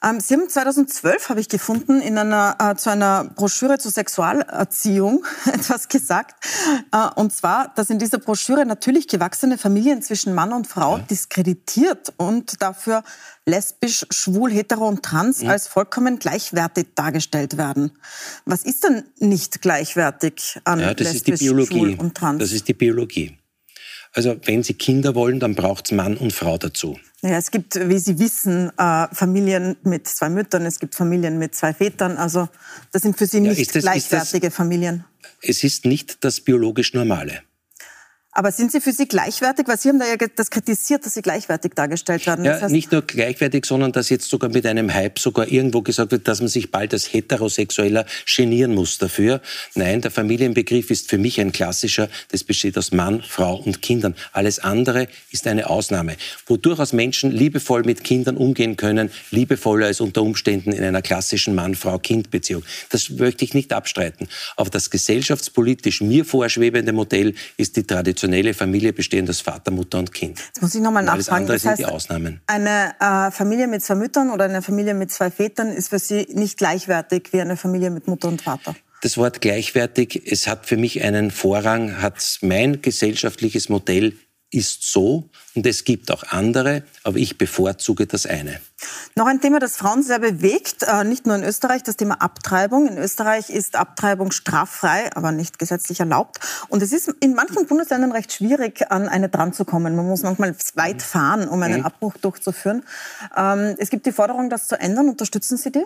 Ähm, 0.03 0.21
Sie 0.21 0.35
haben 0.35 0.49
2012, 0.49 1.29
habe 1.29 1.41
ich 1.41 1.49
gefunden, 1.49 2.01
in 2.01 2.17
einer, 2.19 2.57
äh, 2.61 2.77
zu 2.77 2.91
einer 2.91 3.25
Broschüre 3.25 3.79
zur 3.79 3.91
Sexualerziehung 3.91 5.25
etwas 5.53 5.89
gesagt. 5.89 6.45
Äh, 6.93 7.09
und 7.17 7.33
zwar, 7.33 7.73
dass 7.75 7.91
in 7.91 7.99
dieser 7.99 8.19
Broschüre 8.19 8.65
natürlich 8.65 9.09
gewachsene 9.09 9.59
Familien 9.59 10.03
zwischen 10.03 10.35
Mann 10.35 10.53
und 10.53 10.67
Frau 10.67 10.99
ja. 10.99 11.05
diskreditiert 11.05 12.13
und 12.17 12.63
dafür 12.63 13.03
lesbisch, 13.45 14.07
schwul, 14.11 14.53
hetero 14.53 14.87
und 14.87 15.03
trans 15.03 15.43
ja. 15.43 15.51
als 15.51 15.67
vollkommen 15.67 16.19
gleichwertig 16.19 16.89
dargestellt 16.95 17.57
werden. 17.57 17.93
Was 18.45 18.63
ist 18.63 18.85
denn 18.85 19.05
nicht 19.19 19.63
gleichwertig 19.63 20.61
an 20.65 20.79
ja, 20.79 20.91
lesbisch, 20.91 21.15
ist 21.15 21.27
die 21.27 21.33
Biologie. 21.33 21.79
schwul 21.79 21.95
und 21.99 22.15
trans? 22.15 22.39
Das 22.39 22.53
ist 22.53 22.69
die 22.69 22.75
Biologie. 22.75 23.39
Also 24.13 24.37
wenn 24.45 24.63
Sie 24.63 24.75
Kinder 24.75 25.15
wollen, 25.15 25.41
dann 25.41 25.55
braucht 25.55 25.87
es 25.87 25.93
Mann 25.93 26.17
und 26.17 26.33
Frau 26.33 26.59
dazu. 26.59 26.99
Ja, 27.23 27.37
es 27.37 27.51
gibt, 27.51 27.75
wie 27.89 27.99
Sie 27.99 28.19
wissen, 28.19 28.71
äh, 28.79 29.07
Familien 29.13 29.77
mit 29.83 30.07
zwei 30.07 30.29
Müttern, 30.29 30.67
es 30.67 30.79
gibt 30.79 30.95
Familien 30.95 31.39
mit 31.39 31.55
zwei 31.55 31.75
Vätern. 31.75 32.17
Also 32.17 32.49
das 32.93 33.03
sind 33.03 33.19
für 33.19 33.27
Sie 33.27 33.41
nicht 33.41 33.59
ja, 33.59 33.73
das, 33.73 33.83
gleichwertige 33.83 34.49
das, 34.49 34.57
Familien. 34.57 35.05
Es 35.43 35.65
ist 35.65 35.85
nicht 35.85 36.25
das 36.25 36.41
biologisch 36.41 36.95
Normale. 36.95 37.43
Aber 38.33 38.53
sind 38.53 38.71
sie 38.71 38.81
für 38.81 38.93
Sie 38.93 39.09
gleichwertig? 39.09 39.67
Weil 39.67 39.79
Sie 39.79 39.89
haben 39.89 39.99
da 39.99 40.07
ja 40.07 40.17
das 40.17 40.51
kritisiert, 40.51 41.05
dass 41.05 41.15
sie 41.15 41.23
gleichwertig 41.23 41.73
dargestellt 41.75 42.27
werden. 42.27 42.45
Ja, 42.45 42.53
das 42.53 42.63
heißt 42.63 42.73
nicht 42.73 42.93
nur 42.93 43.03
gleichwertig, 43.03 43.65
sondern 43.65 43.91
dass 43.93 44.11
jetzt 44.11 44.29
sogar 44.29 44.51
mit 44.51 44.67
einem 44.67 44.93
Hype 44.93 45.19
sogar 45.19 45.49
irgendwo 45.49 45.81
gesagt 45.81 46.13
wird, 46.13 46.29
dass 46.29 46.41
man 46.41 46.49
sich 46.49 46.71
bald 46.71 46.93
als 46.93 47.13
Heterosexueller 47.13 48.05
genieren 48.27 48.75
muss 48.75 48.99
dafür. 48.99 49.41
Nein, 49.75 50.03
der 50.03 50.11
Familienbegriff 50.11 50.91
ist 50.91 51.09
für 51.09 51.17
mich 51.17 51.41
ein 51.41 51.53
klassischer. 51.53 52.11
Das 52.31 52.45
besteht 52.45 52.77
aus 52.77 52.93
Mann, 52.93 53.23
Frau 53.23 53.57
und 53.57 53.81
Kindern. 53.81 54.15
Alles 54.33 54.59
andere 54.59 55.09
ist 55.31 55.47
eine 55.47 55.71
Ausnahme. 55.71 56.17
Wo 56.47 56.59
durchaus 56.59 56.93
Menschen 56.93 57.33
liebevoll 57.33 57.83
mit 57.85 58.05
Kindern 58.05 58.37
umgehen 58.37 58.77
können, 58.77 59.11
liebevoller 59.31 59.87
als 59.87 60.01
unter 60.01 60.23
Umständen 60.23 60.73
in 60.73 60.85
einer 60.85 61.01
klassischen 61.01 61.55
Mann-Frau-Kind-Beziehung. 61.55 62.63
Das 62.91 63.09
möchte 63.09 63.45
ich 63.47 63.55
nicht 63.55 63.73
abstreiten. 63.73 64.29
Aber 64.57 64.69
das 64.69 64.91
gesellschaftspolitisch 64.91 66.03
mir 66.03 66.27
vorschwebende 66.27 66.93
Modell 66.93 67.35
ist 67.57 67.77
die 67.77 67.85
traditionelle 67.85 68.18
traditionelle 68.19 68.55
Familie 68.55 68.93
bestehend 68.93 69.31
aus 69.31 69.41
Vater, 69.41 69.71
Mutter 69.71 69.99
und 69.99 70.13
Kind. 70.13 70.39
Jetzt 70.39 70.61
muss 70.61 70.75
ich 70.75 70.81
nochmal 70.81 71.03
nachfragen. 71.05 71.15
Alles 71.15 71.29
andere 71.29 71.53
das 71.55 71.65
heißt, 71.65 71.77
sind 71.77 71.89
die 71.89 71.93
Ausnahmen. 71.93 72.41
Eine 72.47 72.95
äh, 73.01 73.31
Familie 73.31 73.67
mit 73.69 73.83
zwei 73.83 73.95
Müttern 73.95 74.31
oder 74.31 74.45
eine 74.45 74.63
Familie 74.63 74.95
mit 74.95 75.11
zwei 75.11 75.31
Vätern 75.31 75.69
ist 75.69 75.89
für 75.89 75.99
Sie 75.99 76.27
nicht 76.33 76.59
gleichwertig 76.59 77.29
wie 77.33 77.41
eine 77.41 77.57
Familie 77.57 77.91
mit 77.91 78.09
Mutter 78.09 78.29
und 78.29 78.43
Vater? 78.43 78.75
Das 79.03 79.17
Wort 79.17 79.41
gleichwertig, 79.41 80.23
es 80.27 80.49
hat 80.49 80.67
für 80.67 80.77
mich 80.77 81.03
einen 81.05 81.31
Vorrang, 81.31 82.03
hat 82.03 82.39
mein 82.43 82.83
gesellschaftliches 82.83 83.69
Modell 83.69 84.15
ist 84.51 84.83
so 84.91 85.29
und 85.55 85.67
es 85.67 85.85
gibt 85.85 86.11
auch 86.11 86.23
andere, 86.31 86.83
aber 87.03 87.19
ich 87.19 87.37
bevorzuge 87.37 88.07
das 88.07 88.25
eine. 88.25 88.61
Noch 89.15 89.27
ein 89.27 89.41
Thema, 89.41 89.59
das 89.59 89.77
Frauen 89.77 90.03
sehr 90.03 90.21
bewegt, 90.21 90.85
äh, 90.85 91.05
nicht 91.05 91.27
nur 91.27 91.37
in 91.37 91.43
Österreich, 91.43 91.83
das 91.83 91.97
Thema 91.97 92.15
Abtreibung. 92.23 92.89
In 92.89 92.97
Österreich 92.97 93.51
ist 93.51 93.77
Abtreibung 93.77 94.31
straffrei, 94.31 95.11
aber 95.15 95.33
nicht 95.33 95.59
gesetzlich 95.59 96.01
erlaubt. 96.01 96.39
Und 96.69 96.83
es 96.83 96.93
ist 96.93 97.13
in 97.21 97.35
manchen 97.35 97.67
Bundesländern 97.67 98.13
recht 98.13 98.33
schwierig, 98.33 98.91
an 98.91 99.09
eine 99.09 99.29
dran 99.29 99.53
zu 99.53 99.65
kommen. 99.65 99.97
Man 99.97 100.07
muss 100.07 100.23
manchmal 100.23 100.55
weit 100.75 101.03
fahren, 101.03 101.49
um 101.49 101.63
einen 101.63 101.81
mhm. 101.81 101.87
Abbruch 101.87 102.17
durchzuführen. 102.17 102.85
Ähm, 103.37 103.75
es 103.79 103.91
gibt 103.91 104.07
die 104.07 104.13
Forderung, 104.13 104.49
das 104.49 104.69
zu 104.69 104.79
ändern. 104.79 105.09
Unterstützen 105.09 105.57
Sie 105.57 105.73
die? 105.73 105.85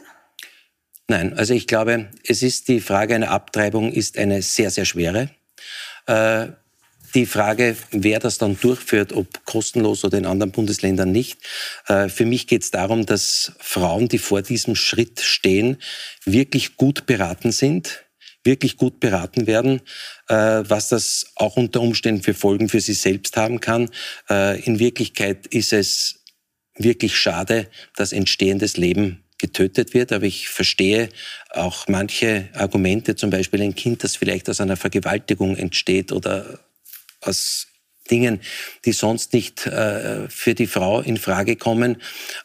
Nein, 1.08 1.36
also 1.36 1.54
ich 1.54 1.66
glaube, 1.66 2.10
es 2.26 2.42
ist 2.42 2.68
die 2.68 2.80
Frage 2.80 3.14
einer 3.14 3.30
Abtreibung 3.30 3.92
ist 3.92 4.18
eine 4.18 4.42
sehr, 4.42 4.70
sehr 4.70 4.84
schwere. 4.84 5.30
Die 7.14 7.26
Frage, 7.26 7.76
wer 7.90 8.18
das 8.20 8.38
dann 8.38 8.58
durchführt, 8.58 9.12
ob 9.12 9.44
kostenlos 9.44 10.04
oder 10.04 10.16
in 10.16 10.24
anderen 10.24 10.52
Bundesländern 10.52 11.12
nicht. 11.12 11.38
Äh, 11.86 12.08
für 12.08 12.24
mich 12.24 12.46
geht 12.46 12.62
es 12.62 12.70
darum, 12.70 13.04
dass 13.04 13.52
Frauen, 13.58 14.08
die 14.08 14.18
vor 14.18 14.40
diesem 14.40 14.74
Schritt 14.74 15.20
stehen, 15.20 15.76
wirklich 16.24 16.76
gut 16.76 17.04
beraten 17.04 17.52
sind, 17.52 18.04
wirklich 18.44 18.76
gut 18.76 18.98
beraten 18.98 19.46
werden, 19.46 19.82
äh, 20.28 20.34
was 20.34 20.88
das 20.88 21.32
auch 21.36 21.56
unter 21.56 21.82
Umständen 21.82 22.22
für 22.22 22.34
Folgen 22.34 22.68
für 22.68 22.80
sie 22.80 22.94
selbst 22.94 23.36
haben 23.36 23.60
kann. 23.60 23.90
Äh, 24.30 24.60
in 24.62 24.78
Wirklichkeit 24.78 25.46
ist 25.48 25.72
es 25.72 26.24
wirklich 26.76 27.16
schade, 27.16 27.68
dass 27.94 28.12
entstehendes 28.12 28.78
Leben 28.78 29.24
getötet 29.38 29.92
wird. 29.92 30.12
Aber 30.12 30.24
ich 30.24 30.48
verstehe 30.48 31.08
auch 31.50 31.88
manche 31.88 32.48
Argumente, 32.54 33.16
zum 33.16 33.28
Beispiel 33.30 33.60
ein 33.60 33.74
Kind, 33.74 34.02
das 34.02 34.16
vielleicht 34.16 34.48
aus 34.48 34.60
einer 34.60 34.76
Vergewaltigung 34.76 35.56
entsteht 35.56 36.12
oder 36.12 36.60
aus 37.22 37.68
Dingen, 38.10 38.40
die 38.84 38.92
sonst 38.92 39.32
nicht 39.32 39.66
äh, 39.66 40.28
für 40.28 40.54
die 40.54 40.66
Frau 40.66 41.00
in 41.00 41.16
Frage 41.16 41.56
kommen, 41.56 41.96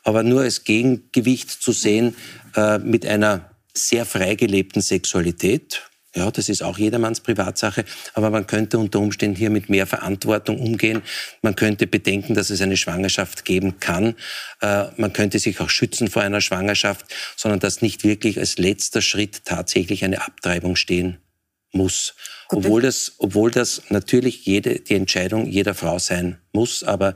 aber 0.04 0.24
nur 0.24 0.42
als 0.42 0.64
Gegengewicht 0.64 1.50
zu 1.50 1.72
sehen 1.72 2.16
äh, 2.56 2.78
mit 2.80 3.06
einer 3.06 3.52
sehr 3.74 4.06
frei 4.06 4.36
gelebten 4.36 4.82
Sexualität. 4.82 5.84
Ja, 6.16 6.32
das 6.32 6.50
ist 6.50 6.64
auch 6.64 6.80
jedermanns 6.80 7.20
Privatsache, 7.20 7.86
aber 8.16 8.32
man 8.32 8.48
könnte 8.48 8.80
unter 8.80 9.00
Umständen 9.00 9.36
hier 9.36 9.52
mit 9.52 9.70
mehr 9.70 9.86
Verantwortung 9.86 10.60
umgehen. 10.60 11.04
Man 11.44 11.56
könnte 11.56 11.86
bedenken, 11.86 12.34
dass 12.34 12.50
es 12.50 12.62
eine 12.62 12.78
Schwangerschaft 12.78 13.46
geben 13.46 13.80
kann. 13.80 14.16
Äh, 14.62 14.86
man 14.98 15.14
könnte 15.14 15.38
sich 15.38 15.60
auch 15.60 15.70
schützen 15.70 16.08
vor 16.08 16.24
einer 16.24 16.42
Schwangerschaft, 16.42 17.06
sondern 17.36 17.60
dass 17.60 17.82
nicht 17.82 18.04
wirklich 18.04 18.40
als 18.40 18.58
letzter 18.58 19.02
Schritt 19.02 19.46
tatsächlich 19.46 20.04
eine 20.04 20.26
Abtreibung 20.26 20.76
stehen 20.76 21.20
muss. 21.78 22.16
obwohl 22.50 22.82
das, 22.82 23.14
obwohl 23.18 23.52
das 23.52 23.84
natürlich 23.90 24.46
jede, 24.46 24.80
die 24.80 24.96
Entscheidung 24.96 25.48
jeder 25.48 25.74
Frau 25.74 26.00
sein 26.00 26.40
muss, 26.54 26.84
aber 26.84 27.14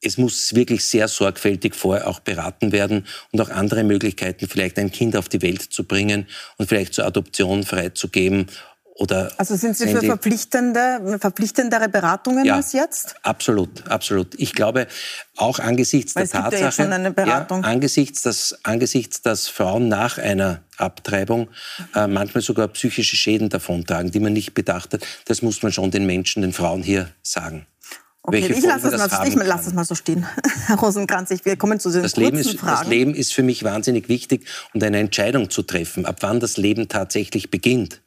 es 0.00 0.18
muss 0.18 0.54
wirklich 0.54 0.84
sehr 0.84 1.08
sorgfältig 1.08 1.74
vorher 1.74 2.06
auch 2.06 2.20
beraten 2.20 2.72
werden 2.72 3.06
und 3.32 3.40
auch 3.40 3.48
andere 3.48 3.84
Möglichkeiten, 3.84 4.48
vielleicht 4.48 4.78
ein 4.78 4.92
Kind 4.92 5.16
auf 5.16 5.28
die 5.28 5.42
Welt 5.42 5.62
zu 5.62 5.84
bringen 5.84 6.26
und 6.58 6.68
vielleicht 6.68 6.94
zur 6.94 7.06
Adoption 7.06 7.64
freizugeben 7.64 8.46
oder 8.96 9.32
also 9.38 9.56
sind 9.56 9.76
Sie 9.76 9.88
für 9.88 10.00
verpflichtende, 10.00 11.18
verpflichtendere 11.18 11.88
Beratungen 11.88 12.44
ja, 12.44 12.54
als 12.54 12.72
jetzt? 12.72 13.16
Absolut, 13.24 13.88
absolut. 13.88 14.34
Ich 14.38 14.52
glaube, 14.52 14.86
auch 15.36 15.58
angesichts 15.58 16.14
Weil 16.14 16.28
der 16.28 16.42
Tatsache, 16.42 16.82
ja 16.84 17.26
ja, 17.26 17.46
angesichts, 17.48 18.22
dass, 18.22 18.56
angesichts, 18.62 19.20
dass 19.20 19.48
Frauen 19.48 19.88
nach 19.88 20.18
einer 20.18 20.60
Abtreibung 20.76 21.48
äh, 21.96 22.06
manchmal 22.06 22.42
sogar 22.42 22.68
psychische 22.68 23.16
Schäden 23.16 23.48
davontragen, 23.48 24.12
die 24.12 24.20
man 24.20 24.32
nicht 24.32 24.54
bedacht 24.54 24.94
hat, 24.94 25.04
das 25.24 25.42
muss 25.42 25.64
man 25.64 25.72
schon 25.72 25.90
den 25.90 26.06
Menschen, 26.06 26.42
den 26.42 26.52
Frauen 26.52 26.84
hier 26.84 27.08
sagen. 27.22 27.66
Okay, 28.22 28.46
ich 28.46 28.62
lasse 28.62 28.88
es, 28.88 28.96
mal, 28.96 29.28
ich 29.28 29.36
es 29.36 29.72
mal 29.74 29.84
so 29.84 29.96
stehen. 29.96 30.24
Herr 30.66 30.78
Rosenkranz, 30.78 31.32
ich, 31.32 31.44
wir 31.44 31.56
kommen 31.56 31.80
zu 31.80 31.90
den 31.90 32.04
das 32.04 32.16
Leben 32.16 32.38
ist, 32.38 32.58
Fragen. 32.58 32.80
Das 32.80 32.88
Leben 32.88 33.14
ist 33.14 33.34
für 33.34 33.42
mich 33.42 33.64
wahnsinnig 33.64 34.08
wichtig 34.08 34.46
und 34.72 34.82
eine 34.84 34.98
Entscheidung 34.98 35.50
zu 35.50 35.62
treffen, 35.62 36.06
ab 36.06 36.18
wann 36.20 36.38
das 36.38 36.56
Leben 36.56 36.88
tatsächlich 36.88 37.50
beginnt 37.50 38.00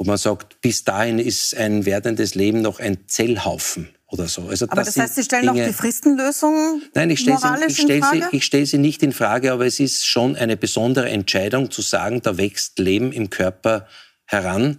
wo 0.00 0.04
man 0.04 0.16
sagt, 0.16 0.62
bis 0.62 0.82
dahin 0.82 1.18
ist 1.18 1.54
ein 1.54 1.84
werdendes 1.84 2.34
Leben 2.34 2.62
noch 2.62 2.80
ein 2.80 3.06
Zellhaufen 3.06 3.90
oder 4.06 4.28
so. 4.28 4.48
Also 4.48 4.64
aber 4.70 4.76
das, 4.76 4.94
das 4.94 5.04
heißt, 5.04 5.14
Sie 5.16 5.24
stellen 5.24 5.52
Dinge, 5.52 5.62
auch 5.62 5.68
die 5.68 5.74
Fristenlösung 5.74 6.80
Nein, 6.94 7.10
ich 7.10 7.20
stelle 7.20 7.36
sie, 7.36 7.66
ich 7.68 7.76
stelle 7.82 8.02
sie, 8.10 8.22
ich 8.32 8.44
stelle 8.46 8.64
sie 8.64 8.78
nicht 8.78 9.02
in 9.02 9.12
Frage, 9.12 9.52
aber 9.52 9.66
es 9.66 9.78
ist 9.78 10.06
schon 10.06 10.36
eine 10.36 10.56
besondere 10.56 11.10
Entscheidung 11.10 11.70
zu 11.70 11.82
sagen, 11.82 12.22
da 12.22 12.38
wächst 12.38 12.78
Leben 12.78 13.12
im 13.12 13.28
Körper 13.28 13.86
heran 14.24 14.78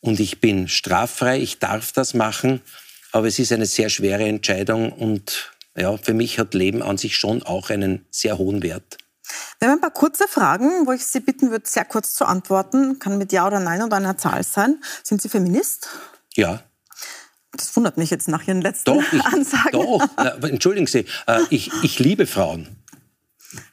und 0.00 0.20
ich 0.20 0.42
bin 0.42 0.68
straffrei, 0.68 1.40
ich 1.40 1.58
darf 1.58 1.92
das 1.92 2.12
machen, 2.12 2.60
aber 3.10 3.26
es 3.26 3.38
ist 3.38 3.52
eine 3.52 3.64
sehr 3.64 3.88
schwere 3.88 4.24
Entscheidung 4.24 4.92
und 4.92 5.50
ja, 5.78 5.96
für 5.96 6.12
mich 6.12 6.38
hat 6.38 6.52
Leben 6.52 6.82
an 6.82 6.98
sich 6.98 7.16
schon 7.16 7.42
auch 7.42 7.70
einen 7.70 8.04
sehr 8.10 8.36
hohen 8.36 8.62
Wert. 8.62 8.98
Wir 9.58 9.68
haben 9.68 9.78
ein 9.78 9.80
paar 9.80 9.90
kurze 9.90 10.28
Fragen, 10.28 10.86
wo 10.86 10.92
ich 10.92 11.06
Sie 11.06 11.20
bitten 11.20 11.50
würde, 11.50 11.68
sehr 11.68 11.84
kurz 11.84 12.14
zu 12.14 12.24
antworten. 12.24 12.98
Kann 12.98 13.18
mit 13.18 13.32
Ja 13.32 13.46
oder 13.46 13.60
Nein 13.60 13.82
oder 13.82 13.96
einer 13.96 14.16
Zahl 14.16 14.42
sein. 14.44 14.80
Sind 15.02 15.20
Sie 15.22 15.28
Feminist? 15.28 15.88
Ja. 16.34 16.62
Das 17.52 17.74
wundert 17.76 17.96
mich 17.96 18.10
jetzt 18.10 18.28
nach 18.28 18.46
Ihren 18.46 18.60
letzten 18.60 18.84
doch, 18.84 19.12
ich, 19.12 19.24
Ansagen. 19.24 19.72
Doch, 19.72 20.08
entschuldigen 20.42 20.86
Sie, 20.86 21.06
äh, 21.26 21.40
ich, 21.50 21.70
ich 21.82 21.98
liebe 21.98 22.26
Frauen. 22.26 22.77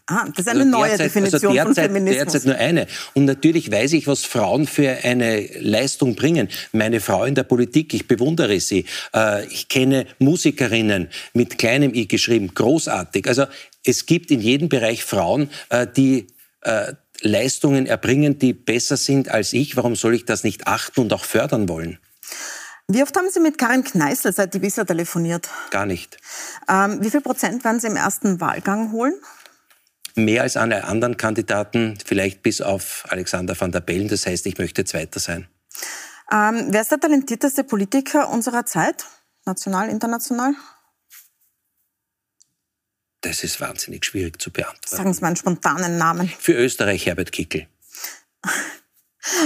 Ah, 0.08 0.26
das 0.30 0.46
ist 0.46 0.48
eine 0.48 0.60
also 0.60 0.72
neue 0.72 0.90
derzeit, 0.90 1.06
Definition 1.08 1.34
also 1.34 1.54
derzeit, 1.54 1.66
von 1.66 1.96
Feminismus. 1.96 2.32
Derzeit 2.32 2.46
nur 2.46 2.56
eine. 2.56 2.88
Und 3.14 3.26
natürlich 3.26 3.72
weiß 3.72 3.94
ich, 3.94 4.08
was 4.08 4.24
Frauen 4.24 4.68
für 4.68 4.90
eine 5.04 5.48
Leistung 5.60 6.16
bringen. 6.16 6.48
Meine 6.72 7.02
Frau 7.02 7.26
in 7.26 7.36
der 7.36 7.44
Politik, 7.44 7.94
ich 7.94 8.08
bewundere 8.08 8.60
sie. 8.60 8.86
Äh, 9.14 9.46
ich 9.48 9.68
kenne 9.68 10.06
Musikerinnen 10.20 11.10
mit 11.34 11.58
kleinem 11.58 11.94
i 11.94 12.08
geschrieben, 12.08 12.54
großartig. 12.54 13.28
Also 13.28 13.46
es 13.84 14.06
gibt 14.06 14.32
in 14.32 14.40
jedem 14.40 14.70
Bereich 14.70 15.04
Frauen, 15.04 15.50
äh, 15.70 15.88
die 15.88 16.28
äh, 16.62 16.94
Leistungen 17.22 17.86
erbringen, 17.86 18.40
die 18.40 18.54
besser 18.54 18.98
sind 18.98 19.30
als 19.30 19.54
ich. 19.54 19.76
Warum 19.76 19.96
soll 19.96 20.16
ich 20.16 20.26
das 20.26 20.44
nicht 20.44 20.68
achten 20.68 21.02
und 21.02 21.14
auch 21.14 21.24
fördern 21.26 21.68
wollen? 21.68 22.00
Wie 22.88 23.02
oft 23.02 23.18
haben 23.18 23.30
Sie 23.32 23.40
mit 23.40 23.58
Karin 23.58 23.84
Kneißl 23.84 24.32
seit 24.32 24.62
bisher 24.62 24.86
telefoniert? 24.86 25.50
Gar 25.72 25.88
nicht. 25.88 26.18
Ähm, 26.70 27.00
wie 27.02 27.10
viel 27.10 27.22
Prozent 27.22 27.64
werden 27.64 27.80
Sie 27.80 27.88
im 27.88 27.96
ersten 27.96 28.40
Wahlgang 28.40 28.92
holen? 28.92 29.16
Mehr 30.16 30.44
als 30.44 30.56
alle 30.56 30.86
anderen 30.86 31.18
Kandidaten, 31.18 31.98
vielleicht 32.04 32.42
bis 32.42 32.62
auf 32.62 33.04
Alexander 33.10 33.60
van 33.60 33.72
der 33.72 33.82
Bellen. 33.82 34.08
Das 34.08 34.26
heißt, 34.26 34.46
ich 34.46 34.58
möchte 34.58 34.86
Zweiter 34.86 35.20
sein. 35.20 35.48
Ähm, 36.32 36.68
wer 36.70 36.82
ist 36.82 36.92
der 36.92 37.00
talentierteste 37.00 37.64
Politiker 37.66 38.30
unserer 38.30 38.66
Zeit? 38.66 39.06
National, 39.46 39.90
international? 39.90 40.56
Das 43.22 43.44
ist 43.44 43.60
wahnsinnig 43.60 44.06
schwierig 44.06 44.42
zu 44.42 44.52
beantworten. 44.52 44.96
Sagen 44.96 45.14
Sie 45.14 45.22
mal 45.22 45.28
einen 45.28 45.36
spontanen 45.36 45.98
Namen. 45.98 46.30
Für 46.40 46.54
Österreich 46.54 47.06
Herbert 47.06 47.32
Kickel. 47.32 47.68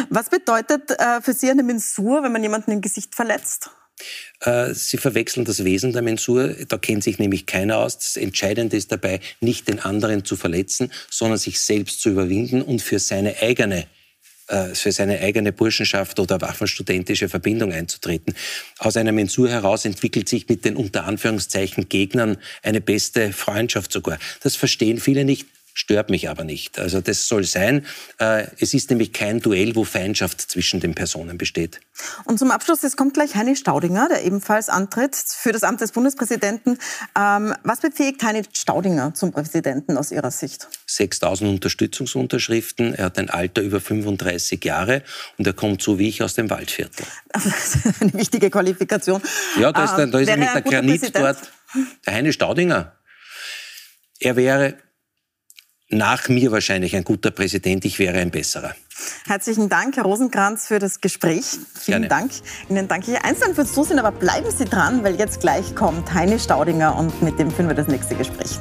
Was 0.09 0.29
bedeutet 0.29 0.91
äh, 0.91 1.21
für 1.21 1.33
Sie 1.33 1.49
eine 1.49 1.63
Mensur, 1.63 2.21
wenn 2.21 2.31
man 2.31 2.43
jemanden 2.43 2.71
im 2.71 2.81
Gesicht 2.81 3.15
verletzt? 3.15 3.71
Äh, 4.41 4.73
Sie 4.73 4.97
verwechseln 4.97 5.45
das 5.45 5.63
Wesen 5.63 5.93
der 5.93 6.01
Mensur. 6.01 6.55
Da 6.67 6.77
kennt 6.77 7.03
sich 7.03 7.19
nämlich 7.19 7.45
keiner 7.45 7.77
aus. 7.77 7.97
Das 7.97 8.17
Entscheidende 8.17 8.77
ist 8.77 8.91
dabei, 8.91 9.19
nicht 9.41 9.67
den 9.67 9.79
anderen 9.79 10.25
zu 10.25 10.35
verletzen, 10.35 10.91
sondern 11.09 11.37
sich 11.37 11.59
selbst 11.59 12.01
zu 12.01 12.09
überwinden 12.09 12.61
und 12.61 12.81
für 12.81 12.99
seine 12.99 13.39
eigene 13.41 13.87
äh, 14.49 14.73
für 14.73 14.91
seine 14.91 15.19
eigene 15.19 15.53
Burschenschaft 15.53 16.19
oder 16.19 16.41
waffenstudentische 16.41 17.29
Verbindung 17.29 17.71
einzutreten. 17.71 18.33
Aus 18.79 18.97
einer 18.97 19.11
Mensur 19.11 19.47
heraus 19.47 19.85
entwickelt 19.85 20.27
sich 20.27 20.49
mit 20.49 20.65
den 20.65 20.75
unter 20.75 21.03
Anführungszeichen 21.03 21.87
Gegnern 21.87 22.37
eine 22.63 22.81
beste 22.81 23.31
Freundschaft 23.31 23.91
sogar. 23.91 24.17
Das 24.41 24.55
verstehen 24.55 24.99
viele 24.99 25.23
nicht 25.23 25.45
stört 25.79 26.09
mich 26.09 26.29
aber 26.29 26.43
nicht. 26.43 26.77
Also 26.77 26.99
das 26.99 27.27
soll 27.27 27.45
sein. 27.45 27.85
Äh, 28.19 28.47
es 28.59 28.73
ist 28.73 28.89
nämlich 28.89 29.13
kein 29.13 29.39
Duell, 29.39 29.75
wo 29.75 29.85
Feindschaft 29.85 30.41
zwischen 30.41 30.81
den 30.81 30.93
Personen 30.93 31.37
besteht. 31.37 31.79
Und 32.25 32.37
zum 32.37 32.51
Abschluss, 32.51 32.83
es 32.83 32.97
kommt 32.97 33.13
gleich 33.13 33.35
Heini 33.35 33.55
Staudinger, 33.55 34.09
der 34.09 34.25
ebenfalls 34.25 34.67
antritt 34.67 35.15
für 35.15 35.53
das 35.53 35.63
Amt 35.63 35.79
des 35.79 35.93
Bundespräsidenten. 35.93 36.77
Ähm, 37.17 37.55
was 37.63 37.79
befähigt 37.79 38.21
Heini 38.23 38.43
Staudinger 38.51 39.13
zum 39.13 39.31
Präsidenten 39.31 39.97
aus 39.97 40.11
Ihrer 40.11 40.31
Sicht? 40.31 40.67
6000 40.85 41.49
Unterstützungsunterschriften. 41.49 42.93
Er 42.93 43.05
hat 43.05 43.17
ein 43.17 43.29
Alter 43.29 43.61
über 43.61 43.79
35 43.79 44.63
Jahre 44.65 45.01
und 45.37 45.47
er 45.47 45.53
kommt 45.53 45.81
so 45.81 45.97
wie 45.97 46.09
ich 46.09 46.21
aus 46.21 46.33
dem 46.33 46.49
Waldviertel. 46.49 47.05
eine 48.01 48.13
wichtige 48.13 48.49
Qualifikation. 48.49 49.21
Ja, 49.57 49.71
da 49.71 49.85
ist, 49.85 49.97
ähm, 49.97 50.11
da 50.11 50.19
ist 50.19 50.27
nämlich 50.27 50.49
der 50.49 50.61
Granit 50.61 51.01
Präsident? 51.01 51.15
dort. 51.15 51.37
Der 52.05 52.13
Heini 52.15 52.33
Staudinger. 52.33 52.97
Er 54.19 54.35
wäre 54.35 54.77
nach 55.89 56.29
mir 56.29 56.51
wahrscheinlich 56.51 56.95
ein 56.95 57.03
guter 57.03 57.31
Präsident, 57.31 57.85
ich 57.85 57.99
wäre 57.99 58.19
ein 58.19 58.31
besserer. 58.31 58.73
Herzlichen 59.25 59.69
Dank, 59.69 59.95
Herr 59.95 60.03
Rosenkranz, 60.03 60.67
für 60.67 60.79
das 60.79 61.01
Gespräch. 61.01 61.45
Vielen 61.79 62.03
Gerne. 62.03 62.07
Dank. 62.07 62.31
Ihnen 62.69 62.87
danke 62.87 63.11
ich 63.11 63.23
einzeln 63.23 63.55
fürs 63.55 63.73
Zusehen, 63.73 63.99
aber 63.99 64.11
bleiben 64.11 64.51
Sie 64.51 64.65
dran, 64.65 65.03
weil 65.03 65.15
jetzt 65.15 65.39
gleich 65.39 65.75
kommt 65.75 66.13
Heine 66.13 66.39
Staudinger 66.39 66.95
und 66.97 67.21
mit 67.21 67.39
dem 67.39 67.49
führen 67.51 67.67
wir 67.67 67.75
das 67.75 67.87
nächste 67.87 68.15
Gespräch. 68.15 68.59